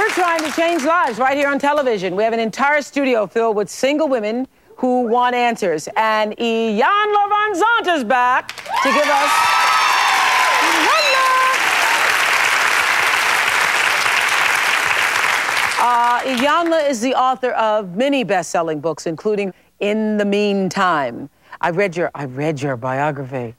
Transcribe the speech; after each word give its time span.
We're 0.00 0.08
trying 0.08 0.42
to 0.44 0.50
change 0.52 0.82
lives 0.82 1.18
right 1.18 1.36
here 1.36 1.50
on 1.50 1.58
television. 1.58 2.16
We 2.16 2.22
have 2.22 2.32
an 2.32 2.40
entire 2.40 2.80
studio 2.80 3.26
filled 3.26 3.54
with 3.54 3.68
single 3.68 4.08
women 4.08 4.48
who 4.76 5.02
want 5.06 5.34
answers. 5.34 5.90
And 5.94 6.34
Iyanla 6.38 7.28
Vanzant 7.30 7.96
is 7.98 8.04
back 8.04 8.48
to 8.56 8.88
give 8.94 9.04
us. 9.04 9.30
Uh, 15.78 16.20
Iyanla 16.20 16.88
is 16.88 17.02
the 17.02 17.14
author 17.14 17.50
of 17.50 17.94
many 17.94 18.24
best-selling 18.24 18.80
books, 18.80 19.06
including 19.06 19.52
In 19.80 20.16
the 20.16 20.24
Meantime. 20.24 21.28
I 21.60 21.68
read 21.68 21.94
your 21.94 22.10
I 22.14 22.24
read 22.24 22.62
your 22.62 22.78
biography. 22.78 23.54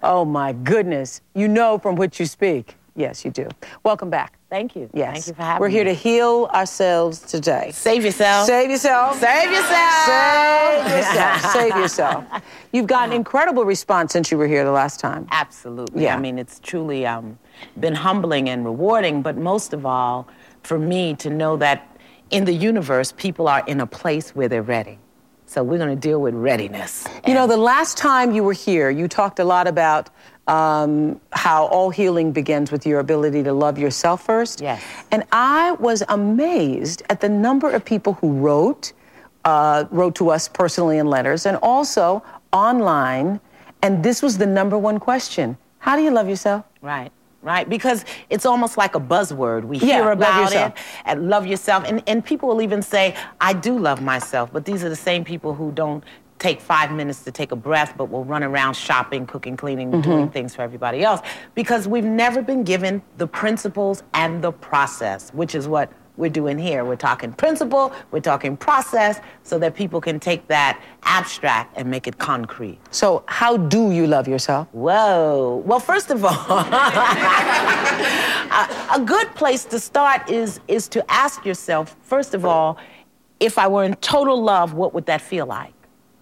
Oh 0.00 0.24
my 0.24 0.52
goodness. 0.52 1.22
You 1.34 1.48
know 1.48 1.76
from 1.76 1.96
which 1.96 2.20
you 2.20 2.26
speak. 2.26 2.76
Yes, 2.94 3.24
you 3.24 3.32
do. 3.32 3.48
Welcome 3.82 4.10
back. 4.10 4.38
Thank 4.52 4.76
you. 4.76 4.90
Yes. 4.92 5.14
Thank 5.14 5.26
you 5.28 5.32
for 5.32 5.42
having 5.44 5.60
We're 5.62 5.68
me. 5.68 5.74
here 5.76 5.84
to 5.84 5.94
heal 5.94 6.46
ourselves 6.52 7.20
today. 7.20 7.70
save 7.72 8.04
yourself. 8.04 8.46
Save 8.46 8.70
yourself. 8.70 9.18
Save 9.18 9.50
yourself. 9.50 10.04
Save 10.04 10.92
yourself. 10.94 11.40
Save 11.54 11.76
yourself. 11.76 12.24
You've 12.70 12.86
gotten 12.86 13.14
incredible 13.14 13.64
response 13.64 14.12
since 14.12 14.30
you 14.30 14.36
were 14.36 14.46
here 14.46 14.66
the 14.66 14.70
last 14.70 15.00
time. 15.00 15.26
Absolutely. 15.30 16.02
Yeah. 16.02 16.16
I 16.16 16.20
mean, 16.20 16.38
it's 16.38 16.60
truly 16.60 17.06
um, 17.06 17.38
been 17.80 17.94
humbling 17.94 18.50
and 18.50 18.62
rewarding, 18.62 19.22
but 19.22 19.38
most 19.38 19.72
of 19.72 19.86
all, 19.86 20.28
for 20.64 20.78
me 20.78 21.14
to 21.14 21.30
know 21.30 21.56
that 21.56 21.88
in 22.28 22.44
the 22.44 22.52
universe, 22.52 23.10
people 23.10 23.48
are 23.48 23.64
in 23.66 23.80
a 23.80 23.86
place 23.86 24.36
where 24.36 24.48
they're 24.48 24.60
ready. 24.60 24.98
So 25.46 25.62
we're 25.62 25.78
going 25.78 25.90
to 25.90 25.96
deal 25.96 26.20
with 26.20 26.34
readiness. 26.34 27.06
You 27.26 27.34
know, 27.34 27.46
the 27.46 27.56
last 27.58 27.98
time 27.98 28.32
you 28.32 28.42
were 28.42 28.54
here, 28.54 28.88
you 28.90 29.08
talked 29.08 29.38
a 29.38 29.44
lot 29.44 29.66
about 29.66 30.08
um, 30.48 31.20
how 31.32 31.66
all 31.66 31.90
healing 31.90 32.32
begins 32.32 32.72
with 32.72 32.86
your 32.86 33.00
ability 33.00 33.42
to 33.44 33.52
love 33.52 33.78
yourself 33.78 34.24
first. 34.24 34.60
Yes. 34.60 34.82
And 35.10 35.24
I 35.32 35.72
was 35.72 36.02
amazed 36.08 37.02
at 37.08 37.20
the 37.20 37.28
number 37.28 37.70
of 37.70 37.84
people 37.84 38.14
who 38.14 38.32
wrote, 38.32 38.92
uh, 39.44 39.84
wrote 39.90 40.14
to 40.16 40.30
us 40.30 40.48
personally 40.48 40.98
in 40.98 41.06
letters, 41.06 41.46
and 41.46 41.56
also 41.62 42.22
online. 42.52 43.40
And 43.82 44.02
this 44.02 44.22
was 44.22 44.38
the 44.38 44.46
number 44.46 44.78
one 44.78 44.98
question: 44.98 45.56
How 45.78 45.96
do 45.96 46.02
you 46.02 46.10
love 46.10 46.28
yourself? 46.28 46.64
Right, 46.80 47.12
right. 47.42 47.68
Because 47.68 48.04
it's 48.28 48.46
almost 48.46 48.76
like 48.76 48.94
a 48.96 49.00
buzzword. 49.00 49.64
We 49.64 49.78
Yeah, 49.78 50.02
hear 50.02 50.10
about 50.10 50.52
it 50.52 50.72
and 51.04 51.28
love 51.28 51.46
yourself. 51.46 51.84
And, 51.86 52.02
and 52.08 52.24
people 52.24 52.48
will 52.48 52.62
even 52.62 52.82
say, 52.82 53.14
I 53.40 53.52
do 53.52 53.78
love 53.78 54.02
myself. 54.02 54.52
But 54.52 54.64
these 54.64 54.82
are 54.84 54.88
the 54.88 54.96
same 54.96 55.24
people 55.24 55.54
who 55.54 55.70
don't 55.72 56.02
take 56.42 56.60
five 56.60 56.90
minutes 56.90 57.22
to 57.22 57.30
take 57.30 57.52
a 57.52 57.56
breath, 57.56 57.94
but 57.96 58.06
we'll 58.06 58.24
run 58.24 58.42
around 58.42 58.74
shopping, 58.74 59.26
cooking, 59.26 59.56
cleaning, 59.56 59.92
mm-hmm. 59.92 60.00
doing 60.02 60.28
things 60.28 60.54
for 60.56 60.62
everybody 60.62 61.04
else. 61.04 61.20
Because 61.54 61.86
we've 61.86 62.04
never 62.04 62.42
been 62.42 62.64
given 62.64 63.00
the 63.16 63.28
principles 63.28 64.02
and 64.12 64.42
the 64.42 64.50
process, 64.50 65.30
which 65.32 65.54
is 65.54 65.68
what 65.68 65.92
we're 66.16 66.28
doing 66.28 66.58
here. 66.58 66.84
We're 66.84 66.96
talking 66.96 67.32
principle, 67.32 67.92
we're 68.10 68.20
talking 68.20 68.56
process, 68.56 69.20
so 69.44 69.58
that 69.60 69.74
people 69.74 70.00
can 70.00 70.20
take 70.20 70.46
that 70.48 70.82
abstract 71.04 71.78
and 71.78 71.88
make 71.88 72.06
it 72.06 72.18
concrete. 72.18 72.78
So, 72.90 73.22
how 73.26 73.56
do 73.56 73.92
you 73.92 74.06
love 74.06 74.28
yourself? 74.28 74.68
Whoa. 74.72 75.62
Well, 75.64 75.80
first 75.80 76.10
of 76.10 76.24
all, 76.24 76.32
a, 76.50 76.68
a 78.94 79.00
good 79.04 79.34
place 79.34 79.64
to 79.66 79.78
start 79.78 80.28
is, 80.28 80.60
is 80.68 80.88
to 80.88 81.10
ask 81.10 81.46
yourself, 81.46 81.96
first 82.02 82.34
of 82.34 82.44
all, 82.44 82.76
if 83.40 83.58
I 83.58 83.68
were 83.68 83.84
in 83.84 83.94
total 83.96 84.42
love, 84.42 84.74
what 84.74 84.92
would 84.92 85.06
that 85.06 85.20
feel 85.22 85.46
like? 85.46 85.72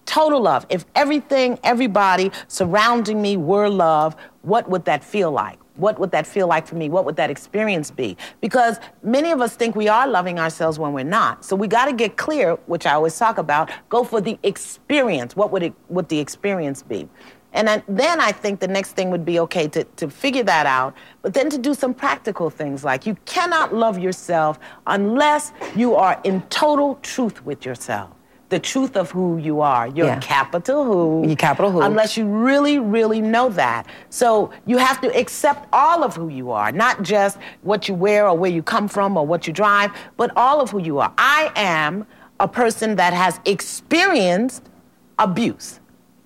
Total 0.05 0.41
love. 0.41 0.65
If 0.69 0.85
everything, 0.95 1.59
everybody 1.63 2.31
surrounding 2.47 3.21
me 3.21 3.37
were 3.37 3.69
love, 3.69 4.15
what 4.41 4.69
would 4.69 4.85
that 4.85 5.03
feel 5.03 5.31
like? 5.31 5.59
What 5.75 5.99
would 5.99 6.11
that 6.11 6.27
feel 6.27 6.47
like 6.47 6.67
for 6.67 6.75
me? 6.75 6.89
What 6.89 7.05
would 7.05 7.15
that 7.15 7.29
experience 7.29 7.91
be? 7.91 8.17
Because 8.41 8.77
many 9.03 9.31
of 9.31 9.41
us 9.41 9.55
think 9.55 9.75
we 9.75 9.87
are 9.87 10.07
loving 10.07 10.37
ourselves 10.37 10.77
when 10.77 10.93
we're 10.93 11.03
not. 11.03 11.45
So 11.45 11.55
we 11.55 11.67
got 11.67 11.85
to 11.85 11.93
get 11.93 12.17
clear, 12.17 12.55
which 12.65 12.85
I 12.85 12.93
always 12.93 13.17
talk 13.17 13.37
about. 13.37 13.71
Go 13.89 14.03
for 14.03 14.19
the 14.21 14.37
experience. 14.43 15.35
What 15.35 15.51
would 15.51 15.63
it? 15.63 15.73
Would 15.89 16.09
the 16.09 16.19
experience 16.19 16.83
be? 16.83 17.07
And 17.53 17.67
then, 17.67 17.83
then 17.87 18.21
I 18.21 18.31
think 18.31 18.59
the 18.59 18.67
next 18.67 18.93
thing 18.93 19.09
would 19.11 19.25
be 19.25 19.39
okay 19.41 19.67
to, 19.69 19.83
to 19.83 20.09
figure 20.09 20.43
that 20.43 20.65
out, 20.65 20.95
but 21.21 21.33
then 21.33 21.49
to 21.49 21.57
do 21.57 21.73
some 21.73 21.93
practical 21.93 22.49
things 22.49 22.83
like 22.83 23.05
you 23.05 23.15
cannot 23.25 23.73
love 23.73 23.99
yourself 23.99 24.57
unless 24.87 25.51
you 25.75 25.95
are 25.95 26.19
in 26.23 26.41
total 26.43 26.95
truth 27.01 27.43
with 27.45 27.65
yourself. 27.65 28.11
The 28.51 28.59
truth 28.59 28.97
of 28.97 29.09
who 29.11 29.37
you 29.37 29.61
are, 29.61 29.87
your 29.87 30.07
Yeah. 30.07 30.19
capital 30.19 30.83
who. 30.83 31.25
Your 31.25 31.37
capital 31.37 31.71
who. 31.71 31.81
Unless 31.81 32.17
you 32.17 32.25
really, 32.25 32.79
really 32.79 33.21
know 33.21 33.47
that. 33.49 33.85
So 34.09 34.51
you 34.65 34.77
have 34.77 34.99
to 35.01 35.07
accept 35.17 35.67
all 35.73 36.03
of 36.03 36.15
who 36.17 36.27
you 36.27 36.51
are, 36.51 36.71
not 36.71 37.01
just 37.01 37.37
what 37.63 37.87
you 37.87 37.95
wear 37.95 38.27
or 38.27 38.37
where 38.37 38.51
you 38.51 38.61
come 38.61 38.87
from 38.89 39.15
or 39.17 39.25
what 39.25 39.47
you 39.47 39.53
drive, 39.53 39.91
but 40.17 40.31
all 40.35 40.59
of 40.61 40.69
who 40.71 40.79
you 40.79 40.99
are. 40.99 41.11
I 41.17 41.51
am 41.55 42.05
a 42.41 42.47
person 42.47 42.95
that 42.97 43.13
has 43.13 43.39
experienced 43.45 44.63
abuse. 45.17 45.79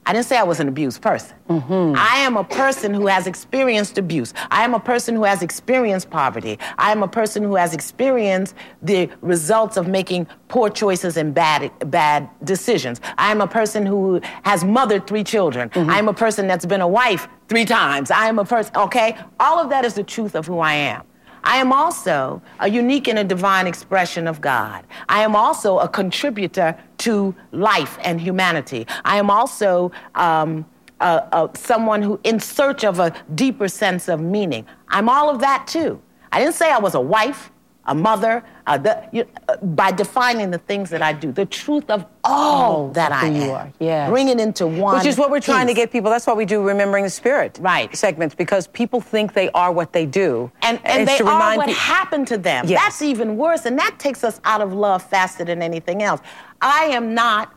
I 0.07 0.13
didn't 0.13 0.25
say 0.25 0.38
I 0.38 0.43
was 0.43 0.59
an 0.59 0.67
abused 0.67 1.01
person. 1.01 1.35
Mm-hmm. 1.49 1.95
I 1.97 2.17
am 2.17 2.38
a 2.38 2.43
person 2.43 2.93
who 2.93 3.07
has 3.07 3.25
experienced 3.25 3.97
abuse. 3.97 4.33
I 4.51 4.63
am 4.63 4.75
a 4.75 4.79
person 4.79 5.16
who 5.16 5.23
has 5.23 5.41
experienced 5.41 6.11
poverty. 6.11 6.59
I 6.77 6.91
am 6.91 7.01
a 7.01 7.07
person 7.07 7.41
who 7.41 7.55
has 7.55 7.73
experienced 7.73 8.55
the 8.83 9.09
results 9.21 9.77
of 9.77 9.88
making 9.88 10.27
poor 10.47 10.69
choices 10.69 11.17
and 11.17 11.33
bad, 11.33 11.71
bad 11.89 12.29
decisions. 12.44 13.01
I 13.17 13.31
am 13.31 13.41
a 13.41 13.47
person 13.47 13.85
who 13.85 14.21
has 14.44 14.63
mothered 14.63 15.07
three 15.07 15.24
children. 15.24 15.69
Mm-hmm. 15.69 15.89
I 15.89 15.97
am 15.97 16.07
a 16.07 16.13
person 16.13 16.47
that's 16.47 16.65
been 16.65 16.81
a 16.81 16.88
wife 16.88 17.27
three 17.47 17.65
times. 17.65 18.12
I 18.12 18.27
am 18.27 18.38
a 18.38 18.45
person, 18.45 18.75
okay? 18.75 19.18
All 19.39 19.59
of 19.59 19.69
that 19.69 19.85
is 19.85 19.95
the 19.95 20.03
truth 20.03 20.35
of 20.35 20.45
who 20.45 20.59
I 20.59 20.74
am. 20.74 21.03
I 21.45 21.57
am 21.57 21.71
also 21.71 22.42
a 22.59 22.69
unique 22.69 23.07
and 23.07 23.19
a 23.19 23.24
divine 23.24 23.68
expression 23.68 24.27
of 24.27 24.42
God. 24.42 24.83
I 25.07 25.21
am 25.21 25.36
also 25.36 25.77
a 25.77 25.88
contributor 25.88 26.75
to 27.00 27.36
life 27.51 28.00
and 28.03 28.19
humanity. 28.19 28.88
I 29.06 29.18
am 29.18 29.30
also 29.30 29.92
um, 30.15 30.65
uh, 31.00 31.21
uh, 31.31 31.47
someone 31.53 32.01
who, 32.01 32.19
in 32.24 32.39
search 32.39 32.83
of 32.83 33.00
a 33.00 33.13
deeper 33.36 33.68
sense 33.68 34.07
of 34.07 34.19
meaning, 34.19 34.65
I'm 34.89 35.07
all 35.07 35.30
of 35.30 35.39
that 35.42 35.68
too. 35.68 36.01
I 36.31 36.39
didn't 36.39 36.56
say 36.56 36.71
I 36.71 36.80
was 36.80 36.95
a 36.95 37.01
wife, 37.01 37.51
a 37.86 37.94
mother, 37.94 38.44
uh, 38.67 38.77
the, 38.77 39.07
you, 39.12 39.27
uh, 39.47 39.57
by 39.57 39.91
defining 39.91 40.50
the 40.50 40.57
things 40.57 40.89
that 40.89 41.01
I 41.01 41.13
do, 41.13 41.31
the 41.31 41.45
truth 41.45 41.89
of 41.89 42.06
all 42.23 42.88
Oh, 42.88 42.94
that 42.94 43.12
I 43.12 43.27
am. 43.27 43.35
you 43.35 43.51
are, 43.51 43.71
yes. 43.79 44.09
Bring 44.09 44.29
it 44.29 44.39
into 44.39 44.65
one. 44.65 44.97
Which 44.97 45.06
is 45.06 45.17
what 45.17 45.29
we're 45.29 45.39
trying 45.39 45.67
to 45.67 45.73
get 45.73 45.91
people. 45.91 46.09
That's 46.09 46.25
why 46.25 46.33
we 46.33 46.45
do 46.45 46.63
Remembering 46.63 47.03
the 47.03 47.09
Spirit 47.09 47.59
Right. 47.62 47.95
segments 47.95 48.33
because 48.33 48.67
people 48.67 49.01
think 49.01 49.33
they 49.33 49.50
are 49.51 49.71
what 49.71 49.94
they 49.94 50.06
do. 50.06 50.51
And, 50.62 50.79
and 50.83 51.03
it's 51.03 51.19
they 51.19 51.23
are 51.23 51.57
what 51.57 51.67
peo- 51.67 51.75
happened 51.75 52.27
to 52.29 52.38
them. 52.38 52.65
Yes. 52.67 52.81
That's 52.81 53.01
even 53.01 53.38
worse, 53.38 53.65
and 53.65 53.77
that 53.77 53.97
takes 54.00 54.23
us 54.23 54.41
out 54.45 54.62
of 54.62 54.73
love 54.73 55.03
faster 55.03 55.45
than 55.45 55.61
anything 55.61 56.01
else. 56.01 56.21
I 56.61 56.85
am 56.85 57.13
not 57.13 57.53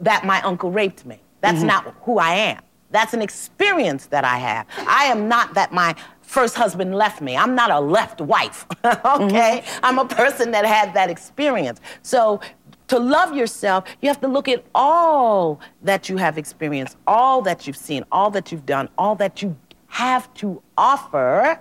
that 0.00 0.24
my 0.24 0.40
uncle 0.42 0.70
raped 0.70 1.04
me. 1.04 1.20
That's 1.42 1.58
mm-hmm. 1.58 1.66
not 1.66 1.94
who 2.02 2.18
I 2.18 2.32
am. 2.32 2.62
That's 2.90 3.14
an 3.14 3.22
experience 3.22 4.06
that 4.06 4.24
I 4.24 4.38
have. 4.38 4.66
I 4.78 5.04
am 5.04 5.28
not 5.28 5.54
that 5.54 5.72
my 5.72 5.94
first 6.30 6.54
husband 6.54 6.94
left 6.94 7.20
me. 7.20 7.36
I'm 7.36 7.56
not 7.56 7.72
a 7.72 7.80
left 7.80 8.20
wife, 8.20 8.64
okay? 8.84 9.62
Mm-hmm. 9.64 9.80
I'm 9.84 9.98
a 9.98 10.04
person 10.06 10.52
that 10.52 10.64
had 10.64 10.94
that 10.94 11.10
experience. 11.10 11.80
So 12.02 12.40
to 12.86 12.98
love 13.00 13.34
yourself, 13.34 13.84
you 14.00 14.08
have 14.08 14.20
to 14.20 14.28
look 14.28 14.46
at 14.46 14.64
all 14.72 15.60
that 15.82 16.08
you 16.08 16.16
have 16.18 16.38
experienced, 16.38 16.96
all 17.06 17.42
that 17.42 17.66
you've 17.66 17.76
seen, 17.76 18.04
all 18.12 18.30
that 18.30 18.52
you've 18.52 18.64
done, 18.64 18.88
all 18.96 19.16
that 19.16 19.42
you 19.42 19.56
have 19.88 20.32
to 20.34 20.62
offer, 20.78 21.60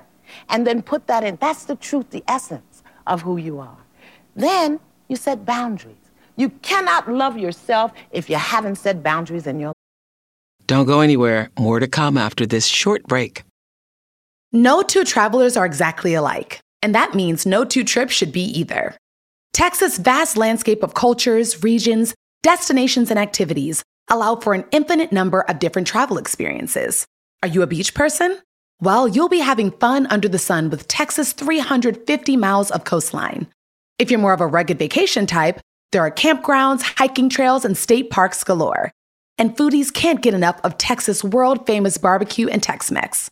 and 0.50 0.68
then 0.68 0.84
put 0.84 1.08
that 1.08 1.24
in. 1.24 1.38
That's 1.42 1.66
the 1.66 1.76
truth, 1.76 2.12
the 2.12 2.24
essence 2.28 2.84
of 3.08 3.24
who 3.24 3.38
you 3.38 3.60
are. 3.60 3.78
Then 4.36 4.80
you 5.08 5.16
set 5.16 5.46
boundaries. 5.46 5.96
You 6.36 6.50
cannot 6.62 7.12
love 7.12 7.40
yourself 7.40 7.92
if 8.12 8.30
you 8.30 8.36
haven't 8.36 8.76
set 8.76 9.02
boundaries 9.02 9.48
in 9.48 9.60
your 9.60 9.70
life. 9.70 9.76
Don't 10.68 10.86
go 10.86 11.00
anywhere. 11.00 11.50
More 11.58 11.80
to 11.80 11.88
come 11.88 12.18
after 12.18 12.46
this 12.46 12.68
short 12.68 13.02
break. 13.04 13.44
No 14.52 14.82
two 14.82 15.04
travelers 15.04 15.56
are 15.56 15.66
exactly 15.66 16.14
alike, 16.14 16.60
and 16.82 16.96
that 16.96 17.14
means 17.14 17.46
no 17.46 17.64
two 17.66 17.84
trips 17.84 18.14
should 18.14 18.32
be 18.32 18.44
either. 18.44 18.98
Texas' 19.54 19.98
vast 19.98 20.38
landscape 20.38 20.84
of 20.84 20.94
cultures, 20.94 21.64
regions, 21.64 22.16
destinations, 22.44 23.10
and 23.10 23.20
activities 23.20 23.84
allow 24.10 24.36
for 24.36 24.54
an 24.54 24.66
infinite 24.72 25.12
number 25.12 25.42
of 25.42 25.60
different 25.60 25.88
travel 25.88 26.18
experiences. 26.18 27.06
Are 27.44 27.50
you 27.50 27.62
a 27.62 27.68
beach 27.68 27.94
person? 27.94 28.40
Well, 28.82 29.08
you'll 29.08 29.30
be 29.30 29.40
having 29.40 29.72
fun 29.72 30.08
under 30.08 30.28
the 30.28 30.40
sun 30.40 30.70
with 30.70 30.88
Texas' 30.88 31.34
350 31.34 32.38
miles 32.38 32.72
of 32.72 32.86
coastline. 32.86 33.48
If 34.00 34.10
you're 34.10 34.20
more 34.20 34.34
of 34.34 34.42
a 34.42 34.48
rugged 34.48 34.80
vacation 34.80 35.26
type, 35.26 35.60
there 35.92 36.02
are 36.02 36.12
campgrounds, 36.12 36.82
hiking 36.98 37.30
trails, 37.30 37.66
and 37.66 37.78
state 37.78 38.10
parks 38.10 38.44
galore 38.44 38.92
and 39.40 39.56
foodies 39.56 39.92
can't 39.92 40.22
get 40.22 40.34
enough 40.34 40.60
of 40.64 40.78
Texas' 40.78 41.24
world 41.24 41.66
famous 41.66 41.98
barbecue 41.98 42.50
and 42.50 42.62
Tex 42.62 42.92
Mex. 42.92 43.32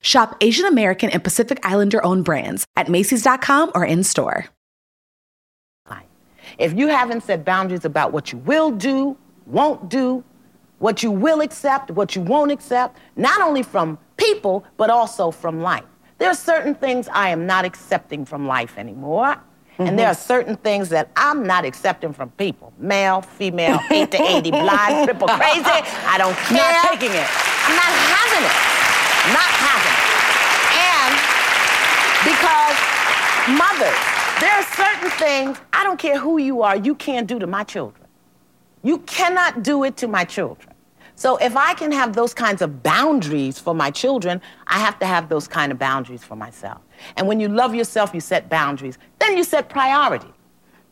Shop 0.00 0.36
Asian 0.40 0.66
American 0.66 1.10
and 1.10 1.22
Pacific 1.22 1.58
Islander 1.64 2.04
owned 2.04 2.24
brands 2.24 2.66
at 2.76 2.88
Macy's.com 2.88 3.72
or 3.74 3.84
in 3.84 4.04
store. 4.04 4.46
If 6.56 6.72
you 6.72 6.88
haven't 6.88 7.22
set 7.22 7.44
boundaries 7.44 7.84
about 7.84 8.12
what 8.12 8.32
you 8.32 8.38
will 8.38 8.72
do, 8.72 9.16
won't 9.46 9.88
do, 9.88 10.24
what 10.80 11.04
you 11.04 11.10
will 11.10 11.40
accept, 11.40 11.90
what 11.92 12.16
you 12.16 12.22
won't 12.22 12.50
accept, 12.50 12.98
not 13.14 13.40
only 13.40 13.62
from 13.62 13.96
people, 14.16 14.64
but 14.76 14.90
also 14.90 15.30
from 15.30 15.60
life. 15.62 15.84
There 16.16 16.28
are 16.28 16.34
certain 16.34 16.74
things 16.74 17.06
I 17.12 17.28
am 17.28 17.46
not 17.46 17.64
accepting 17.64 18.24
from 18.24 18.48
life 18.48 18.76
anymore. 18.76 19.36
Mm-hmm. 19.36 19.82
And 19.82 19.98
there 19.98 20.08
are 20.08 20.14
certain 20.14 20.56
things 20.56 20.88
that 20.88 21.12
I'm 21.14 21.46
not 21.46 21.64
accepting 21.64 22.12
from 22.12 22.30
people. 22.30 22.72
Male, 22.78 23.22
female, 23.22 23.78
8 23.90 24.10
to 24.10 24.20
80, 24.20 24.50
blind, 24.50 25.04
triple 25.06 25.28
crazy. 25.28 25.62
I 25.64 26.16
don't 26.18 26.34
care. 26.34 26.72
Not 26.72 26.90
taking 26.90 27.12
it. 27.12 27.28
I'm 27.68 27.76
not 27.76 27.92
having 27.92 28.50
it 28.50 28.78
not 29.32 29.52
happen. 29.60 29.94
And 30.72 31.12
because 32.24 32.76
mothers, 33.56 33.98
there 34.40 34.52
are 34.52 34.62
certain 34.62 35.10
things, 35.10 35.58
I 35.72 35.84
don't 35.84 35.98
care 35.98 36.18
who 36.18 36.38
you 36.38 36.62
are, 36.62 36.76
you 36.76 36.94
can't 36.94 37.26
do 37.26 37.38
to 37.38 37.46
my 37.46 37.64
children. 37.64 38.06
You 38.82 38.98
cannot 38.98 39.62
do 39.62 39.84
it 39.84 39.96
to 39.98 40.08
my 40.08 40.24
children. 40.24 40.74
So 41.14 41.36
if 41.38 41.56
I 41.56 41.74
can 41.74 41.90
have 41.90 42.14
those 42.14 42.32
kinds 42.32 42.62
of 42.62 42.82
boundaries 42.82 43.58
for 43.58 43.74
my 43.74 43.90
children, 43.90 44.40
I 44.68 44.78
have 44.78 44.98
to 45.00 45.06
have 45.06 45.28
those 45.28 45.48
kind 45.48 45.72
of 45.72 45.78
boundaries 45.78 46.22
for 46.22 46.36
myself. 46.36 46.80
And 47.16 47.26
when 47.26 47.40
you 47.40 47.48
love 47.48 47.74
yourself, 47.74 48.14
you 48.14 48.20
set 48.20 48.48
boundaries. 48.48 48.98
Then 49.18 49.36
you 49.36 49.42
set 49.42 49.68
priority. 49.68 50.32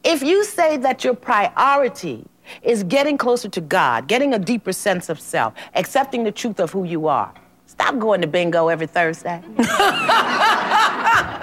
If 0.02 0.22
you 0.22 0.44
say 0.44 0.78
that 0.78 1.04
your 1.04 1.14
priority 1.14 2.26
is 2.62 2.82
getting 2.82 3.16
closer 3.16 3.48
to 3.50 3.60
God, 3.60 4.08
getting 4.08 4.34
a 4.34 4.38
deeper 4.38 4.72
sense 4.72 5.08
of 5.08 5.20
self, 5.20 5.54
accepting 5.74 6.24
the 6.24 6.32
truth 6.32 6.58
of 6.58 6.72
who 6.72 6.82
you 6.82 7.06
are, 7.06 7.32
Stop 7.66 7.98
going 7.98 8.20
to 8.20 8.26
bingo 8.28 8.68
every 8.68 8.86
Thursday. 8.86 9.42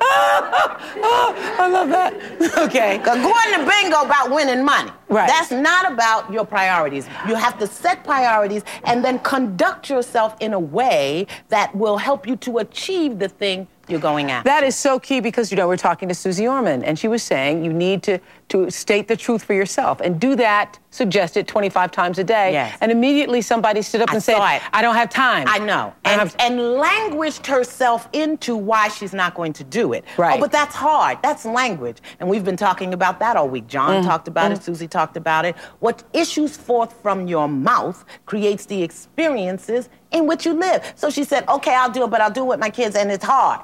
Oh, 1.02 1.56
I 1.58 1.68
love 1.68 1.88
that. 1.90 2.14
Okay. 2.60 2.98
Because 2.98 3.22
going 3.22 3.60
to 3.60 3.66
bingo 3.66 4.02
about 4.02 4.30
winning 4.30 4.64
money. 4.64 4.90
Right. 5.08 5.26
That's 5.28 5.50
not 5.50 5.90
about 5.90 6.30
your 6.32 6.44
priorities. 6.44 7.06
You 7.26 7.34
have 7.34 7.58
to 7.58 7.66
set 7.66 8.04
priorities 8.04 8.62
and 8.84 9.04
then 9.04 9.18
conduct 9.20 9.88
yourself 9.88 10.36
in 10.40 10.52
a 10.52 10.58
way 10.58 11.26
that 11.48 11.74
will 11.74 11.96
help 11.96 12.26
you 12.26 12.36
to 12.36 12.58
achieve 12.58 13.18
the 13.18 13.28
thing 13.28 13.66
you're 13.88 14.00
going 14.00 14.30
after. 14.30 14.48
That 14.48 14.62
is 14.62 14.76
so 14.76 14.98
key 14.98 15.20
because, 15.20 15.50
you 15.50 15.56
know, 15.56 15.66
we're 15.66 15.76
talking 15.76 16.08
to 16.08 16.14
Suze 16.14 16.40
Orman, 16.40 16.84
and 16.84 16.98
she 16.98 17.08
was 17.08 17.22
saying 17.22 17.64
you 17.64 17.72
need 17.72 18.02
to, 18.04 18.20
to 18.50 18.70
state 18.70 19.08
the 19.08 19.16
truth 19.16 19.42
for 19.42 19.54
yourself 19.54 20.00
and 20.00 20.20
do 20.20 20.36
that, 20.36 20.78
suggested 20.90 21.46
25 21.46 21.90
times 21.90 22.18
a 22.18 22.24
day. 22.24 22.52
Yes. 22.52 22.76
And 22.80 22.92
immediately 22.92 23.40
somebody 23.40 23.82
stood 23.82 24.02
up 24.02 24.10
I 24.10 24.14
and 24.14 24.22
said, 24.22 24.36
it. 24.36 24.62
I 24.72 24.82
don't 24.82 24.96
have 24.96 25.08
time. 25.08 25.46
I 25.48 25.58
know. 25.58 25.94
And, 26.04 26.20
have... 26.20 26.36
and 26.38 26.60
languaged 26.60 27.46
herself 27.46 28.08
into 28.12 28.56
why 28.56 28.88
she's 28.88 29.14
not 29.14 29.34
going 29.34 29.52
to 29.54 29.64
do 29.64 29.92
it. 29.92 30.04
Right. 30.18 30.36
Oh, 30.36 30.40
but 30.40 30.52
that's 30.52 30.74
hard. 30.74 31.18
That's 31.22 31.44
language. 31.44 31.98
And 32.18 32.28
we've 32.28 32.44
been 32.44 32.56
talking 32.56 32.92
about 32.92 33.20
that 33.20 33.36
all 33.36 33.48
week. 33.48 33.66
John 33.66 33.96
mm-hmm. 33.96 34.08
talked 34.08 34.28
about 34.28 34.50
mm-hmm. 34.50 34.70
it, 34.70 34.78
Suze 34.78 34.88
talked 34.88 35.16
about 35.16 35.44
it. 35.44 35.56
What 35.78 36.02
issues 36.12 36.56
forth 36.56 37.00
from 37.02 37.26
your 37.26 37.48
mouth 37.48 38.04
creates 38.26 38.66
the 38.66 38.82
experiences 38.82 39.88
in 40.10 40.26
which 40.26 40.44
you 40.44 40.54
live. 40.54 40.92
So 40.96 41.10
she 41.10 41.24
said, 41.24 41.48
okay, 41.48 41.74
I'll 41.74 41.90
do 41.90 42.04
it, 42.04 42.10
but 42.10 42.20
I'll 42.20 42.30
do 42.30 42.42
it 42.42 42.48
with 42.48 42.60
my 42.60 42.70
kids, 42.70 42.96
and 42.96 43.10
it's 43.10 43.24
hard. 43.24 43.60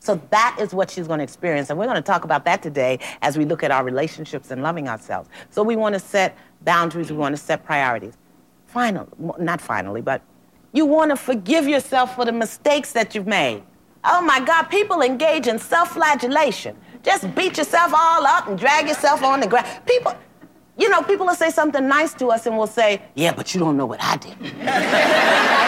So 0.00 0.20
that 0.30 0.56
is 0.58 0.72
what 0.74 0.90
she's 0.90 1.06
going 1.06 1.18
to 1.18 1.24
experience. 1.24 1.68
And 1.68 1.78
we're 1.78 1.84
going 1.84 1.96
to 1.96 2.02
talk 2.02 2.24
about 2.24 2.44
that 2.46 2.62
today 2.62 2.98
as 3.20 3.36
we 3.36 3.44
look 3.44 3.62
at 3.62 3.70
our 3.70 3.84
relationships 3.84 4.50
and 4.50 4.62
loving 4.62 4.88
ourselves. 4.88 5.28
So 5.50 5.62
we 5.62 5.76
want 5.76 5.94
to 5.94 6.00
set 6.00 6.36
boundaries, 6.62 7.10
we 7.10 7.18
want 7.18 7.36
to 7.36 7.42
set 7.42 7.64
priorities. 7.64 8.16
Finally, 8.66 9.08
not 9.38 9.60
finally, 9.60 10.00
but 10.00 10.22
you 10.72 10.86
want 10.86 11.10
to 11.10 11.16
forgive 11.16 11.68
yourself 11.68 12.14
for 12.14 12.24
the 12.24 12.32
mistakes 12.32 12.92
that 12.92 13.14
you've 13.14 13.26
made. 13.26 13.62
Oh 14.02 14.22
my 14.22 14.40
God, 14.40 14.64
people 14.64 15.02
engage 15.02 15.46
in 15.46 15.58
self 15.58 15.92
flagellation. 15.92 16.76
Just 17.02 17.34
beat 17.34 17.58
yourself 17.58 17.92
all 17.94 18.26
up 18.26 18.48
and 18.48 18.58
drag 18.58 18.88
yourself 18.88 19.22
on 19.22 19.40
the 19.40 19.46
ground. 19.46 19.66
People, 19.84 20.14
you 20.78 20.88
know, 20.88 21.02
people 21.02 21.26
will 21.26 21.34
say 21.34 21.50
something 21.50 21.86
nice 21.86 22.14
to 22.14 22.28
us 22.28 22.46
and 22.46 22.56
we'll 22.56 22.66
say, 22.66 23.02
Yeah, 23.14 23.34
but 23.34 23.52
you 23.52 23.60
don't 23.60 23.76
know 23.76 23.86
what 23.86 24.02
I 24.02 24.16
did. 24.16 25.56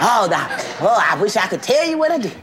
oh, 0.00 0.26
that, 0.28 0.78
oh, 0.80 1.02
I 1.10 1.20
wish 1.20 1.36
I 1.36 1.46
could 1.46 1.62
tell 1.62 1.86
you 1.86 1.98
what 1.98 2.10
I 2.10 2.18
did. 2.18 2.34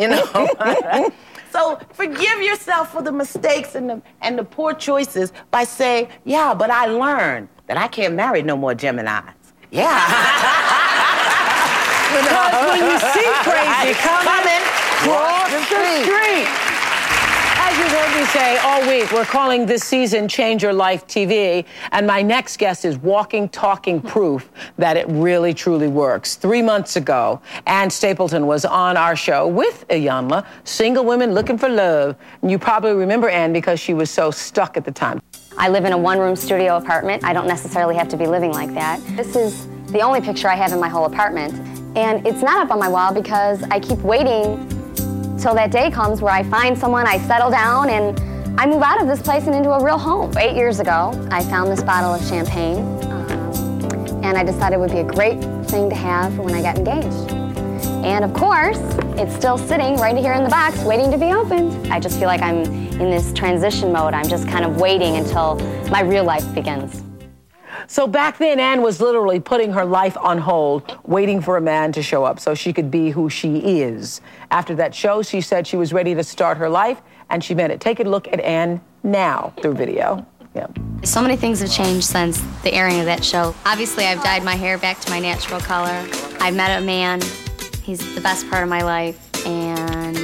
you 0.00 0.08
know? 0.08 1.10
so 1.52 1.80
forgive 1.92 2.42
yourself 2.42 2.92
for 2.92 3.02
the 3.02 3.12
mistakes 3.12 3.74
and 3.74 3.90
the, 3.90 4.02
and 4.22 4.38
the 4.38 4.44
poor 4.44 4.74
choices 4.74 5.32
by 5.50 5.64
saying, 5.64 6.08
Yeah, 6.24 6.54
but 6.54 6.70
I 6.70 6.86
learned 6.86 7.48
that 7.66 7.76
I 7.76 7.88
can't 7.88 8.14
marry 8.14 8.42
no 8.42 8.56
more 8.56 8.74
Geminis. 8.74 9.34
Yeah. 9.70 9.86
because 12.10 12.52
when 12.66 12.90
you 12.90 12.98
see 12.98 13.28
crazy 13.46 13.94
coming, 14.02 14.64
street. 15.00 15.39
Say 18.26 18.58
all 18.58 18.86
week, 18.86 19.10
we're 19.12 19.24
calling 19.24 19.64
this 19.64 19.82
season 19.82 20.28
Change 20.28 20.62
Your 20.62 20.74
Life 20.74 21.06
TV. 21.06 21.64
And 21.90 22.06
my 22.06 22.20
next 22.20 22.58
guest 22.58 22.84
is 22.84 22.98
walking, 22.98 23.48
talking 23.48 24.00
proof 24.00 24.50
that 24.76 24.98
it 24.98 25.06
really, 25.08 25.54
truly 25.54 25.88
works. 25.88 26.36
Three 26.36 26.60
months 26.60 26.96
ago, 26.96 27.40
Ann 27.66 27.88
Stapleton 27.88 28.46
was 28.46 28.66
on 28.66 28.98
our 28.98 29.16
show 29.16 29.48
with 29.48 29.88
Iyanla, 29.88 30.46
single 30.64 31.04
women 31.04 31.32
looking 31.32 31.56
for 31.56 31.70
love. 31.70 32.14
And 32.42 32.50
you 32.50 32.58
probably 32.58 32.92
remember 32.92 33.28
Ann 33.30 33.54
because 33.54 33.80
she 33.80 33.94
was 33.94 34.10
so 34.10 34.30
stuck 34.30 34.76
at 34.76 34.84
the 34.84 34.92
time. 34.92 35.20
I 35.56 35.70
live 35.70 35.86
in 35.86 35.92
a 35.92 35.98
one 35.98 36.18
room 36.18 36.36
studio 36.36 36.76
apartment. 36.76 37.24
I 37.24 37.32
don't 37.32 37.48
necessarily 37.48 37.96
have 37.96 38.08
to 38.10 38.18
be 38.18 38.26
living 38.26 38.52
like 38.52 38.72
that. 38.74 39.00
This 39.16 39.34
is 39.34 39.66
the 39.92 40.00
only 40.02 40.20
picture 40.20 40.48
I 40.48 40.56
have 40.56 40.72
in 40.72 40.78
my 40.78 40.88
whole 40.88 41.06
apartment. 41.06 41.54
And 41.96 42.24
it's 42.26 42.42
not 42.42 42.64
up 42.64 42.70
on 42.70 42.78
my 42.78 42.88
wall 42.88 43.14
because 43.14 43.62
I 43.70 43.80
keep 43.80 43.98
waiting 44.00 44.79
till 45.40 45.54
that 45.54 45.70
day 45.70 45.90
comes 45.90 46.20
where 46.20 46.32
I 46.32 46.42
find 46.42 46.76
someone, 46.76 47.06
I 47.06 47.18
settle 47.18 47.50
down, 47.50 47.88
and 47.88 48.20
I 48.60 48.66
move 48.66 48.82
out 48.82 49.00
of 49.00 49.08
this 49.08 49.22
place 49.22 49.46
and 49.46 49.54
into 49.54 49.70
a 49.70 49.82
real 49.82 49.98
home. 49.98 50.36
Eight 50.36 50.54
years 50.54 50.80
ago, 50.80 51.12
I 51.30 51.42
found 51.44 51.70
this 51.70 51.82
bottle 51.82 52.12
of 52.12 52.22
champagne, 52.22 52.80
um, 53.10 54.24
and 54.24 54.36
I 54.36 54.44
decided 54.44 54.76
it 54.76 54.80
would 54.80 54.90
be 54.90 54.98
a 54.98 55.04
great 55.04 55.40
thing 55.70 55.88
to 55.88 55.96
have 55.96 56.38
when 56.38 56.54
I 56.54 56.60
got 56.60 56.76
engaged. 56.76 57.32
And 58.04 58.24
of 58.24 58.34
course, 58.34 58.78
it's 59.18 59.34
still 59.34 59.56
sitting 59.56 59.96
right 59.96 60.16
here 60.16 60.34
in 60.34 60.44
the 60.44 60.50
box 60.50 60.82
waiting 60.82 61.10
to 61.10 61.18
be 61.18 61.32
opened. 61.32 61.90
I 61.90 62.00
just 62.00 62.18
feel 62.18 62.28
like 62.28 62.42
I'm 62.42 62.58
in 62.58 63.10
this 63.10 63.32
transition 63.32 63.92
mode. 63.92 64.12
I'm 64.12 64.28
just 64.28 64.46
kind 64.46 64.64
of 64.64 64.78
waiting 64.78 65.16
until 65.16 65.56
my 65.90 66.00
real 66.00 66.24
life 66.24 66.54
begins. 66.54 67.02
So 67.86 68.06
back 68.06 68.38
then, 68.38 68.60
Anne 68.60 68.82
was 68.82 69.00
literally 69.00 69.40
putting 69.40 69.72
her 69.72 69.84
life 69.84 70.16
on 70.18 70.38
hold, 70.38 70.98
waiting 71.04 71.40
for 71.40 71.56
a 71.56 71.60
man 71.60 71.92
to 71.92 72.02
show 72.02 72.24
up 72.24 72.40
so 72.40 72.54
she 72.54 72.72
could 72.72 72.90
be 72.90 73.10
who 73.10 73.28
she 73.30 73.80
is. 73.80 74.20
After 74.50 74.74
that 74.76 74.94
show, 74.94 75.22
she 75.22 75.40
said 75.40 75.66
she 75.66 75.76
was 75.76 75.92
ready 75.92 76.14
to 76.14 76.24
start 76.24 76.56
her 76.58 76.68
life, 76.68 77.00
and 77.30 77.42
she 77.42 77.54
meant 77.54 77.72
it. 77.72 77.80
Take 77.80 78.00
a 78.00 78.04
look 78.04 78.28
at 78.28 78.40
Anne 78.40 78.80
now 79.02 79.52
through 79.60 79.74
video. 79.74 80.26
Yeah. 80.54 80.66
So 81.04 81.22
many 81.22 81.36
things 81.36 81.60
have 81.60 81.70
changed 81.70 82.06
since 82.06 82.40
the 82.62 82.74
airing 82.74 82.98
of 82.98 83.06
that 83.06 83.24
show. 83.24 83.54
Obviously, 83.64 84.06
I've 84.06 84.22
dyed 84.22 84.42
my 84.42 84.56
hair 84.56 84.78
back 84.78 85.00
to 85.00 85.10
my 85.10 85.20
natural 85.20 85.60
color. 85.60 86.06
I've 86.40 86.56
met 86.56 86.82
a 86.82 86.84
man 86.84 87.20
He's 87.90 88.14
the 88.14 88.20
best 88.20 88.48
part 88.48 88.62
of 88.62 88.68
my 88.68 88.82
life, 88.82 89.46
and 89.46 90.16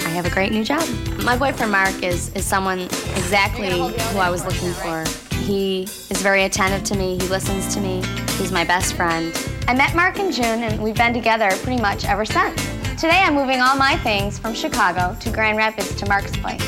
I 0.00 0.08
have 0.08 0.26
a 0.26 0.30
great 0.30 0.50
new 0.50 0.64
job. 0.64 0.88
My 1.22 1.36
boyfriend 1.36 1.70
Mark 1.70 2.02
is, 2.02 2.34
is 2.34 2.44
someone 2.44 2.80
exactly 2.80 3.70
who 3.70 4.18
I 4.18 4.28
was 4.28 4.44
looking 4.44 4.72
for. 4.72 5.04
He 5.42 5.82
is 5.82 6.22
very 6.22 6.44
attentive 6.44 6.84
to 6.84 6.96
me, 6.96 7.18
he 7.18 7.26
listens 7.26 7.74
to 7.74 7.80
me, 7.80 8.00
he's 8.38 8.52
my 8.52 8.62
best 8.64 8.94
friend. 8.94 9.36
I 9.66 9.74
met 9.74 9.92
Mark 9.92 10.20
in 10.20 10.30
June, 10.30 10.62
and 10.62 10.80
we've 10.80 10.94
been 10.94 11.12
together 11.12 11.50
pretty 11.64 11.82
much 11.82 12.04
ever 12.04 12.24
since. 12.24 12.64
Today, 12.90 13.20
I'm 13.24 13.34
moving 13.34 13.60
all 13.60 13.76
my 13.76 13.96
things 13.98 14.38
from 14.38 14.54
Chicago 14.54 15.16
to 15.18 15.30
Grand 15.30 15.58
Rapids 15.58 15.96
to 15.96 16.06
Mark's 16.06 16.36
place. 16.36 16.62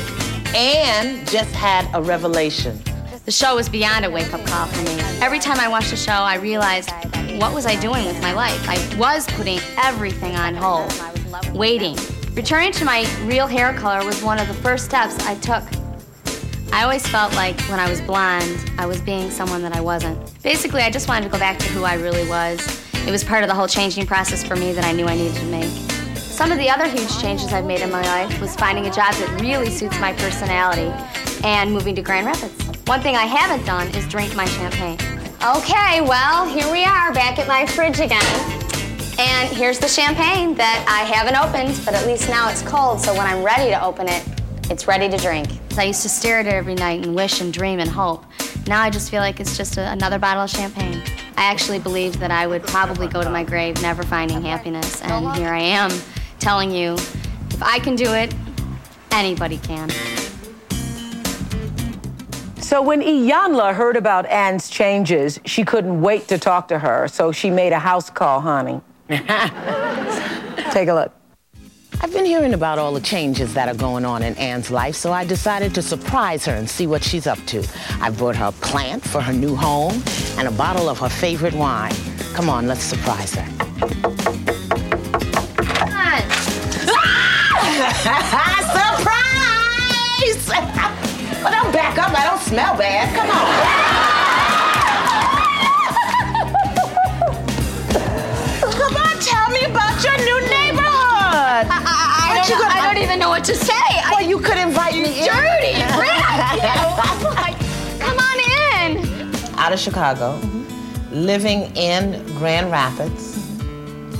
Anne 0.53 1.25
just 1.25 1.55
had 1.55 1.87
a 1.93 2.01
revelation. 2.01 2.77
The 3.23 3.31
show 3.31 3.55
was 3.55 3.69
beyond 3.69 4.03
a 4.03 4.11
wake 4.11 4.33
up 4.33 4.45
call 4.45 4.67
for 4.67 4.83
me. 4.83 4.99
Every 5.21 5.39
time 5.39 5.57
I 5.57 5.69
watched 5.69 5.91
the 5.91 5.95
show, 5.95 6.11
I 6.11 6.35
realized 6.35 6.91
what 7.39 7.53
was 7.53 7.65
I 7.65 7.79
doing 7.79 8.05
with 8.05 8.21
my 8.21 8.33
life? 8.33 8.61
I 8.67 8.77
was 8.97 9.25
putting 9.27 9.59
everything 9.77 10.35
on 10.35 10.53
hold, 10.53 10.93
waiting. 11.55 11.95
Returning 12.33 12.73
to 12.73 12.83
my 12.83 13.07
real 13.23 13.47
hair 13.47 13.73
color 13.73 14.05
was 14.05 14.21
one 14.21 14.37
of 14.37 14.49
the 14.49 14.53
first 14.55 14.83
steps 14.83 15.17
I 15.19 15.35
took. 15.35 15.63
I 16.71 16.83
always 16.83 17.07
felt 17.07 17.33
like 17.35 17.59
when 17.69 17.79
I 17.79 17.89
was 17.89 18.01
blonde, 18.01 18.71
I 18.77 18.85
was 18.85 18.99
being 19.01 19.31
someone 19.31 19.61
that 19.61 19.73
I 19.75 19.81
wasn't. 19.81 20.17
Basically, 20.43 20.81
I 20.81 20.89
just 20.89 21.07
wanted 21.07 21.23
to 21.25 21.31
go 21.31 21.39
back 21.39 21.57
to 21.59 21.65
who 21.69 21.83
I 21.83 21.95
really 21.95 22.27
was. 22.27 22.59
It 23.07 23.11
was 23.11 23.23
part 23.23 23.43
of 23.43 23.49
the 23.49 23.55
whole 23.55 23.67
changing 23.67 24.05
process 24.07 24.43
for 24.43 24.55
me 24.55 24.73
that 24.73 24.83
I 24.83 24.91
knew 24.91 25.05
I 25.05 25.15
needed 25.15 25.35
to 25.35 25.45
make. 25.45 25.69
Some 26.15 26.51
of 26.51 26.57
the 26.57 26.69
other 26.69 26.87
huge 26.87 27.17
changes 27.21 27.53
I've 27.53 27.65
made 27.65 27.81
in 27.81 27.91
my 27.91 28.01
life 28.01 28.41
was 28.41 28.55
finding 28.55 28.87
a 28.87 28.91
job 28.91 29.13
that 29.13 29.41
really 29.41 29.69
suits 29.69 29.97
my 29.99 30.11
personality 30.13 30.91
and 31.45 31.71
moving 31.71 31.95
to 31.95 32.01
Grand 32.01 32.25
Rapids. 32.25 32.61
One 32.87 33.01
thing 33.01 33.15
I 33.15 33.25
haven't 33.25 33.65
done 33.65 33.87
is 33.95 34.07
drink 34.07 34.35
my 34.35 34.45
champagne. 34.45 34.97
Okay, 35.43 36.01
well, 36.01 36.45
here 36.47 36.69
we 36.71 36.83
are 36.83 37.13
back 37.13 37.39
at 37.39 37.47
my 37.47 37.65
fridge 37.65 37.99
again. 37.99 38.21
And 39.17 39.47
here's 39.55 39.79
the 39.79 39.87
champagne 39.87 40.55
that 40.55 40.85
I 40.89 41.05
haven't 41.05 41.37
opened, 41.37 41.79
but 41.85 41.93
at 41.93 42.05
least 42.05 42.27
now 42.27 42.49
it's 42.49 42.61
cold, 42.63 42.99
so 42.99 43.13
when 43.13 43.25
I'm 43.25 43.43
ready 43.43 43.69
to 43.69 43.81
open 43.81 44.09
it, 44.09 44.27
it's 44.69 44.87
ready 44.87 45.07
to 45.09 45.17
drink. 45.17 45.47
I 45.77 45.83
used 45.83 46.01
to 46.01 46.09
stare 46.09 46.39
at 46.39 46.47
it 46.47 46.53
every 46.53 46.75
night 46.75 47.05
and 47.05 47.15
wish 47.15 47.41
and 47.41 47.53
dream 47.53 47.79
and 47.79 47.89
hope. 47.89 48.25
Now 48.67 48.81
I 48.81 48.89
just 48.89 49.11
feel 49.11 49.19
like 49.19 49.39
it's 49.39 49.55
just 49.55 49.77
a, 49.77 49.91
another 49.91 50.17
bottle 50.17 50.43
of 50.43 50.49
champagne. 50.49 51.01
I 51.37 51.45
actually 51.45 51.79
believed 51.79 52.19
that 52.19 52.31
I 52.31 52.47
would 52.47 52.63
probably 52.63 53.07
go 53.07 53.21
to 53.21 53.29
my 53.29 53.43
grave 53.43 53.81
never 53.81 54.03
finding 54.03 54.41
happiness, 54.41 55.01
and 55.01 55.35
here 55.35 55.49
I 55.49 55.61
am 55.61 55.91
telling 56.39 56.71
you 56.71 56.93
if 56.93 57.61
I 57.61 57.79
can 57.79 57.95
do 57.95 58.13
it, 58.13 58.33
anybody 59.11 59.57
can. 59.57 59.89
So 62.57 62.81
when 62.81 63.01
Iyanla 63.01 63.75
heard 63.75 63.95
about 63.95 64.25
Anne's 64.25 64.69
changes, 64.69 65.39
she 65.45 65.63
couldn't 65.63 66.01
wait 66.01 66.27
to 66.29 66.39
talk 66.39 66.67
to 66.69 66.79
her, 66.79 67.07
so 67.07 67.31
she 67.31 67.51
made 67.51 67.73
a 67.73 67.79
house 67.79 68.09
call, 68.09 68.41
honey. 68.41 68.81
Take 70.71 70.87
a 70.87 70.93
look. 70.93 71.24
I've 72.01 72.11
been 72.11 72.25
hearing 72.25 72.53
about 72.53 72.77
all 72.79 72.93
the 72.93 72.99
changes 73.01 73.53
that 73.53 73.67
are 73.67 73.77
going 73.77 74.05
on 74.05 74.21
in 74.23 74.35
Anne's 74.35 74.69
life, 74.69 74.95
so 74.95 75.11
I 75.11 75.23
decided 75.25 75.73
to 75.75 75.81
surprise 75.81 76.45
her 76.45 76.53
and 76.53 76.69
see 76.69 76.87
what 76.87 77.03
she's 77.03 77.27
up 77.27 77.39
to. 77.47 77.65
I 78.01 78.09
brought 78.09 78.35
her 78.35 78.45
a 78.47 78.51
plant 78.51 79.03
for 79.03 79.21
her 79.21 79.33
new 79.33 79.55
home 79.55 80.03
and 80.37 80.47
a 80.47 80.51
bottle 80.51 80.89
of 80.89 80.99
her 80.99 81.09
favorite 81.09 81.53
wine. 81.53 81.95
Come 82.33 82.49
on, 82.49 82.67
let's 82.67 82.83
surprise 82.83 83.33
her. 83.35 83.45
surprise! 88.75 89.31
Well, 91.45 91.53
don't 91.53 91.71
back 91.71 91.95
up. 91.99 92.11
I 92.17 92.25
don't 92.25 92.41
smell 92.41 92.75
bad. 92.75 93.15
Come 93.15 93.29
on. 93.29 93.84
I, 102.45 102.47
I, 102.47 102.59
don't, 102.59 102.75
I 102.75 102.93
don't, 102.93 103.03
even 103.03 103.19
know 103.19 103.29
what 103.29 103.43
to 103.45 103.55
say. 103.55 103.73
Well, 104.09 104.19
I, 104.19 104.25
you 104.27 104.39
could 104.39 104.57
invite 104.57 104.93
me 104.93 105.25
dirty, 105.25 105.73
in. 105.73 105.87
Dirty, 105.89 106.13
like, 107.35 107.57
Come 107.99 108.19
on 108.19 108.39
in. 108.85 109.57
Out 109.57 109.73
of 109.73 109.79
Chicago, 109.79 110.39
mm-hmm. 110.39 111.15
living 111.15 111.75
in 111.75 112.23
Grand 112.37 112.71
Rapids 112.71 113.37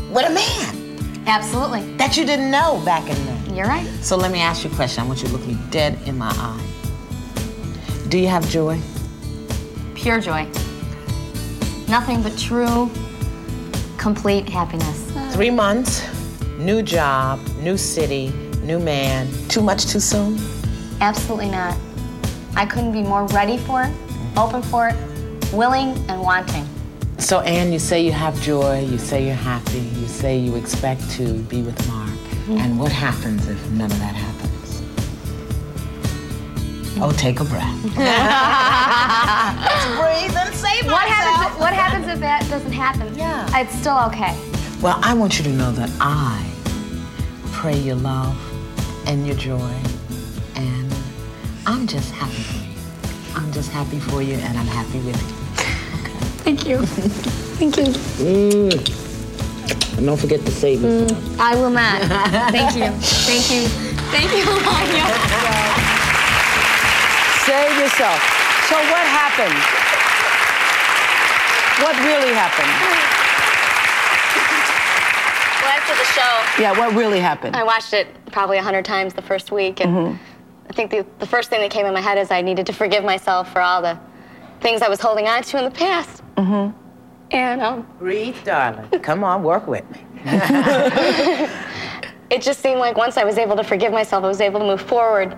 with 0.09 0.25
a 0.25 0.33
man. 0.33 1.25
Absolutely. 1.27 1.95
That 1.97 2.17
you 2.17 2.25
didn't 2.25 2.51
know 2.51 2.81
back 2.85 3.09
in 3.09 3.25
then. 3.25 3.55
You're 3.55 3.67
right. 3.67 3.87
So 4.01 4.15
let 4.15 4.31
me 4.31 4.39
ask 4.39 4.63
you 4.63 4.71
a 4.71 4.75
question. 4.75 5.03
I 5.03 5.07
want 5.07 5.21
you 5.21 5.27
to 5.27 5.33
look 5.33 5.45
me 5.45 5.57
dead 5.69 5.99
in 6.07 6.17
my 6.17 6.29
eye. 6.29 6.61
Do 8.09 8.17
you 8.17 8.27
have 8.27 8.47
joy? 8.49 8.79
Pure 9.95 10.21
joy. 10.21 10.47
Nothing 11.87 12.21
but 12.21 12.37
true, 12.37 12.89
complete 13.97 14.47
happiness. 14.49 15.11
Three 15.33 15.49
months, 15.49 16.03
new 16.57 16.81
job, 16.81 17.39
new 17.65 17.77
city, 17.77 18.31
new 18.61 18.77
man. 18.77 19.27
Too 19.47 19.59
much 19.59 19.87
too 19.87 19.99
soon? 19.99 20.37
Absolutely 21.01 21.49
not. 21.49 21.75
I 22.55 22.67
couldn't 22.67 22.91
be 22.91 23.01
more 23.01 23.25
ready 23.39 23.57
for 23.57 23.81
it, 23.81 23.91
open 24.37 24.61
for 24.61 24.89
it, 24.89 24.95
willing, 25.51 25.97
and 26.07 26.21
wanting. 26.21 26.63
So, 27.17 27.39
Anne, 27.39 27.73
you 27.73 27.79
say 27.79 28.05
you 28.05 28.11
have 28.11 28.39
joy, 28.39 28.85
you 28.85 28.99
say 28.99 29.25
you're 29.25 29.33
happy, 29.33 29.79
you 29.79 30.07
say 30.07 30.37
you 30.37 30.55
expect 30.55 31.09
to 31.13 31.39
be 31.53 31.63
with 31.63 31.75
Mark. 31.87 32.09
Mm-hmm. 32.09 32.57
And 32.59 32.79
what 32.79 32.91
happens 32.91 33.47
if 33.47 33.59
none 33.71 33.91
of 33.91 33.97
that 33.97 34.13
happens? 34.13 34.83
Oh, 37.01 37.11
take 37.17 37.39
a 37.39 37.45
breath. 37.45 37.83
Let's 39.65 39.85
breathe 39.99 40.37
and 40.37 40.53
save 40.53 40.85
what 40.85 41.07
happens, 41.07 41.55
if, 41.55 41.59
what 41.59 41.73
happens 41.73 42.07
if 42.07 42.19
that 42.19 42.47
doesn't 42.47 42.71
happen? 42.71 43.15
Yeah. 43.15 43.59
It's 43.59 43.73
still 43.73 43.97
okay. 44.09 44.37
Well, 44.83 44.99
I 45.01 45.15
want 45.15 45.39
you 45.39 45.43
to 45.45 45.51
know 45.51 45.71
that 45.71 45.89
I 45.99 46.54
pray 47.65 47.79
your 47.79 47.95
love 47.95 48.37
and 49.07 49.25
your 49.25 49.35
joy, 49.37 49.73
and 50.53 50.93
I'm 51.65 51.87
just 51.87 52.11
happy 52.13 52.43
for 52.43 52.61
you. 52.61 52.75
I'm 53.35 53.51
just 53.51 53.71
happy 53.71 53.99
for 53.99 54.21
you, 54.21 54.35
and 54.35 54.55
I'm 54.55 54.67
happy 54.67 54.99
with 54.99 55.17
you. 55.17 55.33
Okay. 55.97 56.13
Thank 56.45 56.67
you. 56.67 56.85
Thank 57.57 57.77
you. 57.77 57.85
Mm. 58.21 59.97
And 59.97 60.05
don't 60.05 60.19
forget 60.19 60.45
to 60.45 60.51
save 60.51 60.83
it. 60.83 61.09
Mm, 61.09 61.39
I 61.39 61.55
will 61.55 61.71
not. 61.71 62.03
Thank 62.53 62.75
you. 62.75 62.91
Thank 63.25 63.49
you. 63.49 63.67
Thank 64.13 64.29
you, 64.37 64.45
Iyanla. 64.45 65.17
Save 67.49 67.73
yourself. 67.81 68.21
So 68.69 68.75
what 68.93 69.05
happened? 69.09 69.57
What 71.81 71.97
really 72.05 72.31
happened? 72.31 73.14
Well, 75.75 75.81
after 75.81 75.95
the 75.95 76.03
show. 76.13 76.61
Yeah, 76.61 76.77
what 76.77 76.95
really 76.95 77.19
happened? 77.19 77.55
I 77.55 77.63
watched 77.63 77.93
it 77.93 78.07
probably 78.31 78.57
a 78.57 78.63
hundred 78.63 78.85
times 78.85 79.13
the 79.13 79.21
first 79.21 79.51
week, 79.51 79.81
and 79.81 79.91
mm-hmm. 79.91 80.23
I 80.69 80.73
think 80.73 80.91
the, 80.91 81.05
the 81.19 81.25
first 81.25 81.49
thing 81.49 81.61
that 81.61 81.71
came 81.71 81.85
in 81.85 81.93
my 81.93 82.01
head 82.01 82.17
is 82.17 82.31
I 82.31 82.41
needed 82.41 82.65
to 82.67 82.73
forgive 82.73 83.03
myself 83.03 83.51
for 83.51 83.61
all 83.61 83.81
the 83.81 83.99
things 84.61 84.81
I 84.81 84.89
was 84.89 84.99
holding 84.99 85.27
on 85.27 85.43
to 85.43 85.57
in 85.57 85.65
the 85.65 85.71
past. 85.71 86.23
Mm-hmm. 86.35 86.77
And 87.31 87.61
um. 87.61 87.87
Breathe, 87.99 88.37
darling. 88.43 88.87
Come 89.01 89.23
on, 89.23 89.43
work 89.43 89.67
with 89.67 89.89
me. 89.91 89.99
it 92.29 92.41
just 92.41 92.61
seemed 92.61 92.79
like 92.79 92.95
once 92.97 93.17
I 93.17 93.23
was 93.23 93.37
able 93.37 93.55
to 93.57 93.63
forgive 93.63 93.91
myself, 93.91 94.23
I 94.23 94.27
was 94.27 94.41
able 94.41 94.59
to 94.59 94.65
move 94.65 94.81
forward 94.81 95.37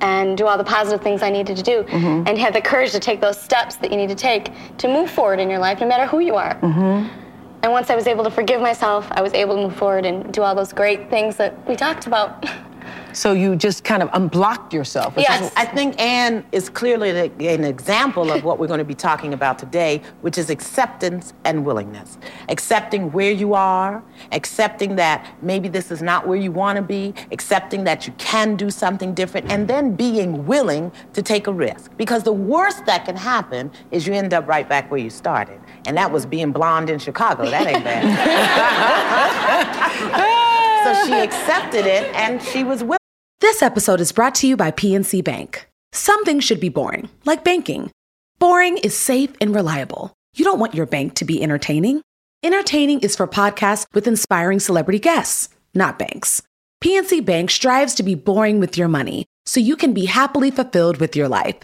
and 0.00 0.36
do 0.36 0.46
all 0.46 0.58
the 0.58 0.64
positive 0.64 1.02
things 1.02 1.22
I 1.22 1.30
needed 1.30 1.56
to 1.56 1.62
do 1.62 1.82
mm-hmm. 1.82 2.26
and 2.26 2.38
have 2.38 2.52
the 2.52 2.60
courage 2.60 2.92
to 2.92 3.00
take 3.00 3.20
those 3.20 3.40
steps 3.40 3.76
that 3.76 3.90
you 3.90 3.96
need 3.96 4.08
to 4.08 4.14
take 4.14 4.50
to 4.78 4.88
move 4.88 5.10
forward 5.10 5.40
in 5.40 5.50
your 5.50 5.58
life, 5.58 5.80
no 5.80 5.86
matter 5.86 6.06
who 6.06 6.20
you 6.20 6.36
are. 6.36 6.54
Mm-hmm. 6.60 7.29
And 7.62 7.72
once 7.72 7.90
I 7.90 7.94
was 7.94 8.06
able 8.06 8.24
to 8.24 8.30
forgive 8.30 8.60
myself, 8.60 9.06
I 9.10 9.20
was 9.20 9.34
able 9.34 9.56
to 9.56 9.62
move 9.62 9.76
forward 9.76 10.06
and 10.06 10.32
do 10.32 10.42
all 10.42 10.54
those 10.54 10.72
great 10.72 11.10
things 11.10 11.36
that 11.36 11.66
we 11.68 11.76
talked 11.76 12.06
about. 12.06 12.44
So 13.12 13.32
you 13.32 13.56
just 13.56 13.82
kind 13.82 14.04
of 14.04 14.10
unblocked 14.12 14.72
yourself. 14.72 15.16
which 15.16 15.24
is- 15.28 15.40
Yes. 15.40 15.52
I 15.56 15.64
think 15.64 16.00
Anne 16.00 16.44
is 16.52 16.68
clearly 16.68 17.10
an 17.10 17.64
example 17.64 18.30
of 18.30 18.44
what 18.44 18.58
we're 18.60 18.68
going 18.68 18.78
to 18.78 18.84
be 18.84 18.94
talking 18.94 19.34
about 19.34 19.58
today, 19.58 20.00
which 20.20 20.38
is 20.38 20.48
acceptance 20.48 21.32
and 21.44 21.64
willingness. 21.66 22.18
Accepting 22.48 23.10
where 23.10 23.32
you 23.32 23.52
are, 23.54 24.00
accepting 24.30 24.94
that 24.96 25.26
maybe 25.42 25.68
this 25.68 25.90
is 25.90 26.02
not 26.02 26.26
where 26.26 26.38
you 26.38 26.52
want 26.52 26.76
to 26.76 26.82
be, 26.82 27.12
accepting 27.32 27.82
that 27.84 28.06
you 28.06 28.12
can 28.16 28.54
do 28.54 28.70
something 28.70 29.12
different, 29.12 29.50
and 29.50 29.66
then 29.66 29.94
being 29.96 30.46
willing 30.46 30.92
to 31.12 31.20
take 31.20 31.48
a 31.48 31.52
risk. 31.52 31.90
Because 31.96 32.22
the 32.22 32.32
worst 32.32 32.86
that 32.86 33.04
can 33.04 33.16
happen 33.16 33.72
is 33.90 34.06
you 34.06 34.14
end 34.14 34.32
up 34.32 34.46
right 34.46 34.68
back 34.68 34.88
where 34.88 35.00
you 35.00 35.10
started. 35.10 35.60
And 35.86 35.96
that 35.96 36.12
was 36.12 36.26
being 36.26 36.52
blonde 36.52 36.90
in 36.90 36.98
Chicago. 36.98 37.48
That 37.50 37.66
ain't 37.66 37.84
bad. 37.84 38.04
so 40.84 41.06
she 41.06 41.14
accepted 41.14 41.86
it 41.86 42.14
and 42.14 42.42
she 42.42 42.64
was 42.64 42.82
willing. 42.82 42.98
This 43.40 43.62
episode 43.62 44.00
is 44.00 44.12
brought 44.12 44.34
to 44.36 44.46
you 44.46 44.56
by 44.56 44.70
PNC 44.70 45.24
Bank. 45.24 45.66
Some 45.92 46.24
things 46.24 46.44
should 46.44 46.60
be 46.60 46.68
boring, 46.68 47.08
like 47.24 47.42
banking. 47.42 47.90
Boring 48.38 48.78
is 48.78 48.96
safe 48.96 49.34
and 49.40 49.54
reliable. 49.54 50.12
You 50.34 50.44
don't 50.44 50.60
want 50.60 50.74
your 50.74 50.86
bank 50.86 51.14
to 51.14 51.24
be 51.24 51.42
entertaining. 51.42 52.02
Entertaining 52.42 53.00
is 53.00 53.16
for 53.16 53.26
podcasts 53.26 53.86
with 53.92 54.06
inspiring 54.06 54.60
celebrity 54.60 54.98
guests, 54.98 55.48
not 55.74 55.98
banks. 55.98 56.42
PNC 56.82 57.24
Bank 57.24 57.50
strives 57.50 57.94
to 57.96 58.02
be 58.02 58.14
boring 58.14 58.60
with 58.60 58.78
your 58.78 58.88
money 58.88 59.26
so 59.44 59.60
you 59.60 59.76
can 59.76 59.92
be 59.92 60.06
happily 60.06 60.50
fulfilled 60.50 60.98
with 60.98 61.14
your 61.14 61.28
life. 61.28 61.56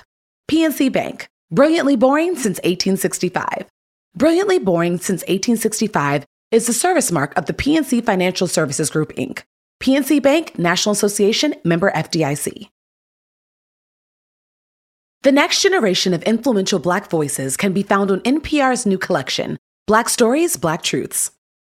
PNC 0.51 0.93
Bank, 0.93 1.29
brilliantly 1.51 1.97
boring 1.97 2.35
since 2.35 2.59
1865. 2.59 3.67
Brilliantly 4.17 4.59
boring 4.59 4.97
since 4.97 5.21
1865 5.25 6.25
is 6.51 6.67
the 6.67 6.73
service 6.73 7.13
mark 7.13 7.37
of 7.37 7.45
the 7.45 7.53
PNC 7.53 8.03
Financial 8.03 8.47
Services 8.47 8.89
Group, 8.89 9.13
Inc. 9.17 9.43
PNC 9.83 10.23
Bank, 10.23 10.59
National 10.59 10.95
Association, 10.95 11.55
member 11.65 11.91
FDIC. 11.91 12.71
The 15.23 15.33
next 15.33 15.61
generation 15.61 16.15
of 16.15 16.23
influential 16.23 16.79
Black 16.79 17.11
voices 17.11 17.59
can 17.59 17.75
be 17.75 17.83
found 17.83 18.11
on 18.11 18.21
NPR's 18.21 18.87
new 18.87 18.97
collection, 18.97 19.59
Black 19.87 20.09
Stories, 20.09 20.57
Black 20.57 20.83
Truths. 20.83 21.33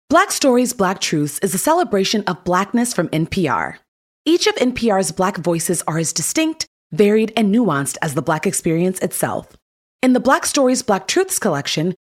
Black 0.08 0.32
Stories, 0.32 0.74
Black 0.74 1.01
Truths 1.01 1.39
is 1.39 1.56
a 1.56 1.58
celebration 1.58 2.24
of 2.27 2.44
Blackness 2.44 2.94
from 2.94 3.08
NPR. 3.10 3.77
Each 4.25 4.46
of 4.46 4.53
NPR's 4.56 5.12
Black 5.12 5.38
voices 5.38 5.82
are 5.88 5.98
as 5.98 6.13
distinct, 6.13 6.67
varied, 6.91 7.34
and 7.36 7.53
nuanced 7.53 7.98
as 8.03 8.13
the 8.13 8.22
Black 8.22 8.46
experience 8.46 9.00
itself. 9.00 9.58
In 10.03 10.13
the 10.13 10.20
Black 10.20 10.46
Stories, 10.46 10.84
Black 10.84 11.08
Truths 11.08 11.39
collection, 11.39 11.96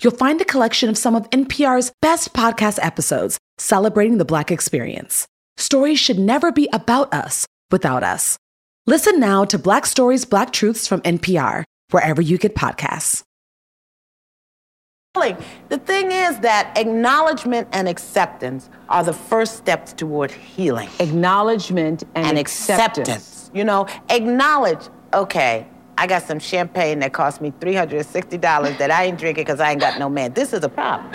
you'll 0.00 0.12
find 0.12 0.40
a 0.40 0.44
collection 0.44 0.88
of 0.88 0.98
some 0.98 1.14
of 1.14 1.28
NPR's 1.30 1.92
best 2.02 2.32
podcast 2.32 2.78
episodes 2.82 3.38
celebrating 3.58 4.18
the 4.18 4.24
Black 4.24 4.50
experience. 4.50 5.26
Stories 5.56 5.98
should 5.98 6.18
never 6.18 6.50
be 6.50 6.68
about 6.72 7.12
us 7.14 7.46
without 7.70 8.02
us. 8.02 8.38
Listen 8.86 9.18
now 9.18 9.44
to 9.44 9.58
Black 9.58 9.86
Stories, 9.86 10.24
Black 10.24 10.52
Truths 10.52 10.86
from 10.86 11.00
NPR, 11.02 11.64
wherever 11.90 12.20
you 12.20 12.38
get 12.38 12.54
podcasts. 12.54 13.22
The 15.14 15.78
thing 15.78 16.10
is 16.10 16.40
that 16.40 16.76
acknowledgement 16.76 17.68
and 17.72 17.88
acceptance 17.88 18.68
are 18.88 19.04
the 19.04 19.12
first 19.12 19.56
steps 19.56 19.92
toward 19.92 20.32
healing. 20.32 20.88
acknowledgement 20.98 22.02
and, 22.16 22.26
and 22.26 22.38
acceptance. 22.38 23.08
acceptance. 23.08 23.50
You 23.54 23.62
know, 23.62 23.86
acknowledge, 24.10 24.88
okay, 25.12 25.68
I 25.96 26.06
got 26.06 26.24
some 26.24 26.38
champagne 26.38 26.98
that 27.00 27.12
cost 27.12 27.40
me 27.40 27.52
$360 27.52 28.78
that 28.78 28.90
I 28.90 29.04
ain't 29.04 29.18
drinking 29.18 29.44
because 29.44 29.60
I 29.60 29.70
ain't 29.70 29.80
got 29.80 29.98
no 29.98 30.08
man. 30.08 30.32
This 30.32 30.52
is 30.52 30.64
a 30.64 30.68
problem. 30.68 31.14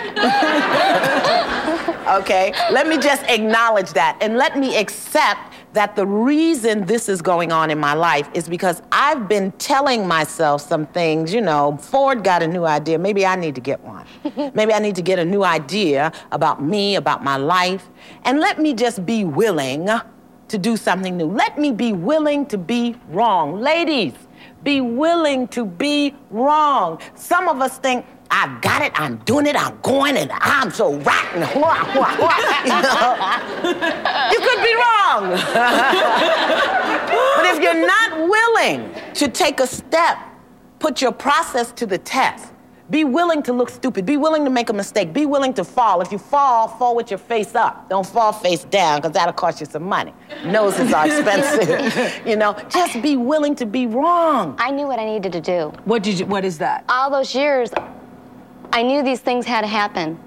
okay, 2.20 2.52
let 2.70 2.88
me 2.88 2.98
just 2.98 3.22
acknowledge 3.24 3.92
that 3.92 4.16
and 4.20 4.36
let 4.36 4.58
me 4.58 4.76
accept 4.76 5.54
that 5.72 5.94
the 5.94 6.06
reason 6.06 6.84
this 6.86 7.08
is 7.08 7.22
going 7.22 7.52
on 7.52 7.70
in 7.70 7.78
my 7.78 7.94
life 7.94 8.28
is 8.34 8.48
because 8.48 8.82
I've 8.90 9.28
been 9.28 9.52
telling 9.52 10.06
myself 10.06 10.62
some 10.62 10.86
things, 10.86 11.32
you 11.32 11.40
know, 11.40 11.76
Ford 11.80 12.24
got 12.24 12.42
a 12.42 12.48
new 12.48 12.64
idea, 12.64 12.98
maybe 12.98 13.24
I 13.24 13.36
need 13.36 13.54
to 13.54 13.60
get 13.60 13.80
one. 13.80 14.06
maybe 14.54 14.72
I 14.72 14.78
need 14.80 14.96
to 14.96 15.02
get 15.02 15.18
a 15.18 15.24
new 15.24 15.44
idea 15.44 16.12
about 16.32 16.62
me, 16.62 16.96
about 16.96 17.22
my 17.22 17.36
life, 17.36 17.88
and 18.24 18.40
let 18.40 18.58
me 18.58 18.74
just 18.74 19.06
be 19.06 19.24
willing 19.24 19.88
to 20.48 20.58
do 20.58 20.76
something 20.76 21.16
new. 21.16 21.26
Let 21.26 21.58
me 21.58 21.70
be 21.70 21.92
willing 21.92 22.46
to 22.46 22.58
be 22.58 22.96
wrong. 23.08 23.60
Ladies, 23.60 24.14
be 24.62 24.80
willing 24.80 25.48
to 25.48 25.64
be 25.64 26.14
wrong. 26.30 27.00
Some 27.14 27.48
of 27.48 27.60
us 27.60 27.78
think, 27.78 28.04
I've 28.30 28.60
got 28.62 28.82
it, 28.82 28.92
I'm 28.94 29.16
doing 29.18 29.46
it, 29.46 29.56
I'm 29.56 29.80
going, 29.82 30.16
and 30.16 30.30
I'm 30.32 30.70
so 30.70 30.94
rotten. 30.94 31.40
you, 31.54 31.60
know? 31.60 33.14
you 34.30 34.40
could 34.40 34.62
be 34.62 34.74
wrong. 34.74 35.30
but 37.36 37.46
if 37.46 37.60
you're 37.60 37.86
not 37.86 38.28
willing 38.28 38.94
to 39.14 39.28
take 39.28 39.58
a 39.60 39.66
step, 39.66 40.18
put 40.78 41.02
your 41.02 41.12
process 41.12 41.72
to 41.72 41.86
the 41.86 41.98
test. 41.98 42.49
Be 42.90 43.04
willing 43.04 43.42
to 43.44 43.52
look 43.52 43.70
stupid. 43.70 44.04
Be 44.04 44.16
willing 44.16 44.44
to 44.44 44.50
make 44.50 44.68
a 44.68 44.72
mistake. 44.72 45.12
Be 45.12 45.24
willing 45.24 45.54
to 45.54 45.64
fall. 45.64 46.00
If 46.00 46.10
you 46.10 46.18
fall, 46.18 46.66
fall 46.66 46.96
with 46.96 47.10
your 47.10 47.18
face 47.18 47.54
up. 47.54 47.88
Don't 47.88 48.06
fall 48.06 48.32
face 48.32 48.64
down, 48.64 48.98
because 48.98 49.12
that'll 49.12 49.32
cost 49.32 49.60
you 49.60 49.66
some 49.66 49.84
money. 49.84 50.12
Noses 50.44 50.92
are 50.92 51.06
expensive. 51.06 52.20
you 52.26 52.36
know, 52.36 52.56
just 52.68 53.00
be 53.00 53.16
willing 53.16 53.54
to 53.54 53.66
be 53.66 53.86
wrong. 53.86 54.56
I 54.58 54.72
knew 54.72 54.88
what 54.88 54.98
I 54.98 55.04
needed 55.04 55.32
to 55.32 55.40
do. 55.40 55.72
What 55.84 56.02
did 56.02 56.18
you? 56.18 56.26
What 56.26 56.44
is 56.44 56.58
that? 56.58 56.84
All 56.88 57.10
those 57.10 57.32
years, 57.34 57.70
I 58.72 58.82
knew 58.82 59.02
these 59.02 59.20
things 59.20 59.46
had 59.46 59.60
to 59.60 59.68
happen. 59.68 60.18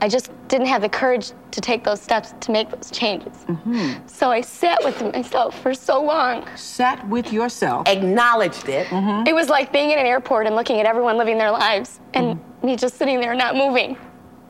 I 0.00 0.08
just 0.08 0.30
didn't 0.48 0.66
have 0.66 0.82
the 0.82 0.88
courage 0.88 1.32
to 1.52 1.60
take 1.60 1.82
those 1.82 2.00
steps 2.00 2.34
to 2.40 2.52
make 2.52 2.70
those 2.70 2.90
changes. 2.90 3.32
Mm-hmm. 3.48 4.06
So 4.06 4.30
I 4.30 4.42
sat 4.42 4.84
with 4.84 5.00
myself 5.14 5.58
for 5.62 5.72
so 5.72 6.02
long. 6.02 6.46
Sat 6.54 7.06
with 7.08 7.32
yourself. 7.32 7.88
Acknowledged 7.88 8.68
it. 8.68 8.88
It 9.26 9.34
was 9.34 9.48
like 9.48 9.72
being 9.72 9.90
in 9.90 9.98
an 9.98 10.06
airport 10.06 10.46
and 10.46 10.54
looking 10.54 10.80
at 10.80 10.86
everyone 10.86 11.16
living 11.16 11.38
their 11.38 11.50
lives 11.50 12.00
and 12.12 12.38
me 12.62 12.76
just 12.76 12.96
sitting 12.96 13.20
there 13.20 13.34
not 13.34 13.56
moving. 13.56 13.96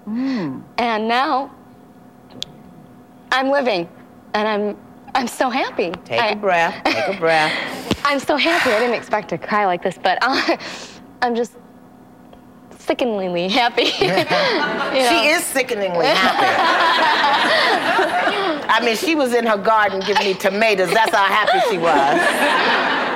And 0.07 1.09
now 1.09 1.55
I'm 3.31 3.51
living 3.51 3.89
and 4.35 4.49
I'm 4.49 4.77
I'm 5.15 5.29
so 5.29 5.49
happy. 5.49 5.93
Take 6.05 6.21
I, 6.21 6.29
a 6.29 6.37
breath. 6.37 6.85
Take 6.85 7.17
a 7.17 7.19
breath. 7.19 8.01
I'm 8.05 8.19
so 8.19 8.37
happy. 8.37 8.71
I 8.71 8.79
didn't 8.79 8.95
expect 8.95 9.31
to 9.31 9.39
cry 9.39 9.65
like 9.65 9.83
this, 9.83 9.97
but 9.97 10.19
uh, 10.21 10.57
I'm 11.23 11.35
just 11.35 11.55
sickeningly 12.87 13.49
happy. 13.49 13.91
You 14.07 14.09
know? 14.09 15.09
She 15.09 15.29
is 15.29 15.45
sickeningly 15.45 16.07
happy. 16.07 16.47
I 18.69 18.81
mean, 18.85 18.97
she 18.97 19.15
was 19.15 19.35
in 19.35 19.47
her 19.47 19.57
garden 19.57 20.01
giving 20.01 20.25
me 20.25 20.35
tomatoes. 20.35 20.91
That's 20.91 21.15
how 21.15 21.25
happy 21.25 21.61
she 21.71 21.79
was. 21.79 22.19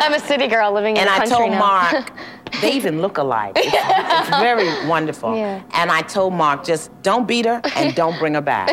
I'm 0.03 0.15
a 0.15 0.21
city 0.21 0.47
girl 0.49 0.73
living 0.73 0.97
in 0.97 1.07
And 1.07 1.09
the 1.09 1.23
I 1.23 1.27
told 1.27 1.51
now. 1.51 1.59
Mark, 1.59 2.13
they 2.61 2.73
even 2.73 3.01
look 3.01 3.19
alike. 3.19 3.53
It's, 3.57 3.73
it's 3.73 4.29
very 4.41 4.89
wonderful. 4.89 5.37
Yeah. 5.37 5.63
And 5.75 5.91
I 5.91 6.03
told 6.03 6.35
Mark, 6.35 6.65
just 6.65 6.91
don't 7.03 7.27
beat 7.27 7.47
her 7.47 7.61
and 7.77 7.95
don't 7.95 8.19
bring 8.19 8.35
her 8.35 8.41
back. 8.41 8.69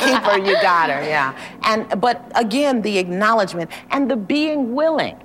Keep 0.00 0.22
her, 0.22 0.38
you 0.38 0.54
got 0.62 0.90
her, 0.90 1.02
yeah. 1.02 1.36
And 1.64 2.00
but 2.00 2.30
again, 2.34 2.82
the 2.82 2.98
acknowledgement 2.98 3.70
and 3.90 4.10
the 4.10 4.16
being 4.16 4.74
willing. 4.74 5.16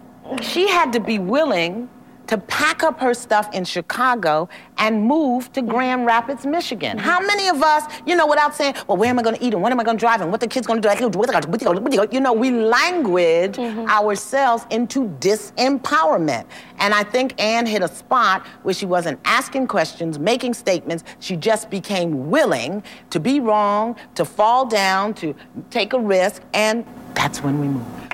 She 0.41 0.67
had 0.67 0.91
to 0.93 0.99
be 0.99 1.19
willing 1.19 1.89
to 2.27 2.37
pack 2.37 2.83
up 2.83 2.99
her 2.99 3.13
stuff 3.13 3.53
in 3.53 3.63
Chicago 3.65 4.49
and 4.77 5.03
move 5.03 5.51
to 5.53 5.61
Grand 5.61 6.05
Rapids, 6.05 6.45
Michigan. 6.45 6.97
Mm-hmm. 6.97 7.07
How 7.07 7.19
many 7.19 7.47
of 7.47 7.63
us, 7.63 7.83
you 8.05 8.15
know, 8.15 8.27
without 8.27 8.55
saying, 8.55 8.75
well, 8.87 8.97
where 8.97 9.09
am 9.09 9.19
I 9.19 9.23
going 9.23 9.35
to 9.35 9.43
eat 9.43 9.53
and 9.53 9.61
what 9.61 9.71
am 9.71 9.79
I 9.79 9.83
going 9.83 9.97
to 9.97 9.99
drive 9.99 10.21
and 10.21 10.31
what 10.31 10.41
the 10.41 10.47
kids 10.47 10.67
going 10.67 10.81
to 10.81 10.87
do? 10.87 12.07
You 12.11 12.19
know, 12.19 12.33
we 12.33 12.51
language 12.51 13.55
mm-hmm. 13.55 13.89
ourselves 13.89 14.65
into 14.69 15.09
disempowerment. 15.19 16.45
And 16.79 16.93
I 16.93 17.03
think 17.03 17.41
Anne 17.41 17.65
hit 17.65 17.81
a 17.81 17.87
spot 17.87 18.45
where 18.63 18.73
she 18.73 18.85
wasn't 18.85 19.19
asking 19.25 19.67
questions, 19.67 20.19
making 20.19 20.53
statements. 20.53 21.03
She 21.19 21.35
just 21.35 21.69
became 21.69 22.29
willing 22.29 22.83
to 23.09 23.19
be 23.19 23.39
wrong, 23.39 23.95
to 24.15 24.25
fall 24.25 24.65
down, 24.65 25.13
to 25.15 25.35
take 25.69 25.93
a 25.93 25.99
risk, 25.99 26.43
and 26.53 26.85
that's 27.13 27.41
when 27.41 27.59
we 27.59 27.67
move. 27.67 28.06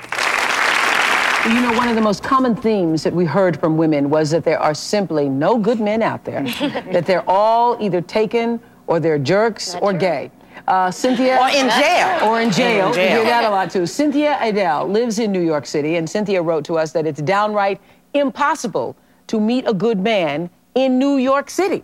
You 1.46 1.62
know, 1.62 1.74
one 1.74 1.90
of 1.90 1.96
the 1.96 2.02
most 2.02 2.24
common 2.24 2.56
themes 2.56 3.04
that 3.04 3.14
we 3.14 3.26
heard 3.26 3.60
from 3.60 3.76
women 3.76 4.10
was 4.10 4.32
that 4.32 4.46
there 4.46 4.60
are 4.60 4.74
simply 4.74 5.28
no 5.28 5.58
good 5.58 5.82
men 5.82 6.02
out 6.02 6.24
there, 6.24 6.44
that 6.92 7.06
they're 7.06 7.30
all 7.30 7.76
either 7.82 8.02
taken 8.02 8.62
or 8.88 9.02
they're 9.02 9.20
jerks 9.20 9.76
or 9.76 9.92
gay. 9.92 10.32
Uh, 10.70 10.90
Cynthia. 10.90 11.38
Or 11.42 11.50
in 11.50 11.70
jail. 11.70 12.30
Or 12.30 12.42
in 12.42 12.50
jail. 12.50 12.88
In 12.88 12.94
jail. 12.94 13.10
You 13.10 13.16
hear 13.18 13.24
that 13.26 13.44
a 13.44 13.50
lot 13.50 13.70
too. 13.70 13.86
Cynthia 13.86 14.38
Adele 14.40 14.88
lives 14.88 15.20
in 15.20 15.34
New 15.34 15.42
York 15.42 15.66
City, 15.66 15.98
and 15.98 16.10
Cynthia 16.10 16.42
wrote 16.42 16.64
to 16.66 16.78
us 16.78 16.94
that 16.94 17.06
it's 17.06 17.22
downright 17.22 17.82
impossible 18.14 18.96
to 19.28 19.40
meet 19.40 19.68
a 19.68 19.74
good 19.74 20.00
man 20.00 20.50
in 20.76 20.98
New 20.98 21.18
York 21.18 21.50
City. 21.50 21.84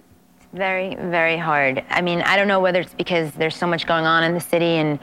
Very, 0.54 0.96
very 0.96 1.38
hard. 1.38 1.84
I 1.90 2.02
mean, 2.02 2.22
I 2.22 2.38
don't 2.38 2.48
know 2.48 2.62
whether 2.62 2.80
it's 2.80 2.94
because 2.94 3.32
there's 3.34 3.56
so 3.56 3.68
much 3.68 3.86
going 3.86 4.06
on 4.06 4.24
in 4.24 4.34
the 4.34 4.40
city 4.40 4.78
and 4.78 5.00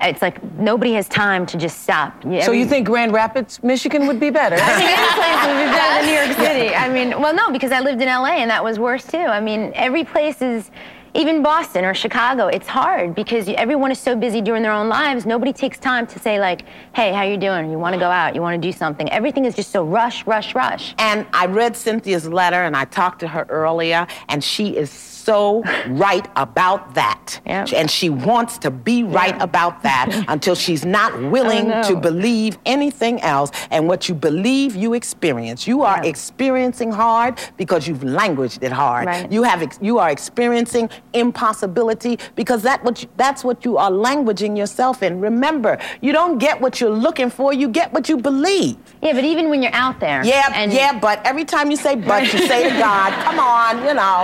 it's 0.00 0.22
like 0.22 0.42
nobody 0.54 0.92
has 0.92 1.08
time 1.08 1.46
to 1.46 1.56
just 1.56 1.82
stop. 1.82 2.22
so 2.22 2.52
you 2.52 2.66
think 2.66 2.86
Grand 2.86 3.12
Rapids, 3.12 3.62
Michigan 3.62 4.06
would 4.06 4.20
be 4.20 4.30
better? 4.30 4.56
I 4.56 4.72
think 4.74 4.90
any 4.90 5.12
place 5.14 5.46
would 5.46 5.64
be 5.64 5.70
better 5.72 5.94
than 5.94 6.06
New 6.06 6.12
York 6.12 6.36
City. 6.48 6.74
I 6.74 6.88
mean, 6.88 7.20
well, 7.20 7.34
no, 7.34 7.50
because 7.50 7.72
I 7.72 7.80
lived 7.80 8.00
in 8.02 8.08
LA 8.08 8.36
and 8.36 8.50
that 8.50 8.62
was 8.62 8.78
worse 8.78 9.04
too. 9.06 9.18
I 9.18 9.40
mean, 9.40 9.72
every 9.74 10.04
place 10.04 10.42
is, 10.42 10.70
even 11.14 11.42
Boston 11.42 11.86
or 11.86 11.94
Chicago, 11.94 12.48
it's 12.48 12.68
hard 12.68 13.14
because 13.14 13.48
everyone 13.48 13.90
is 13.90 13.98
so 13.98 14.14
busy 14.14 14.42
doing 14.42 14.62
their 14.62 14.72
own 14.72 14.90
lives. 14.90 15.24
Nobody 15.24 15.50
takes 15.50 15.78
time 15.78 16.06
to 16.08 16.18
say 16.18 16.38
like, 16.38 16.62
"Hey, 16.94 17.10
how 17.10 17.22
you 17.22 17.38
doing? 17.38 17.70
You 17.70 17.78
want 17.78 17.94
to 17.94 17.98
go 17.98 18.10
out? 18.10 18.34
You 18.34 18.42
want 18.42 18.60
to 18.60 18.68
do 18.68 18.70
something?" 18.70 19.08
Everything 19.10 19.46
is 19.46 19.54
just 19.56 19.70
so 19.70 19.82
rush, 19.82 20.26
rush, 20.26 20.54
rush. 20.54 20.94
And 20.98 21.26
I 21.32 21.46
read 21.46 21.74
Cynthia's 21.74 22.28
letter 22.28 22.62
and 22.64 22.76
I 22.76 22.84
talked 22.84 23.20
to 23.20 23.28
her 23.28 23.46
earlier, 23.48 24.06
and 24.28 24.44
she 24.44 24.76
is 24.76 24.90
so 25.26 25.62
right 25.88 26.26
about 26.36 26.94
that. 26.94 27.40
Yeah. 27.44 27.66
And 27.74 27.90
she 27.90 28.08
wants 28.10 28.58
to 28.64 28.70
be 28.70 29.02
right 29.02 29.36
about 29.48 29.82
that 29.82 30.06
until 30.34 30.54
she's 30.54 30.84
not 30.98 31.10
willing 31.34 31.66
to 31.88 31.96
believe 32.08 32.52
anything 32.64 33.20
else. 33.34 33.50
And 33.72 33.88
what 33.90 34.08
you 34.08 34.14
believe, 34.14 34.70
you 34.76 34.94
experience. 35.02 35.66
You 35.66 35.78
are 35.82 35.98
Yeah. 36.02 36.10
experiencing 36.14 36.90
hard 36.92 37.32
because 37.56 37.88
you've 37.88 38.04
languaged 38.20 38.62
it 38.68 38.72
hard. 38.84 39.06
Right. 39.06 39.32
You 39.36 39.42
have 39.50 39.60
ex- 39.66 39.80
you 39.90 39.98
are 40.02 40.10
experiencing 40.18 40.88
impossibility 41.12 42.14
because 42.40 42.60
that 42.68 42.78
what 42.84 43.02
you, 43.02 43.08
that's 43.16 43.42
what 43.48 43.58
you 43.64 43.76
are 43.82 43.90
languaging 43.90 44.56
yourself 44.56 45.02
in. 45.06 45.12
Remember, 45.20 45.72
you 46.00 46.12
don't 46.18 46.38
get 46.46 46.60
what 46.60 46.80
you're 46.80 46.98
looking 47.06 47.30
for, 47.30 47.48
you 47.62 47.68
get 47.80 47.92
what 47.92 48.04
you 48.10 48.16
believe. 48.30 48.76
Yeah, 49.02 49.12
but 49.18 49.24
even 49.24 49.44
when 49.50 49.60
you're 49.62 49.78
out 49.86 49.98
there. 50.06 50.20
Yeah, 50.24 50.52
and, 50.54 50.72
yeah, 50.72 50.92
but 51.06 51.16
every 51.30 51.44
time 51.44 51.66
you 51.72 51.76
say 51.86 51.94
but, 51.96 52.22
you 52.32 52.40
say 52.52 52.60
to 52.70 52.74
God, 52.78 53.10
come 53.26 53.38
on, 53.38 53.72
you 53.86 53.94
know. 54.00 54.20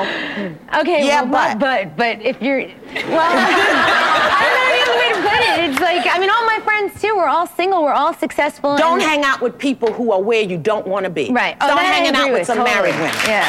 Okay, 0.80 0.91
Yeah, 1.00 1.22
well, 1.22 1.56
but, 1.56 1.58
but 1.58 1.96
but 1.96 2.20
if 2.22 2.40
you're 2.42 2.60
well, 2.60 3.32
I 3.32 4.42
don't 4.44 4.56
know 4.58 4.66
any 4.68 4.82
other 4.82 4.96
way 5.00 5.08
to 5.14 5.20
put 5.28 5.40
it. 5.40 5.70
It's 5.70 5.80
like 5.80 6.06
I 6.14 6.18
mean, 6.18 6.30
all 6.30 6.44
my 6.46 6.60
friends 6.64 7.00
too. 7.00 7.16
We're 7.16 7.26
all 7.26 7.46
single. 7.46 7.82
We're 7.82 7.92
all 7.92 8.14
successful. 8.14 8.76
Don't 8.76 9.00
and- 9.00 9.02
hang 9.10 9.22
out 9.24 9.40
with 9.40 9.58
people 9.58 9.92
who 9.92 10.12
are 10.12 10.20
where 10.20 10.42
you 10.42 10.58
don't 10.58 10.86
want 10.86 11.04
to 11.04 11.10
be. 11.10 11.30
Right. 11.30 11.56
Oh, 11.60 11.74
I 11.74 11.82
hanging 11.84 12.14
out 12.14 12.26
agree 12.28 12.38
with 12.38 12.46
some 12.46 12.58
totally. 12.58 12.74
married 12.74 12.94
women. 12.96 13.14
Yeah. 13.26 13.46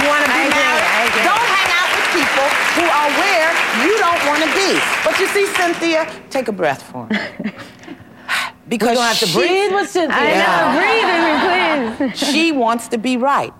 You 0.00 0.08
want 0.08 0.24
to 0.24 0.30
be 0.30 0.38
I 0.38 0.42
agree, 0.44 0.58
married? 0.58 0.84
I 0.84 1.02
agree. 1.08 1.24
Don't 1.28 1.48
hang 1.54 1.70
out 1.76 1.88
with 1.94 2.06
people 2.16 2.48
who 2.78 2.84
are 2.88 3.10
where 3.20 3.48
you 3.86 3.92
don't 3.98 4.22
want 4.26 4.40
to 4.42 4.50
be. 4.56 4.80
But 5.04 5.18
you 5.20 5.26
see, 5.28 5.46
Cynthia, 5.54 6.08
take 6.30 6.48
a 6.48 6.52
breath 6.52 6.82
for 6.82 7.06
me. 7.08 7.18
Because 8.66 8.90
You 8.90 8.94
don't 8.94 9.04
have 9.04 9.18
to 9.18 9.26
she- 9.26 9.38
breathe 9.38 9.72
with 9.74 9.90
Cynthia. 9.90 10.16
I 10.16 10.28
Yeah. 10.30 10.72
know. 10.72 10.80
Breathe 10.80 12.08
with 12.10 12.18
please. 12.18 12.32
she 12.32 12.50
wants 12.50 12.88
to 12.88 12.98
be 12.98 13.18
right. 13.18 13.52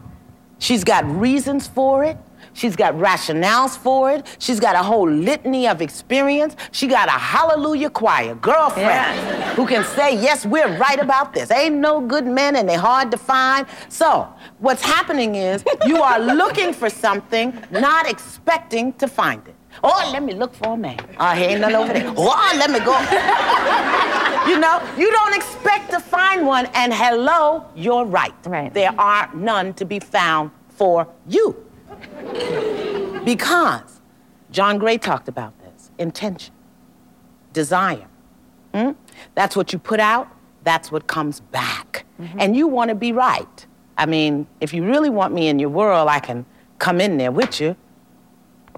She's 0.59 0.83
got 0.83 1.05
reasons 1.05 1.67
for 1.69 2.05
it. 2.05 2.17
She's 2.55 2.77
got 2.77 2.95
rationales 2.95 3.77
for 3.77 4.11
it. 4.13 4.27
She's 4.39 4.61
got 4.61 4.75
a 4.77 4.83
whole 4.83 5.11
litany 5.11 5.69
of 5.69 5.83
experience. 5.83 6.57
She 6.73 6.87
got 6.87 7.09
a 7.09 7.19
hallelujah 7.35 7.91
choir, 7.91 8.35
girlfriend, 8.37 8.89
Yeah. 8.89 9.55
who 9.55 9.67
can 9.67 9.85
say, 9.85 10.17
yes, 10.21 10.47
we're 10.47 10.75
right 10.79 10.99
about 11.01 11.35
this. 11.35 11.51
Ain't 11.51 11.75
no 11.77 12.01
good 12.01 12.27
men 12.27 12.57
and 12.57 12.69
they're 12.69 12.79
hard 12.79 13.11
to 13.11 13.19
find. 13.19 13.67
So, 13.89 14.29
what's 14.61 14.83
happening 14.83 15.35
is 15.35 15.65
you 15.87 16.01
are 16.03 16.19
looking 16.21 16.73
for 16.73 16.89
something, 16.89 17.53
not 17.71 18.09
expecting 18.09 18.93
to 18.95 19.07
find 19.09 19.47
it. 19.49 19.55
Oh, 19.83 20.09
let 20.13 20.23
me 20.23 20.35
look 20.35 20.55
for 20.55 20.75
a 20.75 20.77
man. 20.77 20.99
Oh, 21.19 21.33
he 21.33 21.45
ain't 21.45 21.61
none 21.61 21.75
over 21.75 21.93
there. 21.93 22.13
Oh, 22.17 22.55
let 22.57 22.71
me 22.71 22.79
go. 22.81 22.95
You 24.47 24.59
know, 24.59 24.79
you 24.99 25.11
don't 25.11 25.35
expect 25.35 25.91
to 25.93 25.99
find 25.99 26.47
one, 26.47 26.67
and 26.75 26.93
hello, 26.93 27.65
you're 27.75 28.05
right. 28.05 28.35
Right. 28.45 28.73
There 28.75 28.93
are 29.01 29.31
none 29.35 29.73
to 29.75 29.87
be 29.87 29.99
found 30.01 30.51
for 30.69 31.09
you. 31.27 31.64
Because 33.25 34.01
John 34.51 34.79
Gray 34.79 34.99
talked 34.99 35.29
about 35.29 35.59
this 35.61 35.91
intention, 35.99 36.55
desire. 37.53 38.07
Hmm? 38.75 38.93
That's 39.35 39.57
what 39.57 39.73
you 39.73 39.79
put 39.79 40.01
out, 40.01 40.29
that's 40.63 40.93
what 40.93 41.07
comes 41.07 41.41
back. 41.41 42.05
And 42.39 42.57
you 42.57 42.69
want 42.69 42.91
to 42.91 42.95
be 42.95 43.13
right. 43.13 43.67
I 43.99 44.07
mean, 44.07 44.47
if 44.61 44.73
you 44.73 44.85
really 44.85 45.11
want 45.11 45.35
me 45.35 45.49
in 45.49 45.59
your 45.59 45.69
world, 45.69 46.09
I 46.09 46.21
can 46.21 46.47
come 46.79 47.01
in 47.01 47.17
there 47.19 47.33
with 47.33 47.61
you 47.61 47.77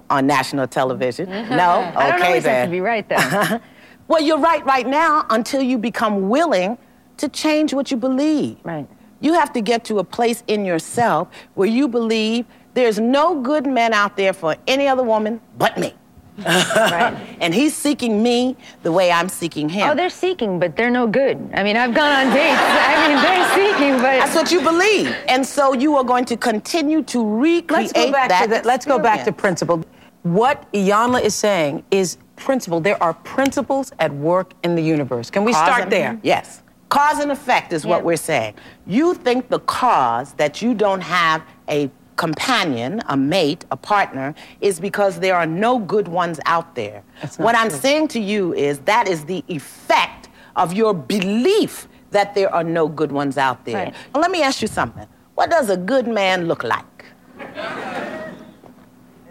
on 0.09 0.27
national 0.27 0.67
television. 0.67 1.29
No? 1.49 1.79
Okay, 1.79 1.95
I 1.95 2.09
don't 2.11 2.21
always 2.23 2.43
then. 2.43 2.55
have 2.55 2.67
to 2.67 2.71
be 2.71 2.81
right 2.81 3.07
though. 3.07 3.59
Well, 4.07 4.21
you're 4.21 4.39
right 4.39 4.65
right 4.65 4.87
now 4.87 5.25
until 5.29 5.61
you 5.61 5.77
become 5.77 6.29
willing 6.29 6.77
to 7.17 7.27
change 7.27 7.73
what 7.73 7.91
you 7.91 7.97
believe. 7.97 8.57
Right. 8.63 8.87
You 9.19 9.33
have 9.33 9.51
to 9.51 9.61
get 9.61 9.83
to 9.85 9.99
a 9.99 10.03
place 10.03 10.43
in 10.47 10.63
yourself 10.63 11.27
where 11.55 11.67
you 11.67 11.89
believe 11.89 12.45
there's 12.77 12.99
no 12.99 13.41
good 13.41 13.65
man 13.65 13.91
out 13.91 14.15
there 14.15 14.33
for 14.33 14.55
any 14.67 14.87
other 14.87 15.01
woman 15.01 15.41
but 15.57 15.79
me. 15.79 15.95
right. 16.45 17.17
And 17.41 17.51
he's 17.51 17.75
seeking 17.75 18.21
me 18.21 18.55
the 18.83 18.91
way 18.91 19.11
I'm 19.11 19.27
seeking 19.27 19.67
him. 19.67 19.89
Oh, 19.89 19.95
they're 19.95 20.11
seeking, 20.11 20.59
but 20.59 20.75
they're 20.75 20.91
no 20.91 21.07
good. 21.07 21.49
I 21.55 21.63
mean, 21.63 21.75
I've 21.75 21.95
gone 21.95 22.27
on 22.27 22.31
dates. 22.31 22.61
I 22.61 23.07
mean, 23.07 23.17
they're 23.23 23.55
seeking, 23.55 23.93
but 23.93 24.19
That's 24.19 24.35
what 24.35 24.51
you 24.51 24.61
believe. 24.61 25.07
And 25.27 25.43
so 25.43 25.73
you 25.73 25.95
are 25.97 26.03
going 26.03 26.25
to 26.25 26.37
continue 26.37 27.01
to 27.01 27.27
recreate 27.27 27.71
Let's 27.71 27.93
go 27.93 28.11
back 28.11 28.29
that 28.29 28.43
to 28.43 28.49
the, 28.49 28.61
let's 28.67 28.85
go 28.85 28.99
back 28.99 29.25
to 29.25 29.31
principle. 29.31 29.83
What 30.21 30.71
Iyanla 30.73 31.23
is 31.23 31.33
saying 31.33 31.83
is 31.89 32.19
principle. 32.35 32.79
There 32.79 33.01
are 33.01 33.15
principles 33.15 33.91
at 33.97 34.13
work 34.13 34.53
in 34.63 34.75
the 34.75 34.83
universe. 34.83 35.31
Can 35.31 35.43
we 35.43 35.53
Cause 35.53 35.65
start 35.65 35.83
and- 35.83 35.91
there? 35.91 36.19
Yes. 36.21 36.61
Cause 36.89 37.19
and 37.19 37.31
effect 37.31 37.73
is 37.73 37.85
what 37.85 38.03
we're 38.03 38.15
saying. 38.15 38.53
You 38.85 39.15
think 39.15 39.49
the 39.49 39.59
cause 39.61 40.33
that 40.33 40.61
you 40.61 40.73
don't 40.75 41.01
have 41.01 41.41
a 41.67 41.89
companion, 42.17 43.01
a 43.07 43.15
mate, 43.15 43.65
a 43.71 43.77
partner, 43.77 44.35
is 44.59 44.79
because 44.79 45.19
there 45.19 45.35
are 45.35 45.45
no 45.45 45.79
good 45.79 46.07
ones 46.07 46.39
out 46.45 46.75
there. 46.75 47.03
What 47.37 47.55
I'm 47.55 47.69
saying 47.69 48.09
to 48.09 48.19
you 48.19 48.53
is 48.53 48.79
that 48.79 49.07
is 49.07 49.25
the 49.25 49.43
effect 49.47 50.27
of 50.55 50.73
your 50.73 50.93
belief 50.93 51.87
that 52.11 52.35
there 52.35 52.53
are 52.53 52.63
no 52.63 52.87
good 52.87 53.11
ones 53.11 53.37
out 53.37 53.63
there. 53.65 53.85
Right. 53.85 53.95
Well, 54.13 54.21
let 54.21 54.31
me 54.31 54.41
ask 54.41 54.61
you 54.61 54.67
something. 54.67 55.07
What 55.35 55.49
does 55.49 55.69
a 55.69 55.77
good 55.77 56.07
man 56.07 56.47
look 56.47 56.63
like? 56.63 57.05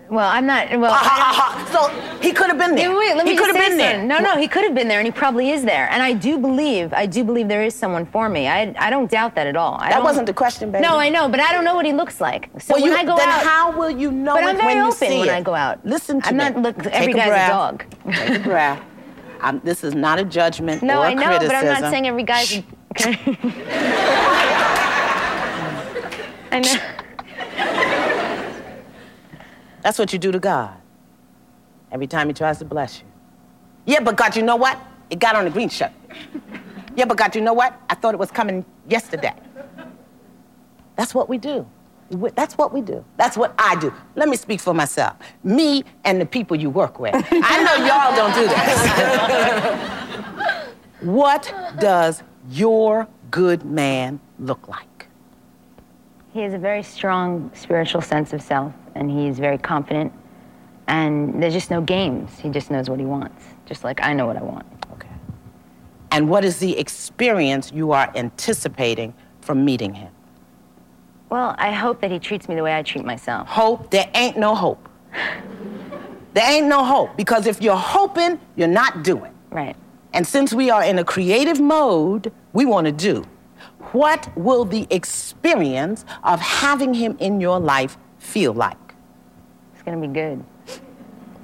Well, 0.09 0.29
I'm 0.29 0.47
not. 0.47 0.71
Well, 0.79 0.93
don't, 0.93 1.69
so 1.69 2.19
he 2.21 2.33
could 2.33 2.49
have 2.49 2.59
been 2.59 2.75
there. 2.75 2.91
Wait, 2.91 2.99
wait, 2.99 3.17
let 3.17 3.25
me 3.25 3.33
he 3.33 3.37
could 3.37 3.55
have 3.55 3.69
been 3.69 3.77
there. 3.77 4.03
No, 4.03 4.19
no, 4.19 4.37
he 4.37 4.47
could 4.49 4.65
have 4.65 4.75
been 4.75 4.89
there, 4.89 4.99
and 4.99 5.07
he 5.07 5.13
probably 5.13 5.51
is 5.51 5.63
there. 5.65 5.89
And 5.91 6.03
I 6.03 6.13
do 6.13 6.39
believe, 6.39 6.93
I 6.93 7.07
do 7.07 7.25
believe 7.25 7.49
there 7.49 7.63
is 7.63 7.75
someone 7.75 8.07
for 8.07 8.29
me. 8.29 8.49
I, 8.49 8.75
I 8.79 8.91
don't 8.91 9.11
doubt 9.11 9.35
that 9.35 9.47
at 9.47 9.57
all. 9.57 9.77
I 9.81 9.91
That 9.91 10.03
wasn't 10.03 10.27
the 10.27 10.35
question, 10.35 10.71
baby. 10.71 10.83
No, 10.83 10.97
I 10.99 11.09
know, 11.09 11.29
but 11.29 11.41
I 11.41 11.53
don't 11.53 11.65
know 11.65 11.75
what 11.75 11.87
he 11.87 11.93
looks 11.93 12.21
like. 12.21 12.51
So 12.59 12.75
Well, 12.75 12.83
when 12.83 12.93
you, 12.93 12.97
I 12.97 13.05
go 13.05 13.17
then 13.17 13.29
out, 13.29 13.43
how 13.45 13.73
will 13.77 13.91
you 13.91 14.11
know 14.11 14.35
But 14.35 14.45
it 14.45 14.49
I'm 14.49 14.57
very 14.57 14.67
when 14.75 14.77
you 14.79 14.91
open 14.93 15.19
when 15.19 15.29
it? 15.29 15.33
I 15.33 15.41
go 15.43 15.55
out. 15.55 15.85
Listen 15.85 16.21
to 16.21 16.33
me. 16.35 16.41
I'm 16.45 16.55
not- 16.55 16.63
look, 16.63 16.83
Take 16.83 16.93
every 16.95 17.13
a 17.13 17.17
guy's 17.17 17.49
a 17.49 17.53
dog. 17.53 17.85
Take 18.13 18.37
a 18.37 18.41
breath. 18.41 18.83
Um, 19.43 19.61
this 19.65 19.85
is 19.85 19.95
not 19.95 20.19
a 20.19 20.25
judgment 20.25 20.83
no, 20.83 21.01
or 21.01 21.05
a 21.05 21.09
I 21.09 21.15
know, 21.15 21.27
criticism. 21.27 21.49
but 21.49 21.57
I'm 21.77 21.83
not 21.83 21.91
saying 21.91 22.07
every 22.07 22.23
guy's. 22.23 22.57
a- 22.57 22.65
Okay. 22.93 23.19
I 26.53 26.61
know. 26.61 26.75
That's 29.87 30.01
what 30.01 30.13
you 30.13 30.19
do 30.19 30.33
to 30.33 30.41
God. 30.41 30.75
Every 31.93 32.09
time 32.09 32.27
He 32.27 32.35
tries 32.35 32.59
to 32.59 32.65
bless 32.65 32.99
you. 32.99 33.07
Yeah, 33.85 34.01
but 34.01 34.17
God, 34.17 34.35
you 34.35 34.43
know 34.43 34.57
what? 34.57 34.77
It 35.11 35.21
got 35.21 35.37
on 35.37 35.45
the 35.45 35.51
green 35.51 35.69
shirt. 35.69 35.93
Yeah, 36.97 37.05
but 37.05 37.17
God, 37.17 37.37
you 37.37 37.41
know 37.41 37.53
what? 37.53 37.81
I 37.89 37.95
thought 37.95 38.13
it 38.13 38.17
was 38.17 38.33
coming 38.33 38.65
yesterday. 38.89 39.33
That's 40.97 41.15
what 41.15 41.29
we 41.29 41.39
do. 41.39 41.65
That's 42.11 42.59
what 42.59 42.73
we 42.73 42.81
do. 42.81 43.05
That's 43.17 43.37
what 43.37 43.55
I 43.59 43.77
do. 43.77 43.95
Let 44.17 44.29
me 44.29 44.37
speak 44.37 44.61
for 44.61 44.75
myself. 44.75 45.19
Me 45.45 45.85
and 46.03 46.21
the 46.21 46.27
people 46.27 46.57
you 46.57 46.69
work 46.69 46.99
with. 46.99 47.15
I 47.15 47.63
know 47.63 47.77
y'all 47.87 48.17
don't 48.17 48.35
do 48.35 48.45
that. 48.49 49.95
what 51.03 51.55
does 51.79 52.25
your 52.51 53.07
good 53.31 53.65
man 53.65 54.19
look 54.41 54.67
like? 54.67 55.07
He 56.33 56.41
has 56.41 56.55
a 56.55 56.59
very 56.59 56.83
strong 56.83 57.53
spiritual 57.55 58.03
sense 58.03 58.33
of 58.33 58.43
self, 58.43 58.73
and 58.97 59.11
he's 59.11 59.39
very 59.39 59.59
confident. 59.59 60.13
And 60.89 61.43
there's 61.43 61.55
just 61.55 61.71
no 61.71 61.81
games. 61.81 62.39
He 62.39 62.49
just 62.49 62.71
knows 62.71 62.89
what 62.89 62.99
he 62.99 63.07
wants, 63.07 63.45
just 63.67 63.85
like 63.85 64.01
I 64.03 64.13
know 64.13 64.27
what 64.27 64.37
I 64.37 64.43
want. 64.43 64.67
Okay. 64.93 65.09
And 66.13 66.29
what 66.29 66.45
is 66.45 66.59
the 66.59 66.79
experience 66.79 67.73
you 67.73 67.93
are 67.93 68.11
anticipating 68.15 69.15
from 69.41 69.65
meeting 69.65 69.95
him? 69.95 70.13
Well, 71.29 71.57
I 71.59 71.73
hope 71.73 72.01
that 72.03 72.11
he 72.13 72.19
treats 72.21 72.49
me 72.49 72.55
the 72.55 72.63
way 72.63 72.77
I 72.77 72.83
treat 72.83 73.05
myself. 73.05 73.49
Hope, 73.49 73.91
there 73.91 74.09
ain't 74.15 74.37
no 74.37 74.55
hope. 74.55 74.89
There 76.35 76.53
ain't 76.53 76.67
no 76.67 76.85
hope 76.85 77.17
because 77.17 77.47
if 77.47 77.61
you're 77.63 77.75
hoping, 77.75 78.39
you're 78.57 78.69
not 78.69 79.03
doing. 79.03 79.33
Right. 79.51 79.75
And 80.13 80.27
since 80.27 80.53
we 80.53 80.71
are 80.71 80.85
in 80.85 80.99
a 80.99 81.05
creative 81.05 81.61
mode, 81.61 82.33
we 82.53 82.65
want 82.65 82.87
to 82.87 82.93
do. 82.93 83.25
What 83.93 84.31
will 84.37 84.65
the 84.65 84.87
experience 84.91 86.05
of 86.23 86.41
having 86.41 86.95
him 86.95 87.17
in 87.19 87.41
your 87.41 87.59
life 87.59 87.97
feel 88.19 88.53
like? 88.53 88.86
It's 89.87 89.95
gonna 89.95 90.05
be 90.05 90.13
good. 90.13 90.45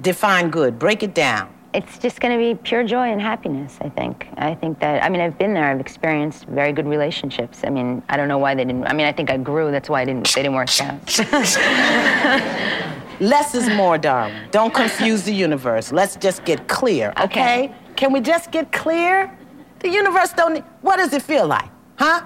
Define 0.02 0.50
good. 0.50 0.76
Break 0.76 1.05
it 1.05 1.14
down. 1.14 1.55
It's 1.74 1.96
just 1.96 2.20
going 2.20 2.37
to 2.37 2.38
be 2.38 2.55
pure 2.61 2.85
joy 2.85 3.12
and 3.12 3.20
happiness, 3.20 3.78
I 3.81 3.88
think. 3.88 4.28
I 4.37 4.55
think 4.55 4.78
that, 4.81 5.02
I 5.02 5.09
mean, 5.09 5.22
I've 5.22 5.38
been 5.38 5.55
there. 5.55 5.70
I've 5.70 5.81
experienced 5.81 6.44
very 6.46 6.72
good 6.72 6.87
relationships. 6.87 7.62
I 7.64 7.70
mean, 7.70 8.02
I 8.11 8.18
don't 8.18 8.28
know 8.28 8.37
why 8.37 8.55
they 8.55 8.64
didn't, 8.64 8.87
I 8.87 8.92
mean, 8.92 9.07
I 9.07 9.12
think 9.12 9.31
I 9.31 9.38
grew. 9.38 9.70
That's 9.70 9.88
why 9.88 10.02
I 10.02 10.05
didn't, 10.05 10.31
they 10.35 10.42
didn't 10.42 10.55
work 10.55 10.68
out. 10.83 11.18
Less 13.20 13.55
is 13.55 13.70
more, 13.70 13.96
darling. 13.96 14.35
Don't 14.50 14.74
confuse 14.74 15.22
the 15.22 15.33
universe. 15.33 15.92
Let's 15.92 16.16
just 16.16 16.44
get 16.44 16.68
clear, 16.68 17.14
okay? 17.20 17.24
Okay. 17.24 17.74
Can 17.96 18.12
we 18.12 18.20
just 18.20 18.50
get 18.50 18.70
clear? 18.70 19.35
The 19.78 19.88
universe 19.88 20.35
don't 20.35 20.55
need, 20.55 20.64
what 20.83 20.96
does 20.96 21.14
it 21.14 21.22
feel 21.22 21.46
like? 21.46 21.70
Huh? 21.96 22.22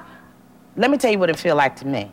Let 0.77 0.91
me 0.91 0.99
tell 0.99 1.13
you 1.13 1.21
what 1.21 1.31
it 1.31 1.39
feel 1.39 1.55
like 1.55 1.77
to 1.77 1.87
me. 1.87 2.11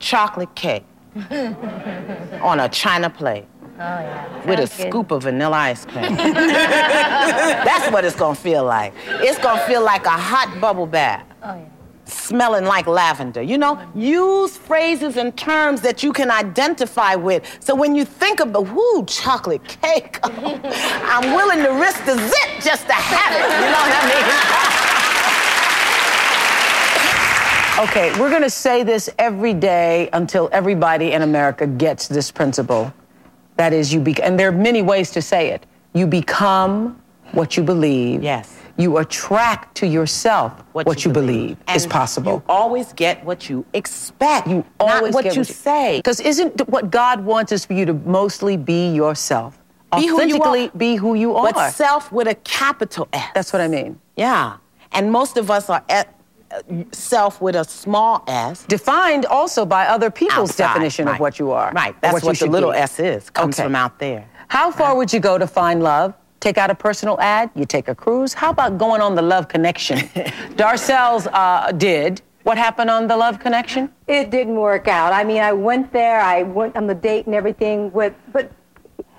Chocolate 0.00 0.52
cake 0.56 0.84
on 2.42 2.60
a 2.60 2.68
china 2.68 3.08
plate 3.08 3.46
oh, 3.80 4.42
with 4.46 4.58
a 4.58 4.62
good. 4.62 4.70
scoop 4.70 5.10
of 5.10 5.22
vanilla 5.22 5.56
ice 5.56 5.86
cream. 5.86 6.14
That's 6.16 7.90
what 7.90 8.04
it's 8.04 8.16
gonna 8.16 8.34
feel 8.34 8.64
like. 8.64 8.92
It's 9.06 9.38
gonna 9.38 9.62
feel 9.66 9.82
like 9.82 10.04
a 10.04 10.10
hot 10.10 10.60
bubble 10.60 10.86
bath. 10.86 11.24
Oh, 11.42 11.64
Smelling 12.04 12.66
like 12.66 12.86
lavender. 12.86 13.42
You 13.42 13.58
know, 13.58 13.80
use 13.94 14.56
phrases 14.56 15.16
and 15.16 15.36
terms 15.36 15.80
that 15.80 16.02
you 16.02 16.12
can 16.12 16.30
identify 16.30 17.16
with. 17.16 17.44
So 17.60 17.74
when 17.74 17.96
you 17.96 18.04
think 18.04 18.40
of 18.40 18.52
the 18.52 18.60
whoo 18.60 19.04
chocolate 19.06 19.66
cake, 19.66 20.20
I'm 20.22 21.34
willing 21.34 21.64
to 21.64 21.70
risk 21.70 22.04
the 22.04 22.16
zit 22.16 22.62
just 22.62 22.86
to 22.86 22.92
have 22.92 23.32
it. 23.32 23.54
You 23.54 23.70
know 23.72 23.80
what 23.80 24.04
I 24.04 24.70
mean? 24.70 24.75
Okay, 27.78 28.10
we're 28.18 28.30
going 28.30 28.40
to 28.40 28.48
say 28.48 28.82
this 28.82 29.10
every 29.18 29.52
day 29.52 30.08
until 30.14 30.48
everybody 30.50 31.12
in 31.12 31.20
America 31.20 31.66
gets 31.66 32.08
this 32.08 32.30
principle. 32.30 32.90
That 33.56 33.74
is, 33.74 33.92
you 33.92 34.00
be, 34.00 34.18
and 34.22 34.40
there 34.40 34.48
are 34.48 34.52
many 34.52 34.80
ways 34.80 35.10
to 35.10 35.20
say 35.20 35.50
it. 35.50 35.66
You 35.92 36.06
become 36.06 36.98
what 37.32 37.54
you 37.54 37.62
believe. 37.62 38.22
Yes. 38.22 38.58
You 38.78 38.96
attract 38.96 39.76
to 39.76 39.86
yourself 39.86 40.52
what, 40.72 41.04
you, 41.04 41.12
believe, 41.12 41.58
is 41.74 41.84
And 41.84 41.92
possible. 41.92 42.32
You 42.32 42.42
always 42.48 42.94
get 42.94 43.22
what 43.26 43.50
you 43.50 43.66
expect. 43.74 44.48
You 44.48 44.64
always 44.80 45.12
what 45.12 45.24
get 45.24 45.36
you 45.36 45.44
say. 45.44 45.98
Because 45.98 46.20
isn't 46.20 46.66
what 46.70 46.90
God 46.90 47.22
wants 47.26 47.52
is 47.52 47.66
for 47.66 47.74
you 47.74 47.84
to 47.84 47.92
mostly 47.92 48.56
be 48.56 48.90
yourself? 48.94 49.58
Be 49.94 50.06
who 50.06 50.22
you 50.24 50.70
be 50.76 50.96
who 50.96 51.14
you 51.14 51.34
are. 51.34 51.52
But 51.52 51.70
self 51.72 52.10
with 52.10 52.26
a 52.26 52.34
capital 52.36 53.06
S. 53.12 53.30
That's 53.34 53.52
what 53.52 53.60
I 53.60 53.68
mean. 53.68 54.00
Yeah. 54.16 54.56
And 54.92 55.12
most 55.12 55.36
of 55.36 55.50
us 55.50 55.68
are 55.68 55.84
at, 55.90 56.14
self 56.92 57.40
with 57.40 57.56
a 57.56 57.64
small 57.64 58.24
s. 58.28 58.64
Defined 58.64 59.26
also 59.26 59.64
by 59.66 59.86
other 59.86 60.10
people's 60.10 60.50
outside. 60.50 60.66
definition 60.68 61.06
Right. 61.06 61.14
of 61.14 61.20
what 61.20 61.38
you 61.38 61.50
are. 61.52 61.72
Right. 61.72 61.94
That's 62.00 62.14
what, 62.14 62.24
what, 62.24 62.38
the 62.38 62.46
little 62.46 62.72
be. 62.72 62.78
s 62.78 62.98
is. 62.98 63.30
Comes 63.30 63.58
Okay. 63.58 63.66
from 63.66 63.74
out 63.74 63.98
there. 63.98 64.28
How 64.48 64.70
far 64.70 64.96
would 64.96 65.12
you 65.12 65.20
go 65.20 65.38
to 65.38 65.46
find 65.46 65.82
love? 65.82 66.14
Take 66.40 66.58
out 66.58 66.70
a 66.70 66.74
personal 66.74 67.18
ad? 67.20 67.50
You 67.54 67.64
take 67.64 67.88
a 67.88 67.94
cruise? 67.94 68.32
How 68.34 68.50
about 68.50 68.78
going 68.78 69.00
on 69.00 69.14
the 69.14 69.22
Love 69.22 69.48
Connection? 69.48 69.98
Darcel's 70.56 71.26
uh, 71.28 71.72
did. 71.72 72.22
What 72.44 72.56
happened 72.58 72.90
on 72.90 73.08
the 73.08 73.16
Love 73.16 73.40
Connection? 73.40 73.90
It 74.06 74.30
didn't 74.30 74.54
work 74.56 74.86
out. 74.86 75.12
I 75.12 75.24
mean, 75.24 75.42
I 75.42 75.52
went 75.52 75.92
there, 75.92 76.20
I 76.20 76.42
went 76.44 76.76
on 76.76 76.86
the 76.86 76.94
date 76.94 77.26
and 77.26 77.34
everything, 77.34 77.90
with, 77.92 78.14
but 78.32 78.52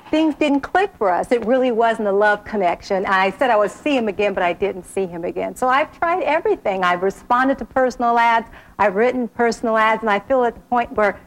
things 0.09 0.35
didn't 0.35 0.61
click 0.61 0.91
for 0.97 1.09
us. 1.09 1.31
It 1.31 1.45
really 1.45 1.71
wasn't 1.71 2.07
a 2.07 2.11
love 2.11 2.43
connection. 2.43 3.05
I 3.05 3.31
said 3.31 3.49
I 3.49 3.57
would 3.57 3.71
see 3.71 3.95
him 3.95 4.07
again, 4.07 4.33
but 4.33 4.43
I 4.43 4.53
didn't 4.53 4.83
see 4.85 5.05
him 5.05 5.23
again. 5.23 5.55
So 5.55 5.67
I've 5.67 5.97
tried 5.97 6.23
everything. 6.23 6.83
I've 6.83 7.03
responded 7.03 7.57
to 7.59 7.65
personal 7.65 8.17
ads, 8.17 8.49
I've 8.79 8.95
written 8.95 9.27
personal 9.27 9.77
ads, 9.77 10.01
and 10.03 10.09
I 10.09 10.19
feel 10.19 10.43
at 10.43 10.55
the 10.55 10.61
point 10.61 10.91
where 10.93 11.19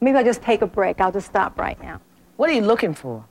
maybe 0.00 0.18
I'll 0.18 0.24
just 0.24 0.42
take 0.42 0.62
a 0.62 0.66
break. 0.66 1.00
I'll 1.00 1.12
just 1.12 1.26
stop 1.26 1.58
right 1.58 1.80
now. 1.82 2.00
What 2.36 2.50
are 2.50 2.52
you 2.52 2.62
looking 2.62 2.94
for? 2.94 3.24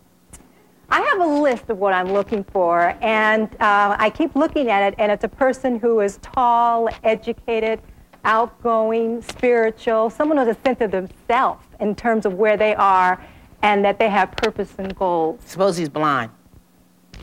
I 0.89 1.01
have 1.01 1.19
a 1.19 1.41
list 1.41 1.69
of 1.69 1.79
what 1.79 1.93
I'm 1.93 2.11
looking 2.11 2.43
for, 2.43 2.95
and 3.01 3.49
uh, 3.59 3.95
I 3.97 4.11
keep 4.11 4.35
looking 4.35 4.69
at 4.69 4.93
it, 4.93 4.95
and 4.99 5.11
it's 5.11 5.23
a 5.23 5.29
person 5.29 5.79
who 5.79 5.99
is 5.99 6.19
tall, 6.21 6.89
educated, 7.03 7.81
outgoing, 8.23 9.21
spiritual, 9.21 10.09
someone 10.09 10.37
with 10.37 10.57
a 10.57 10.61
sense 10.63 10.81
of 10.81 10.91
themselves 10.91 11.65
in 11.79 11.95
terms 11.95 12.25
of 12.25 12.33
where 12.33 12.57
they 12.57 12.75
are, 12.75 13.23
and 13.61 13.83
that 13.83 13.99
they 13.99 14.09
have 14.09 14.31
purpose 14.33 14.73
and 14.77 14.95
goals. 14.95 15.41
Suppose 15.45 15.77
he's 15.77 15.89
blind. 15.89 16.31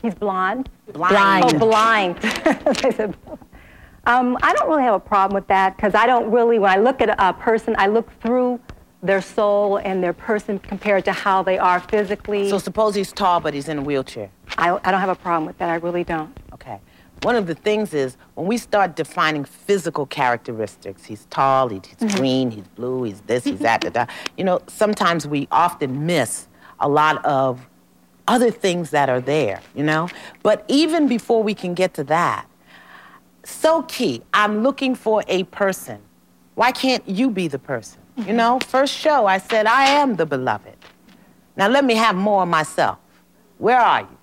He's 0.01 0.15
blonde. 0.15 0.69
Blind. 0.91 1.45
Oh, 1.45 1.59
blind. 1.59 2.17
I 2.21 2.73
said, 2.95 3.15
um, 4.05 4.37
I 4.41 4.53
don't 4.53 4.69
really 4.69 4.83
have 4.83 4.95
a 4.95 4.99
problem 4.99 5.35
with 5.35 5.47
that 5.47 5.77
because 5.77 5.95
I 5.95 6.05
don't 6.05 6.29
really, 6.31 6.59
when 6.59 6.71
I 6.71 6.77
look 6.77 7.01
at 7.01 7.15
a 7.17 7.33
person, 7.33 7.75
I 7.77 7.87
look 7.87 8.11
through 8.21 8.59
their 9.01 9.21
soul 9.21 9.77
and 9.77 10.03
their 10.03 10.13
person 10.13 10.59
compared 10.59 11.05
to 11.05 11.11
how 11.11 11.43
they 11.43 11.57
are 11.57 11.79
physically. 11.79 12.49
So 12.49 12.57
suppose 12.57 12.95
he's 12.95 13.11
tall, 13.11 13.39
but 13.39 13.53
he's 13.53 13.67
in 13.67 13.79
a 13.79 13.81
wheelchair. 13.81 14.29
I, 14.57 14.79
I 14.83 14.91
don't 14.91 15.01
have 15.01 15.09
a 15.09 15.15
problem 15.15 15.45
with 15.45 15.57
that. 15.59 15.69
I 15.69 15.75
really 15.75 16.03
don't. 16.03 16.37
One 17.23 17.37
of 17.37 17.47
the 17.47 17.55
things 17.55 17.93
is 17.93 18.17
when 18.35 18.47
we 18.47 18.57
start 18.57 18.97
defining 18.97 19.45
physical 19.45 20.05
characteristics, 20.05 21.05
he's 21.05 21.25
tall, 21.29 21.69
he- 21.69 21.75
he's 21.75 21.95
mm-hmm. 21.95 22.17
green, 22.17 22.51
he's 22.51 22.67
blue, 22.67 23.03
he's 23.03 23.21
this, 23.21 23.45
he's 23.45 23.59
that, 23.59 23.81
da, 23.81 23.89
da. 23.89 24.05
You 24.37 24.43
know, 24.43 24.61
sometimes 24.67 25.25
we 25.25 25.47
often 25.49 26.05
miss 26.05 26.49
a 26.81 26.89
lot 26.89 27.23
of 27.23 27.65
other 28.27 28.51
things 28.51 28.89
that 28.89 29.07
are 29.09 29.21
there, 29.21 29.61
you 29.73 29.83
know? 29.83 30.09
But 30.43 30.65
even 30.67 31.07
before 31.07 31.41
we 31.41 31.53
can 31.53 31.73
get 31.73 31.93
to 31.93 32.03
that, 32.05 32.45
so 33.45 33.83
key, 33.83 34.21
I'm 34.33 34.61
looking 34.61 34.93
for 34.93 35.23
a 35.27 35.43
person. 35.45 35.99
Why 36.55 36.71
can't 36.73 37.07
you 37.07 37.29
be 37.29 37.47
the 37.47 37.59
person? 37.59 38.01
You 38.17 38.23
mm-hmm. 38.25 38.35
know, 38.35 38.59
first 38.67 38.93
show, 38.93 39.25
I 39.25 39.37
said, 39.37 39.65
I 39.65 39.85
am 39.85 40.17
the 40.17 40.25
beloved. 40.25 40.75
Now 41.55 41.69
let 41.69 41.85
me 41.85 41.95
have 41.95 42.15
more 42.15 42.43
of 42.43 42.49
myself. 42.49 42.99
Where 43.59 43.79
are 43.79 44.01
you? 44.01 44.17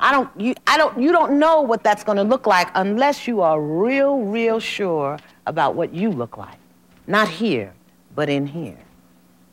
I 0.00 0.12
don't, 0.12 0.30
you, 0.40 0.54
I 0.66 0.76
don't, 0.78 1.00
you 1.00 1.10
don't 1.10 1.38
know 1.38 1.60
what 1.60 1.82
that's 1.82 2.04
going 2.04 2.16
to 2.16 2.24
look 2.24 2.46
like 2.46 2.68
unless 2.74 3.26
you 3.26 3.40
are 3.40 3.60
real, 3.60 4.20
real 4.20 4.60
sure 4.60 5.18
about 5.46 5.74
what 5.74 5.92
you 5.92 6.10
look 6.10 6.36
like. 6.36 6.58
Not 7.06 7.28
here, 7.28 7.72
but 8.14 8.28
in 8.28 8.46
here. 8.46 8.78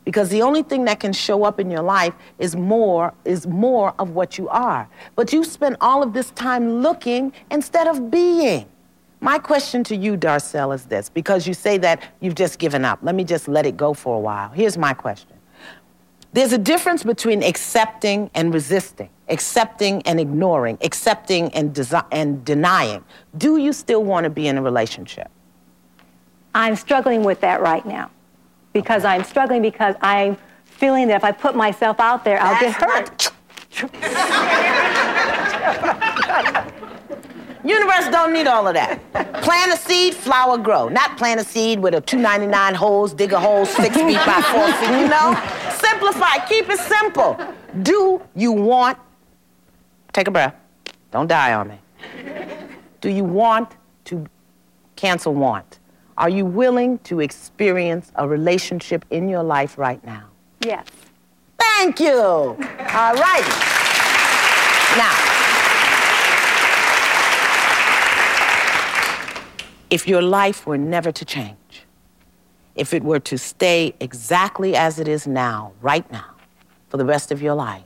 Because 0.04 0.28
the 0.28 0.42
only 0.42 0.62
thing 0.62 0.84
that 0.84 1.00
can 1.00 1.12
show 1.12 1.42
up 1.42 1.58
in 1.58 1.68
your 1.68 1.82
life 1.82 2.14
is 2.38 2.54
more, 2.54 3.12
is 3.24 3.44
more 3.46 3.92
of 3.98 4.10
what 4.10 4.38
you 4.38 4.48
are. 4.48 4.88
But 5.16 5.32
you 5.32 5.42
spend 5.42 5.76
all 5.80 6.00
of 6.00 6.12
this 6.12 6.30
time 6.30 6.80
looking 6.80 7.32
instead 7.50 7.88
of 7.88 8.08
being. 8.08 8.68
My 9.20 9.38
question 9.38 9.82
to 9.84 9.96
you, 9.96 10.16
Darcel, 10.16 10.72
is 10.72 10.84
this 10.84 11.08
because 11.08 11.48
you 11.48 11.54
say 11.54 11.78
that 11.78 12.02
you've 12.20 12.36
just 12.36 12.60
given 12.60 12.84
up. 12.84 13.00
Let 13.02 13.16
me 13.16 13.24
just 13.24 13.48
let 13.48 13.66
it 13.66 13.76
go 13.76 13.94
for 13.94 14.14
a 14.14 14.20
while. 14.20 14.50
Here's 14.50 14.78
my 14.78 14.94
question. 14.94 15.35
There's 16.36 16.52
a 16.52 16.58
difference 16.58 17.02
between 17.02 17.42
accepting 17.42 18.30
and 18.34 18.52
resisting, 18.52 19.08
accepting 19.30 20.02
and 20.02 20.20
ignoring, 20.20 20.76
accepting 20.82 21.48
and, 21.54 21.74
desi- 21.74 22.04
and 22.12 22.44
denying. 22.44 23.02
Do 23.38 23.56
you 23.56 23.72
still 23.72 24.04
want 24.04 24.24
to 24.24 24.30
be 24.30 24.46
in 24.46 24.58
a 24.58 24.62
relationship? 24.62 25.30
I'm 26.54 26.76
struggling 26.76 27.24
with 27.24 27.40
that 27.40 27.62
right 27.62 27.86
now 27.86 28.10
because 28.74 29.02
I'm 29.06 29.24
struggling 29.24 29.62
because 29.62 29.94
I'm 30.02 30.36
feeling 30.66 31.08
that 31.08 31.16
if 31.16 31.24
I 31.24 31.32
put 31.32 31.56
myself 31.56 32.00
out 32.00 32.22
there, 32.22 32.38
I'll 32.38 32.60
get 32.60 32.74
hurt. 32.74 33.32
Universe 37.66 38.08
don't 38.10 38.32
need 38.32 38.46
all 38.46 38.68
of 38.68 38.74
that. 38.74 39.00
Plant 39.42 39.72
a 39.72 39.76
seed, 39.76 40.14
flower 40.14 40.56
grow. 40.56 40.88
Not 40.88 41.16
plant 41.16 41.40
a 41.40 41.44
seed 41.44 41.80
with 41.80 41.94
a 41.94 42.00
299 42.00 42.74
holes, 42.74 43.12
dig 43.12 43.32
a 43.32 43.40
hole 43.40 43.66
six 43.66 43.96
feet 43.96 44.18
by 44.24 44.40
four 44.42 44.72
feet, 44.74 45.00
you 45.00 45.08
know? 45.08 45.34
Simplify, 45.74 46.46
keep 46.46 46.68
it 46.70 46.78
simple. 46.78 47.38
Do 47.82 48.22
you 48.34 48.52
want, 48.52 48.98
take 50.12 50.28
a 50.28 50.30
breath, 50.30 50.54
don't 51.10 51.26
die 51.26 51.54
on 51.54 51.68
me. 51.68 51.78
Do 53.00 53.10
you 53.10 53.24
want 53.24 53.72
to 54.06 54.26
cancel 54.94 55.34
want? 55.34 55.80
Are 56.18 56.30
you 56.30 56.46
willing 56.46 56.98
to 57.00 57.20
experience 57.20 58.10
a 58.14 58.26
relationship 58.26 59.04
in 59.10 59.28
your 59.28 59.42
life 59.42 59.76
right 59.76 60.02
now? 60.04 60.24
Yes. 60.60 60.86
Thank 61.58 62.00
you. 62.00 62.16
All 62.16 63.14
right. 63.14 63.44
Now, 64.96 65.25
if 69.90 70.08
your 70.08 70.22
life 70.22 70.66
were 70.66 70.78
never 70.78 71.12
to 71.12 71.24
change, 71.24 71.84
if 72.74 72.92
it 72.92 73.02
were 73.02 73.20
to 73.20 73.38
stay 73.38 73.94
exactly 74.00 74.76
as 74.76 74.98
it 74.98 75.08
is 75.08 75.26
now, 75.26 75.72
right 75.80 76.10
now, 76.12 76.34
for 76.88 76.96
the 76.96 77.04
rest 77.04 77.32
of 77.32 77.40
your 77.40 77.54
life, 77.54 77.82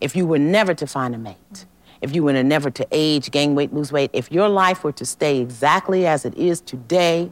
if 0.00 0.16
you 0.16 0.26
were 0.26 0.38
never 0.38 0.74
to 0.74 0.86
find 0.86 1.14
a 1.14 1.18
mate, 1.18 1.66
if 2.00 2.14
you 2.14 2.22
were 2.22 2.42
never 2.42 2.70
to 2.70 2.86
age, 2.90 3.30
gain 3.30 3.54
weight, 3.54 3.72
lose 3.72 3.92
weight, 3.92 4.10
if 4.12 4.32
your 4.32 4.48
life 4.48 4.84
were 4.84 4.92
to 4.92 5.04
stay 5.04 5.38
exactly 5.38 6.06
as 6.06 6.24
it 6.24 6.34
is 6.34 6.60
today 6.60 7.30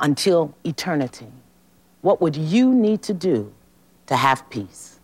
until 0.00 0.54
eternity, 0.64 1.26
what 2.00 2.20
would 2.20 2.36
you 2.36 2.74
need 2.74 3.02
to 3.02 3.14
do 3.14 3.52
to 4.06 4.16
have 4.16 4.48
peace? 4.50 5.00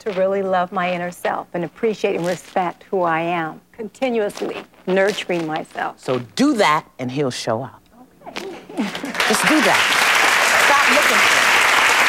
To 0.00 0.12
really 0.12 0.42
love 0.42 0.70
my 0.70 0.92
inner 0.92 1.10
self 1.10 1.48
and 1.54 1.64
appreciate 1.64 2.16
and 2.16 2.26
respect 2.26 2.84
who 2.84 3.02
I 3.02 3.20
am, 3.20 3.60
continuously 3.76 4.62
nurturing 4.86 5.46
myself. 5.46 5.98
So 5.98 6.20
do 6.36 6.54
that 6.54 6.86
and 6.98 7.10
he'll 7.10 7.30
show 7.30 7.62
up. 7.62 7.82
Just 8.34 9.42
do 9.48 9.58
that. 9.66 9.80
Stop 10.66 10.84
looking 10.94 11.18
for 11.18 11.38
it. 11.42 11.54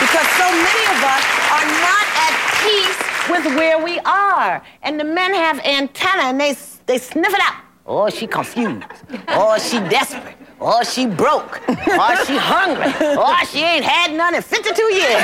Because 0.01 0.27
so 0.37 0.47
many 0.51 0.85
of 0.93 0.99
us 1.01 1.23
are 1.55 1.67
not 1.81 2.05
at 2.25 2.33
peace 2.61 2.99
with 3.29 3.45
where 3.57 3.83
we 3.83 3.99
are. 3.99 4.61
And 4.83 4.99
the 4.99 5.03
men 5.03 5.33
have 5.33 5.59
antenna 5.65 6.23
and 6.23 6.39
they, 6.39 6.55
they 6.85 6.97
sniff 6.97 7.33
it 7.33 7.41
out. 7.41 7.61
Oh, 7.87 8.09
she 8.09 8.27
confused. 8.27 8.83
Oh, 9.29 9.57
she 9.59 9.79
desperate. 9.89 10.35
Oh, 10.59 10.83
she 10.83 11.05
broke. 11.05 11.61
Oh, 11.67 12.23
she 12.25 12.35
hungry. 12.37 12.91
Oh, 12.99 13.37
she 13.51 13.59
ain't 13.61 13.85
had 13.85 14.11
none 14.15 14.33
in 14.33 14.41
52 14.41 14.81
years. 14.93 15.03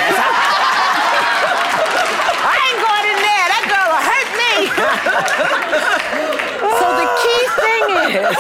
I 2.41 2.57
ain't 2.69 2.81
going 2.81 3.05
in 3.09 3.17
there. 3.17 3.45
That 3.49 3.65
girl 3.65 3.87
will 3.89 4.05
hurt 4.05 4.29
me. 4.37 4.69
So 6.75 6.85
the 7.01 7.07
key 7.21 7.43
thing 7.61 7.85
is, 8.21 8.37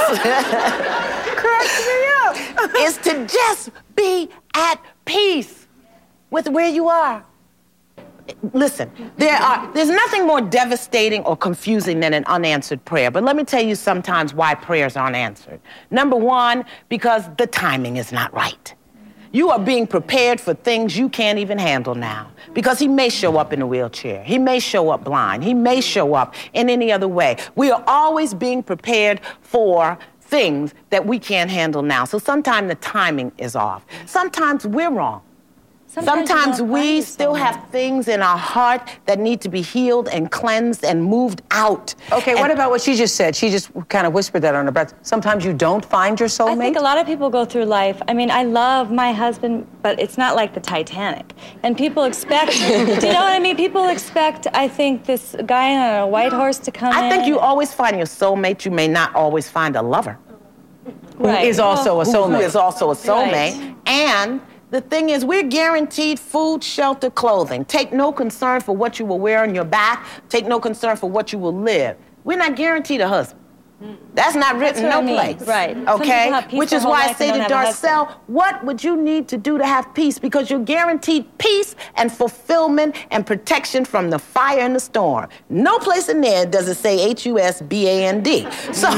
cracks 1.35 1.77
me 1.87 1.99
up, 2.23 2.35
is 2.79 2.97
to 2.97 3.25
just 3.27 3.71
be 3.95 4.29
at 4.55 4.79
peace 5.05 5.67
with 6.29 6.49
where 6.49 6.69
you 6.69 6.89
are. 6.89 7.23
Listen, 8.53 8.89
there 9.17 9.35
are 9.35 9.71
there's 9.73 9.89
nothing 9.89 10.25
more 10.25 10.41
devastating 10.41 11.23
or 11.23 11.35
confusing 11.35 11.99
than 11.99 12.13
an 12.13 12.23
unanswered 12.25 12.83
prayer. 12.85 13.11
But 13.11 13.23
let 13.23 13.35
me 13.35 13.43
tell 13.43 13.63
you 13.63 13.75
sometimes 13.75 14.33
why 14.33 14.55
prayers 14.55 14.95
aren't 14.95 15.15
answered. 15.15 15.59
Number 15.89 16.15
one, 16.15 16.63
because 16.87 17.25
the 17.37 17.47
timing 17.47 17.97
is 17.97 18.11
not 18.11 18.33
right. 18.33 18.73
You 19.33 19.49
are 19.49 19.59
being 19.59 19.87
prepared 19.87 20.41
for 20.41 20.53
things 20.53 20.97
you 20.97 21.07
can't 21.07 21.39
even 21.39 21.57
handle 21.57 21.95
now. 21.95 22.31
Because 22.53 22.79
he 22.79 22.87
may 22.87 23.09
show 23.09 23.37
up 23.37 23.53
in 23.53 23.61
a 23.61 23.67
wheelchair. 23.67 24.23
He 24.23 24.37
may 24.37 24.59
show 24.59 24.89
up 24.89 25.05
blind. 25.05 25.43
He 25.43 25.53
may 25.53 25.79
show 25.79 26.13
up 26.13 26.35
in 26.53 26.69
any 26.69 26.91
other 26.91 27.07
way. 27.07 27.37
We 27.55 27.71
are 27.71 27.83
always 27.87 28.33
being 28.33 28.61
prepared 28.61 29.21
for 29.41 29.97
things 30.19 30.73
that 30.89 31.05
we 31.05 31.19
can't 31.19 31.49
handle 31.49 31.81
now. 31.81 32.05
So 32.05 32.17
sometimes 32.17 32.67
the 32.69 32.75
timing 32.75 33.31
is 33.37 33.55
off. 33.55 33.85
Sometimes 34.05 34.67
we're 34.67 34.91
wrong. 34.91 35.21
Sometimes 35.93 36.29
Sometimes 36.29 36.61
we 36.61 37.01
still 37.01 37.33
soulmate. 37.33 37.39
have 37.39 37.69
things 37.69 38.07
in 38.07 38.21
our 38.21 38.37
heart 38.37 38.89
that 39.07 39.19
need 39.19 39.41
to 39.41 39.49
be 39.49 39.61
healed 39.61 40.07
and 40.07 40.31
cleansed 40.31 40.85
and 40.85 41.03
moved 41.03 41.41
out. 41.51 41.93
Okay, 42.13 42.33
what 42.35 42.49
about 42.49 42.69
what 42.71 42.79
she 42.79 42.95
just 42.95 43.15
said? 43.15 43.35
She 43.35 43.49
just 43.49 43.69
kind 43.89 44.07
of 44.07 44.13
whispered 44.13 44.39
that 44.43 44.55
on 44.55 44.63
her 44.67 44.71
breath. 44.71 44.93
Sometimes 45.01 45.43
you 45.43 45.51
don't 45.51 45.83
find 45.83 46.17
your 46.17 46.29
soulmate. 46.29 46.51
I 46.53 46.55
think 46.59 46.77
a 46.77 46.81
lot 46.81 46.97
of 46.97 47.05
people 47.05 47.29
go 47.29 47.43
through 47.43 47.65
life. 47.65 48.01
I 48.07 48.13
mean, 48.13 48.31
I 48.31 48.43
love 48.43 48.89
my 48.89 49.11
husband, 49.11 49.67
but 49.81 49.99
it's 49.99 50.17
not 50.17 50.33
like 50.37 50.53
the 50.53 50.61
Titanic. 50.61 51.33
And 51.63 51.77
people 51.77 52.05
expect, 52.05 52.51
do 52.53 52.67
you 52.67 52.85
know 53.13 53.25
what 53.27 53.33
I 53.33 53.39
mean? 53.39 53.57
People 53.57 53.89
expect, 53.89 54.47
I 54.53 54.69
think, 54.69 55.03
this 55.03 55.35
guy 55.45 55.75
on 55.75 56.03
a 56.03 56.07
white 56.07 56.31
horse 56.31 56.57
to 56.59 56.71
come 56.71 56.93
I 56.95 57.03
in. 57.03 57.09
think 57.11 57.27
you 57.27 57.37
always 57.37 57.73
find 57.73 57.97
your 57.97 58.05
soulmate. 58.05 58.63
You 58.63 58.71
may 58.71 58.87
not 58.87 59.13
always 59.13 59.49
find 59.49 59.75
a 59.75 59.81
lover. 59.81 60.17
who 61.17 61.25
Right. 61.27 61.45
is 61.45 61.59
also 61.59 61.99
a 61.99 62.05
who- 62.05 62.13
soulmate. 62.13 62.37
Who 62.37 62.41
is 62.45 62.55
also 62.55 62.91
a 62.91 62.95
soulmate. 62.95 63.59
Right. 63.59 63.75
And 63.87 64.39
the 64.71 64.81
thing 64.81 65.09
is, 65.09 65.25
we're 65.25 65.43
guaranteed 65.43 66.17
food, 66.17 66.63
shelter, 66.63 67.09
clothing. 67.09 67.65
Take 67.65 67.91
no 67.91 68.11
concern 68.11 68.61
for 68.61 68.75
what 68.75 68.99
you 68.99 69.05
will 69.05 69.19
wear 69.19 69.43
on 69.43 69.53
your 69.53 69.65
back. 69.65 70.07
Take 70.29 70.47
no 70.47 70.59
concern 70.61 70.95
for 70.95 71.09
what 71.09 71.33
you 71.33 71.39
will 71.39 71.53
live. 71.53 71.97
We're 72.23 72.37
not 72.37 72.55
guaranteed 72.55 73.01
a 73.01 73.07
husband. 73.07 73.40
That's 74.13 74.35
not 74.35 74.57
written 74.57 74.83
what 74.83 74.93
I 74.93 74.99
no 74.99 75.01
mean. 75.01 75.15
place. 75.15 75.47
Right. 75.47 75.77
Okay? 75.77 76.25
people 76.25 76.33
have 76.33 76.49
peace 76.49 76.59
Which 76.59 76.73
is 76.73 76.83
why 76.83 77.05
I 77.05 77.13
say 77.13 77.31
to 77.31 77.37
don't 77.37 77.49
have 77.49 77.51
a 77.51 77.65
husband. 77.65 77.93
Darcel, 77.93 78.11
what 78.27 78.63
would 78.65 78.83
you 78.83 78.95
need 79.01 79.27
to 79.29 79.37
do 79.37 79.57
to 79.57 79.65
have 79.65 79.93
peace? 79.93 80.19
Because 80.19 80.49
you're 80.49 80.59
guaranteed 80.59 81.25
peace 81.37 81.75
and 81.95 82.11
fulfillment 82.11 82.95
and 83.11 83.25
protection 83.25 83.85
from 83.85 84.09
the 84.09 84.19
fire 84.19 84.59
and 84.59 84.75
the 84.75 84.79
storm. 84.79 85.27
No 85.49 85.79
place 85.79 86.09
in 86.09 86.21
there 86.21 86.45
does 86.45 86.67
it 86.67 86.75
say 86.75 86.99
H 86.99 87.25
U 87.25 87.39
S 87.39 87.61
B 87.61 87.87
A 87.87 88.05
N 88.07 88.21
D. 88.21 88.47
So 88.73 88.89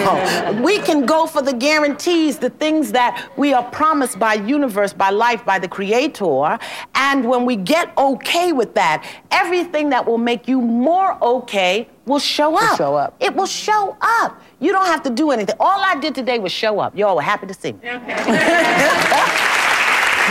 we 0.62 0.80
can 0.80 1.06
go 1.06 1.26
for 1.28 1.42
the 1.42 1.54
guarantees, 1.54 2.40
the 2.40 2.50
things 2.50 2.92
that 2.92 3.32
we 3.38 3.54
are 3.54 3.64
promised 3.72 4.20
by 4.20 4.34
universe, 4.34 4.94
by 4.94 5.10
life, 5.10 5.46
by 5.46 5.60
the 5.60 5.68
creator. 5.68 6.58
And 6.96 7.30
when 7.30 7.46
we 7.46 7.56
get 7.56 7.96
okay 7.98 8.52
with 8.54 8.74
that, 8.76 9.06
everything 9.32 9.90
that 9.90 10.06
will 10.06 10.18
make 10.18 10.48
you 10.48 10.62
more 10.62 11.18
okay 11.24 11.88
will 12.06 12.20
show 12.20 12.58
up. 12.58 12.78
show 12.78 12.96
up. 12.96 13.16
It 13.20 13.34
will 13.36 13.46
show 13.46 13.96
up. 14.02 14.42
You 14.64 14.72
don't 14.72 14.86
have 14.86 15.04
to 15.04 15.10
do 15.10 15.32
anything. 15.32 15.56
All 15.60 15.82
I 15.84 16.00
did 16.00 16.16
today 16.16 16.40
was 16.40 16.52
show 16.52 16.80
up. 16.80 16.98
Y'all 16.98 17.18
were 17.18 17.22
happy 17.22 17.48
to 17.48 17.54
see 17.54 17.74
me. 17.74 17.80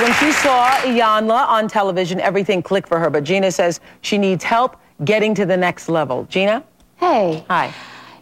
When 0.00 0.10
she 0.14 0.32
saw 0.32 0.70
Iyanla 0.78 1.46
on 1.48 1.68
television, 1.68 2.18
everything 2.18 2.62
clicked 2.62 2.88
for 2.88 2.98
her. 2.98 3.10
But 3.10 3.24
Gina 3.24 3.52
says 3.52 3.78
she 4.00 4.16
needs 4.16 4.42
help 4.42 4.80
getting 5.04 5.34
to 5.34 5.44
the 5.44 5.56
next 5.56 5.90
level. 5.90 6.24
Gina? 6.30 6.64
Hey. 6.96 7.44
Hi. 7.50 7.74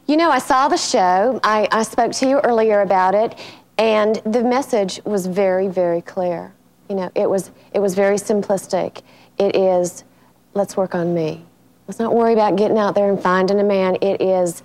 You 0.09 0.17
know, 0.17 0.31
I 0.31 0.41
saw 0.41 0.67
the 0.67 0.77
show. 0.77 1.39
I, 1.45 1.69
I 1.71 1.85
spoke 1.85 2.11
to 2.15 2.29
you 2.29 2.41
earlier 2.41 2.81
about 2.81 3.15
it, 3.15 3.39
and 3.79 4.17
the 4.27 4.43
message 4.43 5.01
was 5.05 5.27
very, 5.27 5.69
very 5.69 6.03
clear. 6.03 6.53
You 6.89 6.97
know, 6.97 7.13
it 7.15 7.31
was 7.31 7.53
it 7.73 7.79
was 7.79 7.95
very 7.95 8.17
simplistic. 8.17 9.03
It 9.39 9.55
is, 9.55 10.03
let's 10.55 10.77
work 10.77 10.97
on 10.97 11.15
me. 11.15 11.47
Let's 11.87 12.01
not 12.01 12.13
worry 12.13 12.33
about 12.33 12.57
getting 12.57 12.79
out 12.79 12.97
there 12.97 13.09
and 13.09 13.23
finding 13.23 13.61
a 13.61 13.65
man. 13.65 13.97
It 14.03 14.21
is, 14.21 14.65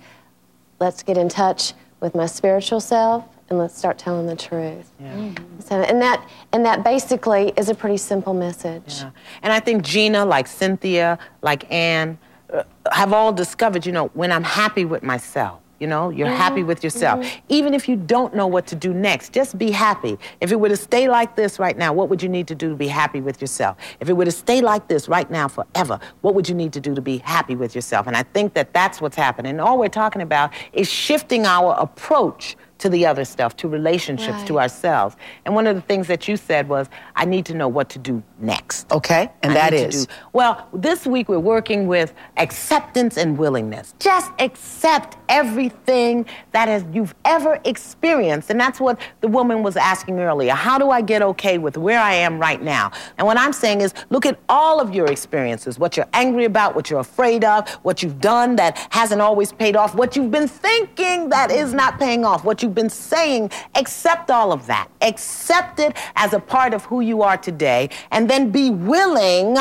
let's 0.80 1.02
get 1.02 1.16
in 1.16 1.28
touch 1.28 1.74
with 2.00 2.14
my 2.14 2.26
spiritual 2.26 2.80
self 2.80 3.24
and 3.48 3.58
let's 3.58 3.76
start 3.76 3.98
telling 3.98 4.26
the 4.26 4.36
truth. 4.36 4.90
Yeah. 5.00 5.30
So, 5.60 5.80
and 5.80 6.00
that 6.02 6.28
and 6.52 6.64
that 6.64 6.84
basically 6.84 7.52
is 7.56 7.68
a 7.68 7.74
pretty 7.74 7.96
simple 7.96 8.34
message. 8.34 9.00
Yeah. 9.00 9.10
And 9.42 9.52
I 9.52 9.60
think 9.60 9.82
Gina, 9.84 10.24
like 10.24 10.46
Cynthia, 10.46 11.18
like 11.42 11.70
Anne, 11.72 12.18
uh, 12.52 12.64
have 12.92 13.12
all 13.12 13.32
discovered, 13.32 13.86
you 13.86 13.92
know, 13.92 14.06
when 14.14 14.32
I'm 14.32 14.44
happy 14.44 14.84
with 14.84 15.02
myself, 15.02 15.60
you 15.78 15.86
know, 15.86 16.10
you're 16.10 16.28
mm-hmm. 16.28 16.36
happy 16.36 16.62
with 16.62 16.82
yourself. 16.82 17.20
Mm-hmm. 17.20 17.38
Even 17.48 17.74
if 17.74 17.88
you 17.88 17.96
don't 17.96 18.34
know 18.34 18.46
what 18.46 18.66
to 18.68 18.74
do 18.74 18.94
next, 18.94 19.32
just 19.32 19.58
be 19.58 19.70
happy. 19.70 20.18
If 20.40 20.52
it 20.52 20.56
were 20.56 20.68
to 20.68 20.76
stay 20.76 21.08
like 21.08 21.36
this 21.36 21.58
right 21.58 21.76
now, 21.76 21.92
what 21.92 22.08
would 22.08 22.22
you 22.22 22.28
need 22.28 22.48
to 22.48 22.54
do 22.54 22.70
to 22.70 22.76
be 22.76 22.88
happy 22.88 23.20
with 23.20 23.40
yourself? 23.40 23.76
If 24.00 24.08
it 24.08 24.14
were 24.14 24.24
to 24.24 24.30
stay 24.30 24.60
like 24.60 24.88
this 24.88 25.08
right 25.08 25.30
now 25.30 25.48
forever, 25.48 26.00
what 26.22 26.34
would 26.34 26.48
you 26.48 26.54
need 26.54 26.72
to 26.74 26.80
do 26.80 26.94
to 26.94 27.02
be 27.02 27.18
happy 27.18 27.56
with 27.56 27.74
yourself? 27.74 28.06
And 28.06 28.16
I 28.16 28.22
think 28.22 28.54
that 28.54 28.72
that's 28.72 29.00
what's 29.00 29.16
happening. 29.16 29.50
And 29.50 29.60
all 29.60 29.78
we're 29.78 29.88
talking 29.88 30.22
about 30.22 30.52
is 30.72 30.90
shifting 30.90 31.46
our 31.46 31.74
approach 31.78 32.56
to 32.78 32.88
the 32.88 33.06
other 33.06 33.24
stuff, 33.24 33.56
to 33.56 33.68
relationships, 33.68 34.42
to 34.44 34.58
ourselves. 34.60 35.16
And 35.44 35.54
one 35.54 35.66
of 35.66 35.74
the 35.76 35.82
things 35.82 36.06
that 36.08 36.28
you 36.28 36.36
said 36.36 36.68
was, 36.68 36.88
I 37.14 37.24
need 37.24 37.46
to 37.46 37.54
know 37.54 37.68
what 37.68 37.88
to 37.90 37.98
do 37.98 38.22
next. 38.38 38.90
Okay, 38.92 39.30
and 39.42 39.52
I 39.52 39.54
that 39.54 39.74
is? 39.74 40.06
do- 40.06 40.12
well, 40.32 40.68
this 40.72 41.06
week 41.06 41.28
we're 41.28 41.38
working 41.38 41.86
with 41.86 42.12
acceptance 42.36 43.16
and 43.16 43.38
willingness. 43.38 43.94
Just 43.98 44.30
accept 44.38 45.16
everything 45.28 46.26
that 46.52 46.68
has 46.68 46.84
you've 46.92 47.14
ever 47.24 47.60
experienced. 47.64 48.50
And 48.50 48.60
that's 48.60 48.80
what 48.80 49.00
the 49.20 49.28
woman 49.28 49.62
was 49.62 49.76
asking 49.76 50.20
earlier. 50.20 50.52
How 50.52 50.78
do 50.78 50.90
I 50.90 51.00
get 51.00 51.22
okay 51.22 51.58
with 51.58 51.76
where 51.76 52.00
I 52.00 52.14
am 52.14 52.38
right 52.38 52.62
now? 52.62 52.92
And 53.18 53.26
what 53.26 53.38
I'm 53.38 53.52
saying 53.52 53.80
is 53.80 53.94
look 54.10 54.26
at 54.26 54.38
all 54.48 54.80
of 54.80 54.94
your 54.94 55.06
experiences, 55.06 55.78
what 55.78 55.96
you're 55.96 56.08
angry 56.12 56.44
about, 56.44 56.74
what 56.74 56.90
you're 56.90 57.00
afraid 57.00 57.44
of, 57.44 57.68
what 57.82 58.02
you've 58.02 58.20
done 58.20 58.56
that 58.56 58.78
hasn't 58.90 59.20
always 59.20 59.52
paid 59.52 59.76
off, 59.76 59.94
what 59.94 60.16
you've 60.16 60.30
been 60.30 60.48
thinking 60.48 61.28
that 61.30 61.50
is 61.50 61.72
not 61.72 61.98
paying 61.98 62.24
off, 62.24 62.44
what 62.44 62.62
you've 62.66 62.74
been 62.74 62.90
saying. 62.90 63.50
Accept 63.76 64.30
all 64.30 64.52
of 64.52 64.66
that. 64.66 64.88
Accept 65.00 65.78
it 65.78 65.96
as 66.16 66.32
a 66.32 66.40
part 66.40 66.74
of 66.74 66.84
who 66.84 67.00
you 67.00 67.22
are 67.22 67.36
today, 67.36 67.88
and 68.10 68.28
then 68.28 68.50
be 68.50 68.70
willing 68.70 69.56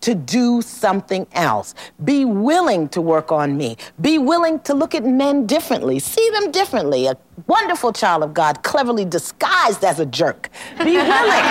to 0.00 0.14
do 0.14 0.60
something 0.62 1.26
else. 1.32 1.74
Be 2.04 2.24
willing 2.24 2.88
to 2.90 3.00
work 3.00 3.32
on 3.32 3.56
me. 3.56 3.76
Be 4.00 4.18
willing 4.18 4.60
to 4.60 4.74
look 4.74 4.94
at 4.94 5.04
men 5.04 5.46
differently, 5.46 5.98
see 5.98 6.28
them 6.30 6.50
differently. 6.52 7.06
A 7.06 7.16
wonderful 7.46 7.92
child 7.92 8.22
of 8.22 8.34
God, 8.34 8.62
cleverly 8.62 9.04
disguised 9.04 9.84
as 9.84 9.98
a 9.98 10.06
jerk. 10.06 10.50
Be 10.78 10.96
willing. 10.96 11.44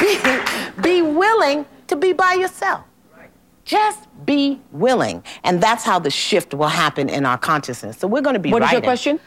be, 0.00 0.82
be 0.82 1.02
willing 1.02 1.66
to 1.88 1.96
be 1.96 2.12
by 2.12 2.34
yourself. 2.34 2.84
Just 3.64 4.08
be 4.24 4.60
willing. 4.72 5.22
And 5.44 5.62
that's 5.62 5.84
how 5.84 5.98
the 5.98 6.10
shift 6.10 6.54
will 6.54 6.68
happen 6.68 7.10
in 7.10 7.26
our 7.26 7.36
consciousness. 7.36 7.98
So 7.98 8.08
we're 8.08 8.22
going 8.22 8.32
to 8.32 8.40
be 8.40 8.50
What 8.50 8.62
is 8.62 8.72
your 8.72 8.80
question? 8.80 9.20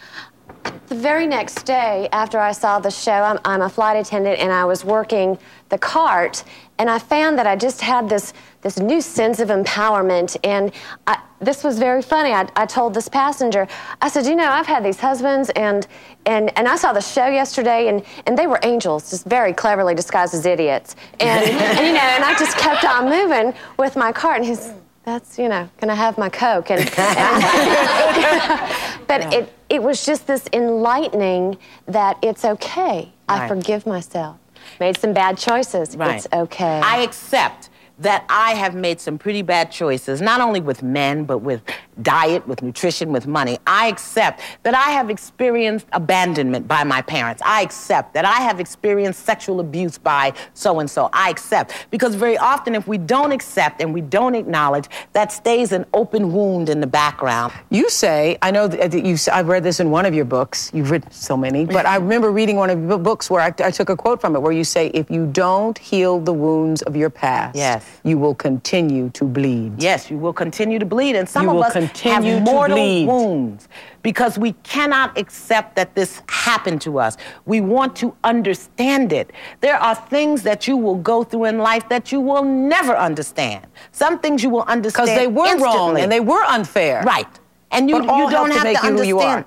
The 0.64 0.96
very 0.96 1.26
next 1.26 1.66
day 1.66 2.10
after 2.12 2.38
I 2.38 2.52
saw 2.52 2.80
the 2.80 2.92
show, 2.92 3.14
I'm, 3.14 3.40
I'm 3.46 3.62
a 3.62 3.70
flight 3.70 3.96
attendant 3.96 4.40
and 4.40 4.52
I 4.52 4.66
was 4.66 4.84
working 4.84 5.38
the 5.70 5.78
cart, 5.78 6.44
and 6.78 6.90
I 6.90 7.00
found 7.00 7.38
that 7.38 7.48
I 7.48 7.56
just 7.56 7.80
had 7.80 8.10
this 8.10 8.34
this 8.62 8.78
new 8.78 9.02
sense 9.02 9.40
of 9.40 9.48
empowerment. 9.48 10.38
And 10.44 10.72
I, 11.08 11.20
this 11.40 11.64
was 11.64 11.80
very 11.80 12.02
funny. 12.02 12.32
I, 12.32 12.48
I 12.56 12.66
told 12.66 12.94
this 12.94 13.08
passenger, 13.08 13.68
I 14.02 14.10
said, 14.10 14.26
you 14.26 14.36
know, 14.36 14.50
I've 14.50 14.68
had 14.68 14.84
these 14.84 15.00
husbands, 15.00 15.50
and 15.52 15.88
and 16.26 16.56
and 16.58 16.68
I 16.68 16.76
saw 16.76 16.92
the 16.92 17.02
show 17.02 17.28
yesterday, 17.28 17.88
and 17.88 18.04
and 18.28 18.38
they 18.38 18.48
were 18.48 18.60
angels, 18.64 19.12
just 19.12 19.26
very 19.26 19.54
cleverly 19.54 19.96
disguised 19.96 20.34
as 20.34 20.46
idiots. 20.46 20.96
And, 21.20 21.46
and 21.50 21.88
you 21.88 21.94
know, 21.94 22.00
and 22.00 22.24
I 22.24 22.36
just 22.38 22.58
kept 22.58 22.84
on 22.84 23.10
moving 23.10 23.54
with 23.78 23.96
my 23.96 24.12
cart, 24.12 24.38
and 24.38 24.46
he's. 24.46 24.74
That's 25.04 25.40
you 25.40 25.50
know, 25.50 25.68
gonna 25.80 25.96
have 25.96 26.20
my 26.20 26.30
coke, 26.30 26.70
and, 26.70 26.82
and 26.82 26.98
but 29.08 29.34
it 29.34 29.52
it 29.72 29.82
was 29.82 30.06
just 30.06 30.28
this 30.28 30.50
enlightening 30.52 31.58
that 31.88 32.18
it's 32.22 32.44
okay. 32.44 33.10
I 33.30 33.48
forgive 33.48 33.88
myself. 33.88 34.38
Made 34.82 34.98
some 34.98 35.14
bad 35.14 35.38
choices. 35.38 35.96
Right. 35.96 36.18
It's 36.18 36.28
okay. 36.34 36.82
I 36.84 36.98
accept 36.98 37.70
that 38.02 38.26
I 38.30 38.54
have 38.54 38.76
made 38.76 39.00
some 39.00 39.18
pretty 39.18 39.42
bad 39.42 39.72
choices, 39.72 40.22
not 40.22 40.42
only 40.42 40.60
with 40.60 40.84
men, 40.84 41.26
but 41.26 41.40
with 41.40 41.62
diet, 42.02 42.48
with 42.48 42.62
nutrition, 42.62 43.12
with 43.12 43.28
money. 43.28 43.60
I 43.68 43.88
accept 43.88 44.42
that 44.64 44.74
I 44.74 44.92
have 44.92 45.10
experienced 45.10 45.86
abandonment 45.92 46.68
by 46.68 46.84
my 46.84 47.02
parents. 47.02 47.42
I 47.46 47.62
accept 47.62 48.14
that 48.14 48.26
I 48.26 48.40
have 48.42 48.60
experienced 48.60 49.26
sexual 49.26 49.60
abuse 49.60 49.98
by 49.98 50.34
so 50.54 50.80
and 50.80 50.90
so. 50.90 51.10
I 51.14 51.30
accept. 51.30 51.74
Because 51.92 52.16
very 52.16 52.38
often, 52.38 52.76
if 52.76 52.88
we 52.88 52.98
don't 52.98 53.32
accept 53.32 53.82
and 53.82 53.94
we 53.94 54.02
don't 54.02 54.36
acknowledge, 54.36 54.88
that 55.14 55.32
stays 55.32 55.72
an 55.72 55.86
open 55.94 56.34
wound 56.34 56.70
in 56.70 56.82
the 56.82 56.88
background. 56.88 57.54
You 57.70 57.90
say, 57.90 58.38
I 58.42 58.52
know 58.52 58.66
uh, 58.66 58.88
that 58.88 59.06
you, 59.06 59.18
I've 59.32 59.48
read 59.48 59.64
this 59.64 59.80
in 59.80 59.92
one 59.92 60.06
of 60.06 60.14
your 60.14 60.26
books. 60.26 60.72
You've 60.74 60.92
written 60.92 61.12
so 61.12 61.38
many, 61.38 61.66
but 61.78 61.86
I 61.86 61.98
remember 61.98 62.32
reading 62.32 62.56
one 62.56 62.70
of 62.70 62.80
your 62.82 62.98
books 62.98 63.30
where 63.30 63.42
I, 63.42 63.54
I 63.64 63.72
took 63.72 63.90
a 63.90 63.96
quote 63.96 64.22
from 64.22 64.36
it 64.36 64.42
where 64.42 64.52
you 64.52 64.64
say, 64.64 64.88
if 64.88 65.12
you 65.12 65.28
don't 65.28 65.78
heal 65.78 66.20
the 66.20 66.34
wounds 66.34 66.82
of 66.84 66.96
your 66.96 67.10
past, 67.10 67.56
Yes. 67.56 67.91
You 68.04 68.18
will 68.18 68.36
continue 68.36 69.10
to 69.12 69.26
bleed. 69.26 69.82
Yes, 69.82 70.10
you 70.10 70.18
will 70.18 70.34
continue 70.34 70.80
to 70.80 70.86
bleed, 70.86 71.16
and 71.16 71.28
some 71.28 71.46
You 71.46 71.58
of 71.58 71.64
us 71.66 71.74
continue 71.74 72.34
have 72.34 72.44
mortal 72.44 73.06
wounds 73.06 73.68
because 74.02 74.38
we 74.40 74.54
cannot 74.64 75.18
accept 75.18 75.76
that 75.76 75.94
this 75.96 76.22
happened 76.28 76.82
to 76.82 77.00
us. 77.00 77.18
We 77.46 77.62
want 77.62 77.96
to 77.98 78.16
understand 78.24 79.14
it. 79.14 79.32
There 79.62 79.78
are 79.78 79.96
things 79.96 80.44
that 80.44 80.68
you 80.68 80.78
will 80.78 80.96
go 80.96 81.24
through 81.24 81.46
in 81.46 81.58
life 81.60 81.88
that 81.90 82.12
you 82.12 82.20
will 82.20 82.44
never 82.44 82.96
understand. 82.96 83.68
Some 83.92 84.20
things 84.20 84.44
you 84.44 84.50
will 84.50 84.64
understand 84.64 85.06
Because 85.08 85.18
they 85.18 85.28
were 85.28 85.58
wrong 85.58 86.00
and 86.00 86.12
they 86.12 86.20
were 86.20 86.44
unfair. 86.44 87.04
right, 87.04 87.40
and 87.72 87.90
you 87.90 87.98
you 87.98 88.30
don't 88.30 88.52
have 88.52 88.64
make 88.64 88.80
to 88.80 88.88
you 88.88 88.98
who 88.98 89.04
you 89.04 89.20
understand 89.20 89.46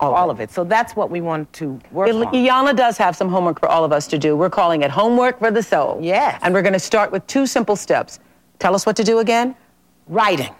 are. 0.00 0.14
all 0.14 0.30
of 0.30 0.40
it. 0.40 0.44
Of 0.44 0.50
it. 0.50 0.54
So 0.54 0.64
that's 0.64 0.94
what 0.94 1.10
we 1.10 1.20
want 1.20 1.52
to 1.54 1.78
work 1.90 2.08
on. 2.12 2.24
Iyanla 2.32 2.76
does 2.76 2.98
have 2.98 3.16
some 3.16 3.28
homework 3.28 3.58
for 3.60 3.68
all 3.68 3.84
of 3.84 3.92
us 3.92 4.06
to 4.08 4.18
do. 4.18 4.36
We're 4.36 4.50
calling 4.50 4.82
it 4.82 4.90
Homework 4.90 5.38
for 5.38 5.50
the 5.50 5.62
Soul. 5.62 5.98
Yes. 6.00 6.38
And 6.42 6.52
we're 6.52 6.62
going 6.62 6.72
to 6.74 6.78
start 6.78 7.10
with 7.12 7.26
two 7.26 7.46
simple 7.46 7.76
steps. 7.76 8.18
Tell 8.58 8.74
us 8.74 8.84
what 8.86 8.96
to 8.96 9.04
do 9.04 9.18
again. 9.20 9.54
writing. 10.08 10.54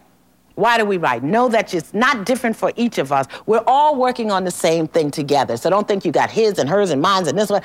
Why 0.54 0.78
do 0.78 0.84
we 0.84 0.96
write? 0.96 1.22
Know 1.22 1.48
that 1.48 1.74
it's 1.74 1.92
not 1.92 2.24
different 2.24 2.56
for 2.56 2.72
each 2.76 2.98
of 2.98 3.12
us. 3.12 3.26
We're 3.44 3.64
all 3.66 3.96
working 3.96 4.30
on 4.30 4.44
the 4.44 4.50
same 4.50 4.88
thing 4.88 5.10
together. 5.10 5.56
So 5.56 5.68
don't 5.68 5.86
think 5.86 6.04
you 6.04 6.12
got 6.12 6.30
his 6.30 6.58
and 6.58 6.68
hers 6.68 6.90
and 6.90 7.00
mine's 7.00 7.28
and 7.28 7.38
this 7.38 7.50
one, 7.50 7.62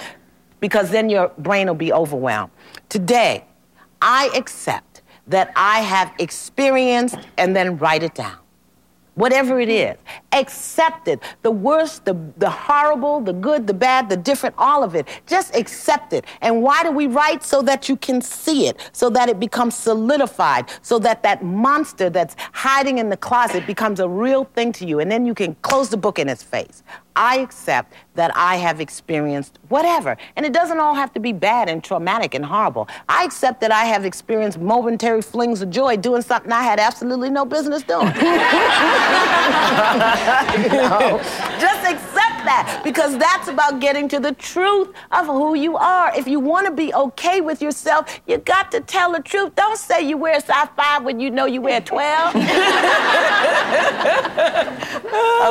because 0.60 0.90
then 0.92 1.10
your 1.10 1.30
brain 1.38 1.68
will 1.68 1.74
be 1.74 1.94
overwhelmed. 1.94 2.52
Today, 2.90 3.46
I 4.02 4.30
accept 4.36 5.04
that 5.28 5.54
I 5.56 5.80
have 5.80 6.12
experienced 6.20 7.16
and 7.38 7.56
then 7.56 7.78
write 7.78 8.04
it 8.04 8.14
down. 8.14 8.38
Whatever 9.16 9.60
it 9.60 9.68
is, 9.68 9.98
accept 10.32 11.10
it. 11.10 11.20
The 11.42 11.52
worst, 11.52 12.06
the, 12.06 12.18
the 12.38 12.50
horrible, 12.50 13.20
the 13.20 13.34
good, 13.34 13.68
the 13.68 13.74
bad, 13.74 14.08
the 14.08 14.16
different, 14.16 14.56
all 14.58 14.84
of 14.84 14.96
it. 14.96 15.06
Just 15.28 15.54
accept 15.54 16.14
it. 16.14 16.24
And 16.40 16.62
why 16.62 16.82
do 16.84 16.92
we 16.92 17.08
write? 17.08 17.44
So 17.44 17.62
that 17.64 17.90
you 17.90 17.98
can 17.98 18.22
see 18.22 18.68
it, 18.68 18.90
so 18.94 19.10
that 19.10 19.28
it 19.28 19.38
becomes 19.38 19.76
solidified, 19.76 20.70
so 20.82 20.98
that 21.00 21.24
that 21.24 21.44
monster 21.44 22.10
that's 22.10 22.38
hiding 22.54 23.00
in 23.00 23.10
the 23.10 23.18
closet 23.18 23.68
becomes 23.68 24.00
a 24.00 24.08
real 24.08 24.46
thing 24.46 24.72
to 24.74 24.86
you. 24.86 25.02
And 25.02 25.12
then 25.12 25.26
you 25.26 25.34
can 25.34 25.56
close 25.56 25.90
the 25.90 25.98
book 25.98 26.18
in 26.18 26.30
its 26.30 26.42
face. 26.42 26.82
I 27.16 27.40
accept 27.40 27.94
that 28.16 28.36
I 28.36 28.56
have 28.58 28.82
experienced 28.82 29.60
whatever. 29.70 30.18
And 30.36 30.46
it 30.46 30.54
doesn't 30.54 30.80
all 30.80 30.94
have 30.94 31.14
to 31.14 31.20
be 31.20 31.34
bad 31.34 31.70
and 31.70 31.84
traumatic 31.84 32.34
and 32.34 32.46
horrible. 32.46 32.88
I 33.08 33.24
accept 33.24 33.62
that 33.62 33.72
I 33.72 33.86
have 33.86 34.06
experienced 34.06 34.60
momentary 34.60 35.22
flings 35.22 35.62
of 35.62 35.70
joy 35.70 35.98
doing 35.98 36.22
something 36.22 36.52
I 36.52 36.64
had 36.64 36.80
absolutely 36.80 37.30
no 37.30 37.46
business 37.46 37.84
doing. 37.84 38.08
Just 41.60 41.84
accept 41.88 42.32
that 42.46 42.82
because 42.84 43.18
that's 43.18 43.48
about 43.48 43.80
getting 43.80 44.08
to 44.10 44.20
the 44.20 44.34
truth 44.34 44.90
of 45.12 45.26
who 45.28 45.56
you 45.56 45.78
are. 45.78 46.16
If 46.18 46.28
you 46.28 46.40
want 46.40 46.68
to 46.68 46.74
be 46.74 46.94
okay 46.94 47.42
with 47.42 47.62
yourself, 47.62 48.22
you 48.28 48.38
got 48.38 48.72
to 48.72 48.82
tell 48.82 49.12
the 49.12 49.22
truth. 49.22 49.56
Don't 49.56 49.78
say 49.78 50.02
you 50.08 50.18
wear 50.18 50.38
a 50.38 50.42
size 50.42 50.68
5 50.76 51.04
when 51.04 51.20
you 51.20 51.30
know 51.30 51.46
you 51.46 51.62
wear 51.62 51.82
12. 51.82 52.36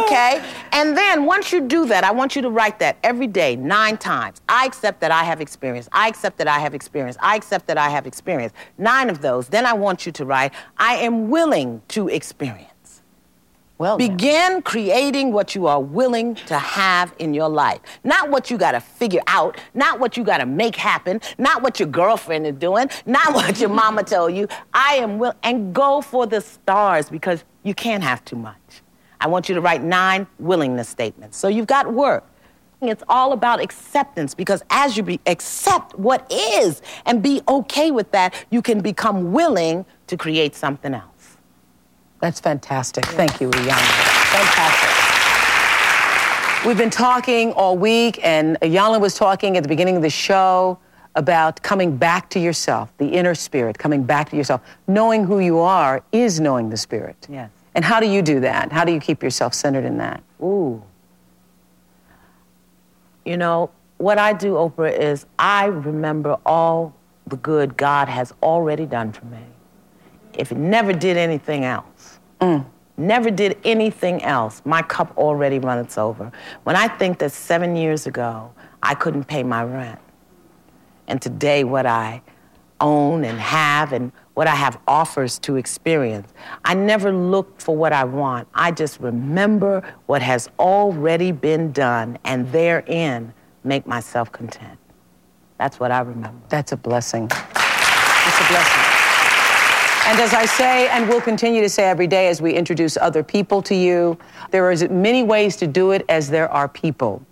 okay? 0.05 0.43
And 0.73 0.97
then 0.97 1.27
once 1.27 1.50
you 1.53 1.61
do 1.63 1.87
that, 1.87 2.05
I 2.05 2.11
want 2.13 2.37
you 2.37 2.43
to 2.43 2.51
write 2.51 2.79
that 2.81 2.99
every 3.03 3.27
day, 3.27 3.57
nine 3.57 3.97
times. 3.97 4.41
I 4.49 4.67
accept 4.67 5.01
that 5.01 5.11
I 5.11 5.25
have 5.25 5.41
experience. 5.41 5.89
I 5.93 6.09
accept 6.09 6.39
that 6.39 6.49
I 6.49 6.59
have 6.59 6.75
experience. 6.75 7.17
I 7.21 7.37
accept 7.37 7.67
that 7.69 7.79
I 7.79 7.89
have 7.89 8.07
experience. 8.07 8.53
Nine 8.79 9.11
of 9.11 9.21
those. 9.23 9.49
Then 9.49 9.67
I 9.67 9.73
want 9.73 10.07
you 10.07 10.13
to 10.13 10.25
write, 10.25 10.53
I 10.77 10.97
am 10.97 11.31
willing 11.31 11.83
to 11.89 12.09
experience. 12.09 12.67
Well. 13.81 13.97
Begin 13.97 14.61
creating 14.61 15.33
what 15.33 15.55
you 15.55 15.67
are 15.67 15.81
willing 15.81 16.35
to 16.35 16.59
have 16.59 17.15
in 17.19 17.33
your 17.33 17.49
life. 17.49 17.81
Not 18.05 18.29
what 18.29 18.51
you 18.51 18.59
got 18.59 18.73
to 18.73 18.81
figure 18.81 19.23
out, 19.27 19.59
not 19.73 19.99
what 19.99 20.19
you 20.19 20.23
got 20.23 20.39
to 20.39 20.45
make 20.45 20.77
happen, 20.77 21.19
not 21.39 21.63
what 21.63 21.81
your 21.81 21.89
girlfriend 21.89 22.47
is 22.47 22.57
doing, 22.57 22.91
not 23.07 23.33
what 23.35 23.59
your 23.59 23.71
mama 23.71 24.05
told 24.05 24.35
you. 24.35 24.49
I 24.75 24.97
am 24.97 25.19
will 25.19 25.33
and 25.43 25.75
go 25.75 26.03
for 26.03 26.27
the 26.27 26.43
stars 26.43 27.09
because 27.09 27.43
you 27.63 27.75
can't 27.75 28.03
have 28.03 28.23
too 28.23 28.37
much. 28.37 28.83
I 29.21 29.29
want 29.29 29.49
you 29.49 29.55
to 29.55 29.61
write 29.61 29.83
nine 29.83 30.27
willingness 30.39 30.89
statements. 30.89 31.37
So 31.37 31.49
you've 31.49 31.67
got 31.67 31.93
work. 31.93 32.25
It's 32.83 33.03
all 33.09 33.33
about 33.33 33.61
acceptance 33.61 34.35
because 34.35 34.63
as 34.71 34.97
you 34.97 35.03
be, 35.03 35.21
accept 35.27 35.95
what 35.99 36.31
is 36.33 36.81
and 37.05 37.23
be 37.23 37.43
okay 37.47 37.91
with 37.91 38.11
that, 38.13 38.47
you 38.51 38.63
can 38.63 38.81
become 38.81 39.33
willing 39.33 39.85
to 40.07 40.17
create 40.17 40.55
something 40.55 40.95
else. 40.95 41.37
That's 42.21 42.41
fantastic. 42.41 43.05
Thank 43.05 43.41
you, 43.41 43.51
Iyanla. 43.51 43.77
Fantastic. 44.33 44.91
We've 46.67 46.79
been 46.79 46.91
talking 46.91 47.53
all 47.53 47.77
week, 47.77 48.19
and 48.23 48.59
Iyanla 48.61 49.01
was 49.01 49.15
talking 49.15 49.57
at 49.57 49.63
the 49.63 49.69
beginning 49.69 49.97
of 49.97 50.03
the 50.03 50.11
show 50.11 50.79
about 51.15 51.63
coming 51.63 51.97
back 51.97 52.29
to 52.31 52.39
yourself, 52.39 52.93
the 52.99 53.09
inner 53.09 53.35
spirit, 53.35 53.79
coming 53.79 54.05
back 54.05 54.31
to 54.31 54.37
yourself. 54.37 54.61
Knowing 54.87 55.25
who 55.25 55.41
you 55.41 55.59
are 55.59 56.03
is 56.13 56.39
knowing 56.41 56.71
the 56.71 56.77
spirit. 56.77 57.27
Yes. 57.31 57.51
And 57.75 57.85
how 57.85 58.01
do 58.01 58.07
you 58.07 58.23
do 58.23 58.41
that? 58.41 58.73
How 58.73 58.85
do 58.85 58.93
you 58.93 59.01
keep 59.01 59.23
yourself 59.23 59.55
centered 59.55 59.85
in 59.85 59.99
that? 59.99 60.23
Ooh. 60.43 60.83
You 63.25 63.37
know, 63.37 63.71
what 63.99 64.19
I 64.19 64.33
do, 64.33 64.55
Oprah, 64.55 64.97
is 64.97 65.27
I 65.39 65.67
remember 65.67 66.37
all 66.45 66.95
the 67.27 67.37
good 67.37 67.77
God 67.77 68.09
has 68.09 68.33
already 68.43 68.87
done 68.87 69.13
for 69.13 69.25
me. 69.27 69.45
If 70.35 70.53
it 70.53 70.59
never 70.59 70.93
did 70.93 71.17
anything 71.17 71.65
else, 71.65 72.19
mm. 72.41 72.65
never 72.97 73.31
did 73.31 73.59
anything 73.65 74.23
else, 74.23 74.63
my 74.65 74.83
cup 74.83 75.17
already 75.17 75.59
runs 75.59 75.99
over. 75.99 76.33
When 76.65 76.77
I 76.77 76.89
think 76.89 77.19
that 77.19 77.33
seven 77.33 77.77
years 77.77 78.07
ago, 78.07 78.53
I 78.83 78.95
couldn't 78.95 79.25
pay 79.25 79.43
my 79.43 79.63
rent, 79.65 80.01
and 81.07 81.21
today 81.21 81.65
what 81.65 81.85
I 81.85 82.23
own 82.81 83.25
and 83.25 83.39
have 83.39 83.93
and 83.93 84.11
what 84.41 84.49
I 84.49 84.55
have 84.55 84.81
offers 84.89 85.39
to 85.41 85.57
experience. 85.57 86.33
I 86.65 86.73
never 86.73 87.13
look 87.13 87.61
for 87.61 87.77
what 87.77 87.93
I 87.93 88.05
want. 88.05 88.49
I 88.55 88.71
just 88.71 88.99
remember 88.99 89.83
what 90.07 90.23
has 90.23 90.49
already 90.59 91.31
been 91.31 91.73
done 91.73 92.17
and 92.25 92.51
therein 92.51 93.35
make 93.65 93.87
myself 93.87 94.33
content. 94.33 94.79
That's 95.59 95.79
what 95.79 95.91
I 95.93 96.01
remember. 96.01 96.41
That's 96.49 96.73
a 96.73 96.79
blessing. 96.79 97.25
It's 97.25 98.41
a 98.41 98.49
blessing. 98.49 98.83
And 100.07 100.19
as 100.19 100.33
I 100.33 100.47
say, 100.47 100.89
and 100.89 101.07
will 101.07 101.21
continue 101.21 101.61
to 101.61 101.69
say 101.69 101.91
every 101.91 102.07
day 102.07 102.29
as 102.29 102.41
we 102.41 102.55
introduce 102.55 102.97
other 102.97 103.23
people 103.23 103.61
to 103.61 103.75
you, 103.75 104.17
there 104.53 104.65
are 104.65 104.71
as 104.71 104.89
many 104.89 105.23
ways 105.23 105.55
to 105.57 105.67
do 105.67 105.91
it 105.91 106.03
as 106.09 106.31
there 106.31 106.51
are 106.51 106.67
people. 106.67 107.23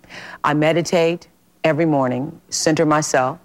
I 0.43 0.53
meditate 0.53 1.27
every 1.63 1.87
morning, 1.87 2.39
center 2.49 2.85
myself. 2.85 3.39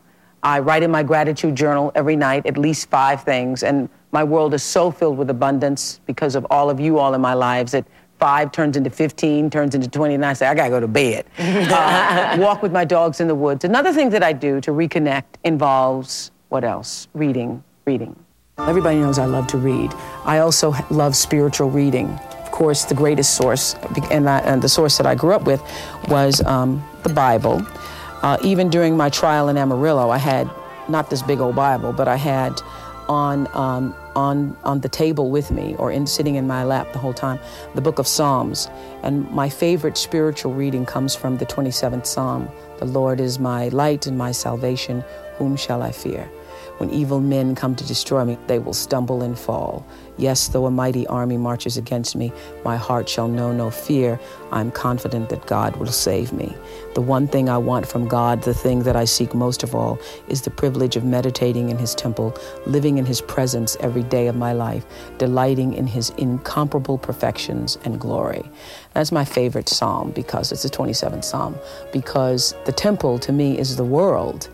I 0.44 0.58
write 0.58 0.82
in 0.82 0.90
my 0.90 1.02
gratitude 1.02 1.56
journal 1.56 1.90
every 1.94 2.16
night 2.16 2.44
at 2.44 2.58
least 2.58 2.90
five 2.90 3.24
things, 3.24 3.62
and 3.62 3.88
my 4.12 4.22
world 4.22 4.52
is 4.52 4.62
so 4.62 4.90
filled 4.90 5.16
with 5.16 5.30
abundance 5.30 6.00
because 6.04 6.34
of 6.34 6.46
all 6.50 6.68
of 6.68 6.78
you 6.78 6.98
all 6.98 7.14
in 7.14 7.20
my 7.22 7.32
lives 7.32 7.72
that 7.72 7.86
five 8.18 8.52
turns 8.52 8.76
into 8.76 8.90
15, 8.90 9.48
turns 9.48 9.74
into 9.74 9.88
20, 9.88 10.14
and 10.14 10.24
I 10.24 10.34
say, 10.34 10.46
I 10.46 10.54
gotta 10.54 10.68
go 10.68 10.80
to 10.80 10.88
bed. 10.88 11.24
Uh, 11.38 12.36
walk 12.38 12.62
with 12.62 12.72
my 12.72 12.84
dogs 12.84 13.20
in 13.20 13.28
the 13.28 13.34
woods. 13.34 13.64
Another 13.64 13.92
thing 13.92 14.10
that 14.10 14.22
I 14.22 14.32
do 14.32 14.60
to 14.60 14.70
reconnect 14.70 15.24
involves 15.44 16.30
what 16.50 16.62
else? 16.62 17.08
Reading, 17.14 17.64
reading. 17.86 18.14
Everybody 18.58 18.98
knows 18.98 19.18
I 19.18 19.24
love 19.24 19.46
to 19.48 19.58
read. 19.58 19.92
I 20.24 20.38
also 20.38 20.74
love 20.90 21.16
spiritual 21.16 21.70
reading. 21.70 22.08
Of 22.10 22.50
course, 22.52 22.84
the 22.84 22.94
greatest 22.94 23.34
source, 23.34 23.74
and, 24.10 24.28
I, 24.28 24.38
and 24.40 24.62
the 24.62 24.68
source 24.68 24.96
that 24.98 25.06
I 25.06 25.14
grew 25.14 25.32
up 25.32 25.44
with, 25.44 25.60
was 26.08 26.40
um, 26.44 26.86
the 27.02 27.08
Bible. 27.08 27.66
Uh, 28.24 28.38
even 28.40 28.70
during 28.70 28.96
my 28.96 29.10
trial 29.10 29.50
in 29.50 29.58
Amarillo, 29.58 30.08
I 30.08 30.16
had 30.16 30.48
not 30.88 31.10
this 31.10 31.20
big 31.20 31.40
old 31.40 31.54
Bible, 31.54 31.92
but 31.92 32.08
I 32.08 32.16
had 32.16 32.58
on 33.06 33.46
um, 33.54 33.94
on 34.16 34.56
on 34.64 34.80
the 34.80 34.88
table 34.88 35.30
with 35.30 35.50
me, 35.50 35.76
or 35.78 35.92
in 35.92 36.06
sitting 36.06 36.36
in 36.36 36.46
my 36.46 36.64
lap 36.64 36.90
the 36.94 36.98
whole 36.98 37.12
time, 37.12 37.38
the 37.74 37.82
Book 37.82 37.98
of 37.98 38.06
Psalms. 38.06 38.70
And 39.02 39.30
my 39.30 39.50
favorite 39.50 39.98
spiritual 39.98 40.54
reading 40.54 40.86
comes 40.86 41.14
from 41.14 41.36
the 41.36 41.44
27th 41.44 42.06
Psalm. 42.06 42.48
The 42.78 42.86
Lord 42.86 43.20
is 43.20 43.38
my 43.38 43.68
light 43.68 44.06
and 44.06 44.16
my 44.16 44.32
salvation. 44.32 45.04
Whom 45.36 45.54
shall 45.54 45.82
I 45.82 45.92
fear? 45.92 46.24
When 46.78 46.88
evil 46.88 47.20
men 47.20 47.54
come 47.54 47.76
to 47.76 47.86
destroy 47.86 48.24
me, 48.24 48.38
they 48.46 48.58
will 48.58 48.72
stumble 48.72 49.20
and 49.20 49.38
fall. 49.38 49.86
Yes, 50.16 50.48
though 50.48 50.66
a 50.66 50.70
mighty 50.70 51.06
army 51.08 51.36
marches 51.36 51.76
against 51.76 52.14
me, 52.14 52.32
my 52.64 52.76
heart 52.76 53.08
shall 53.08 53.26
know 53.26 53.52
no 53.52 53.70
fear. 53.70 54.20
I'm 54.52 54.70
confident 54.70 55.28
that 55.30 55.46
God 55.46 55.76
will 55.76 55.88
save 55.88 56.32
me. 56.32 56.54
The 56.94 57.00
one 57.00 57.26
thing 57.26 57.48
I 57.48 57.58
want 57.58 57.86
from 57.86 58.06
God, 58.06 58.42
the 58.42 58.54
thing 58.54 58.84
that 58.84 58.94
I 58.94 59.06
seek 59.06 59.34
most 59.34 59.64
of 59.64 59.74
all, 59.74 59.98
is 60.28 60.42
the 60.42 60.50
privilege 60.50 60.94
of 60.94 61.04
meditating 61.04 61.68
in 61.68 61.78
His 61.78 61.96
temple, 61.96 62.36
living 62.66 62.98
in 62.98 63.06
His 63.06 63.20
presence 63.20 63.76
every 63.80 64.04
day 64.04 64.28
of 64.28 64.36
my 64.36 64.52
life, 64.52 64.86
delighting 65.18 65.74
in 65.74 65.88
His 65.88 66.10
incomparable 66.10 66.96
perfections 66.96 67.76
and 67.84 67.98
glory. 67.98 68.48
That's 68.92 69.10
my 69.10 69.24
favorite 69.24 69.68
psalm 69.68 70.12
because 70.12 70.52
it's 70.52 70.62
the 70.62 70.70
27th 70.70 71.24
psalm, 71.24 71.56
because 71.92 72.54
the 72.66 72.72
temple 72.72 73.18
to 73.18 73.32
me 73.32 73.58
is 73.58 73.74
the 73.74 73.84
world. 73.84 74.48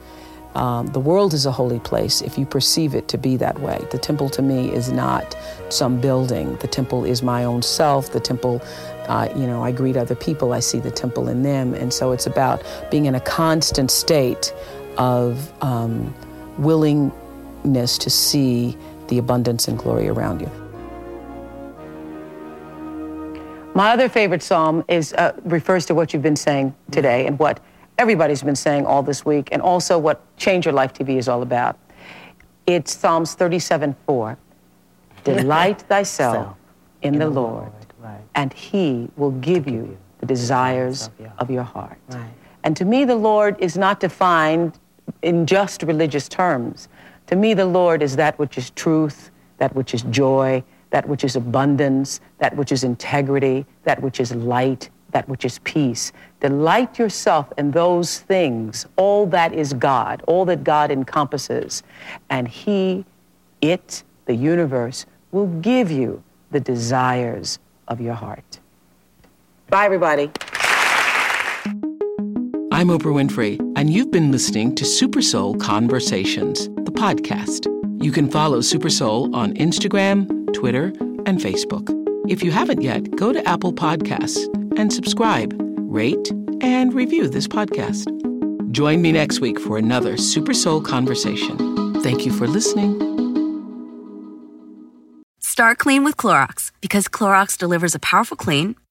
Um, 0.55 0.89
the 0.89 1.01
world 1.01 1.33
is 1.33 1.47
a 1.47 1.53
holy 1.53 1.79
place 1.79 2.21
if 2.23 2.37
you 2.37 2.45
perceive 2.45 2.95
it 2.95 3.07
to 3.09 3.19
be 3.19 3.37
that 3.37 3.61
way. 3.61 3.79
The 3.91 3.99
temple 3.99 4.29
to 4.31 4.43
me 4.43 4.73
is 4.73 4.91
not 4.91 5.37
some 5.69 6.01
building. 6.01 6.57
The 6.57 6.67
temple 6.67 7.05
is 7.05 7.23
my 7.23 7.45
own 7.45 7.63
self. 7.63 8.13
The 8.13 8.21
temple, 8.21 8.61
uh, 9.07 9.29
you 9.37 9.47
know, 9.47 9.63
I 9.63 9.71
greet 9.71 9.97
other 9.97 10.17
people, 10.17 10.53
I 10.53 10.61
see 10.61 10.81
the 10.81 10.91
temple 10.91 11.29
in 11.29 11.43
them. 11.43 11.75
And 11.75 11.93
so 11.93 12.11
it's 12.13 12.27
about 12.27 12.65
being 12.91 13.07
in 13.07 13.15
a 13.15 13.21
constant 13.21 13.91
state 13.91 14.53
of 14.99 15.53
um, 15.63 16.13
willingness 16.59 17.97
to 17.99 18.11
see 18.11 18.77
the 19.07 19.19
abundance 19.19 19.69
and 19.69 19.79
glory 19.79 20.09
around 20.09 20.41
you. 20.41 20.51
My 23.73 23.93
other 23.93 24.09
favorite 24.09 24.43
psalm 24.43 24.85
is 24.89 25.13
uh, 25.13 25.33
refers 25.45 25.87
to 25.87 25.95
what 25.95 26.13
you've 26.13 26.25
been 26.25 26.35
saying 26.37 26.75
today 26.91 27.27
and 27.27 27.39
what 27.39 27.61
everybody's 28.01 28.43
been 28.43 28.57
saying 28.57 28.87
all 28.87 29.03
this 29.03 29.27
week, 29.27 29.51
and 29.53 29.61
also 29.61 29.99
what 29.99 30.25
Change 30.39 30.65
Your 30.65 30.73
Life 30.73 30.95
TV 30.95 31.19
is 31.19 31.29
all 31.29 31.43
about. 31.43 31.79
It's 32.67 32.97
Psalms 32.97 33.35
37 33.35 33.95
4. 34.07 34.39
Delight 35.25 35.83
thyself 35.83 36.57
in, 37.03 37.13
in 37.13 37.21
the, 37.21 37.27
the 37.27 37.31
Lord, 37.31 37.65
Lord 37.65 37.87
right. 37.99 38.21
and 38.35 38.55
he 38.55 39.11
will 39.19 39.33
give 39.33 39.69
you, 39.69 39.83
you 39.83 39.99
the 40.21 40.27
desires 40.27 41.09
of 41.09 41.21
your, 41.21 41.33
of 41.37 41.51
your 41.51 41.63
heart. 41.63 41.99
Right. 42.09 42.31
And 42.65 42.75
to 42.79 42.87
me, 42.87 43.05
the 43.05 43.17
Lord 43.17 43.57
is 43.59 43.77
not 43.77 44.01
defined 44.01 44.79
in 45.21 45.45
just 45.45 45.83
religious 45.83 46.27
terms. 46.27 46.89
To 47.27 47.37
me, 47.37 47.53
the 47.53 47.67
Lord 47.67 48.03
is 48.03 48.17
that 48.17 48.39
which 48.39 48.57
is 48.57 48.71
truth, 48.71 49.31
that 49.59 49.75
which 49.77 49.93
is 49.93 50.03
joy, 50.05 50.65
that 50.89 51.07
which 51.07 51.23
is 51.23 51.37
abundance, 51.37 52.23
that 52.39 52.57
which 52.57 52.73
is 52.73 52.83
integrity, 52.83 53.67
that 53.85 54.01
which 54.01 54.21
is 54.21 54.35
light, 54.35 54.89
that 55.13 55.29
which 55.29 55.45
is 55.45 55.59
peace. 55.61 56.13
Delight 56.41 56.99
yourself 56.99 57.53
in 57.59 57.71
those 57.71 58.21
things, 58.21 58.87
all 58.97 59.27
that 59.27 59.53
is 59.53 59.73
God, 59.73 60.23
all 60.27 60.45
that 60.47 60.65
God 60.65 60.91
encompasses. 60.91 61.83
And 62.29 62.49
He, 62.49 63.05
it, 63.61 64.03
the 64.27 64.35
universe, 64.35 65.07
will 65.33 65.49
give 65.61 65.91
you 65.91 66.23
the 66.51 66.61
desires 66.61 67.59
of 67.89 68.01
your 68.01 68.15
heart. 68.15 68.61
Bye, 69.69 69.85
everybody. 69.85 70.31
I'm 72.73 72.89
Oprah 72.89 73.13
Winfrey, 73.13 73.61
and 73.77 73.91
you've 73.91 74.11
been 74.11 74.33
listening 74.33 74.75
to 74.77 74.85
Super 74.85 75.21
Soul 75.21 75.55
Conversations, 75.57 76.69
the 76.69 76.93
podcast. 76.93 77.67
You 78.03 78.11
can 78.11 78.31
follow 78.31 78.63
Super 78.63 78.89
Soul 78.89 79.35
on 79.37 79.53
Instagram, 79.55 80.53
Twitter, 80.55 80.87
and 81.27 81.39
Facebook. 81.39 81.95
If 82.29 82.43
you 82.43 82.51
haven't 82.51 82.81
yet, 82.81 83.15
go 83.17 83.33
to 83.33 83.47
Apple 83.47 83.73
Podcasts 83.73 84.60
and 84.81 84.93
subscribe, 84.93 85.55
rate, 85.77 86.31
and 86.63 86.95
review 86.95 87.29
this 87.29 87.47
podcast. 87.47 88.09
Join 88.73 89.03
me 89.03 89.13
next 89.13 89.41
week 89.41 89.61
for 89.61 89.77
another 89.77 90.17
Super 90.17 90.55
Soul 90.55 90.81
conversation. 90.81 92.03
Thank 92.03 92.25
you 92.25 92.33
for 92.33 92.47
listening. 92.47 92.99
Start 95.39 95.79
clean 95.79 96.03
with 96.03 96.17
Clorox 96.17 96.73
because 96.81 97.07
Clorox 97.07 97.59
delivers 97.59 97.95
a 97.95 97.99
powerful 97.99 98.37
clean 98.37 98.75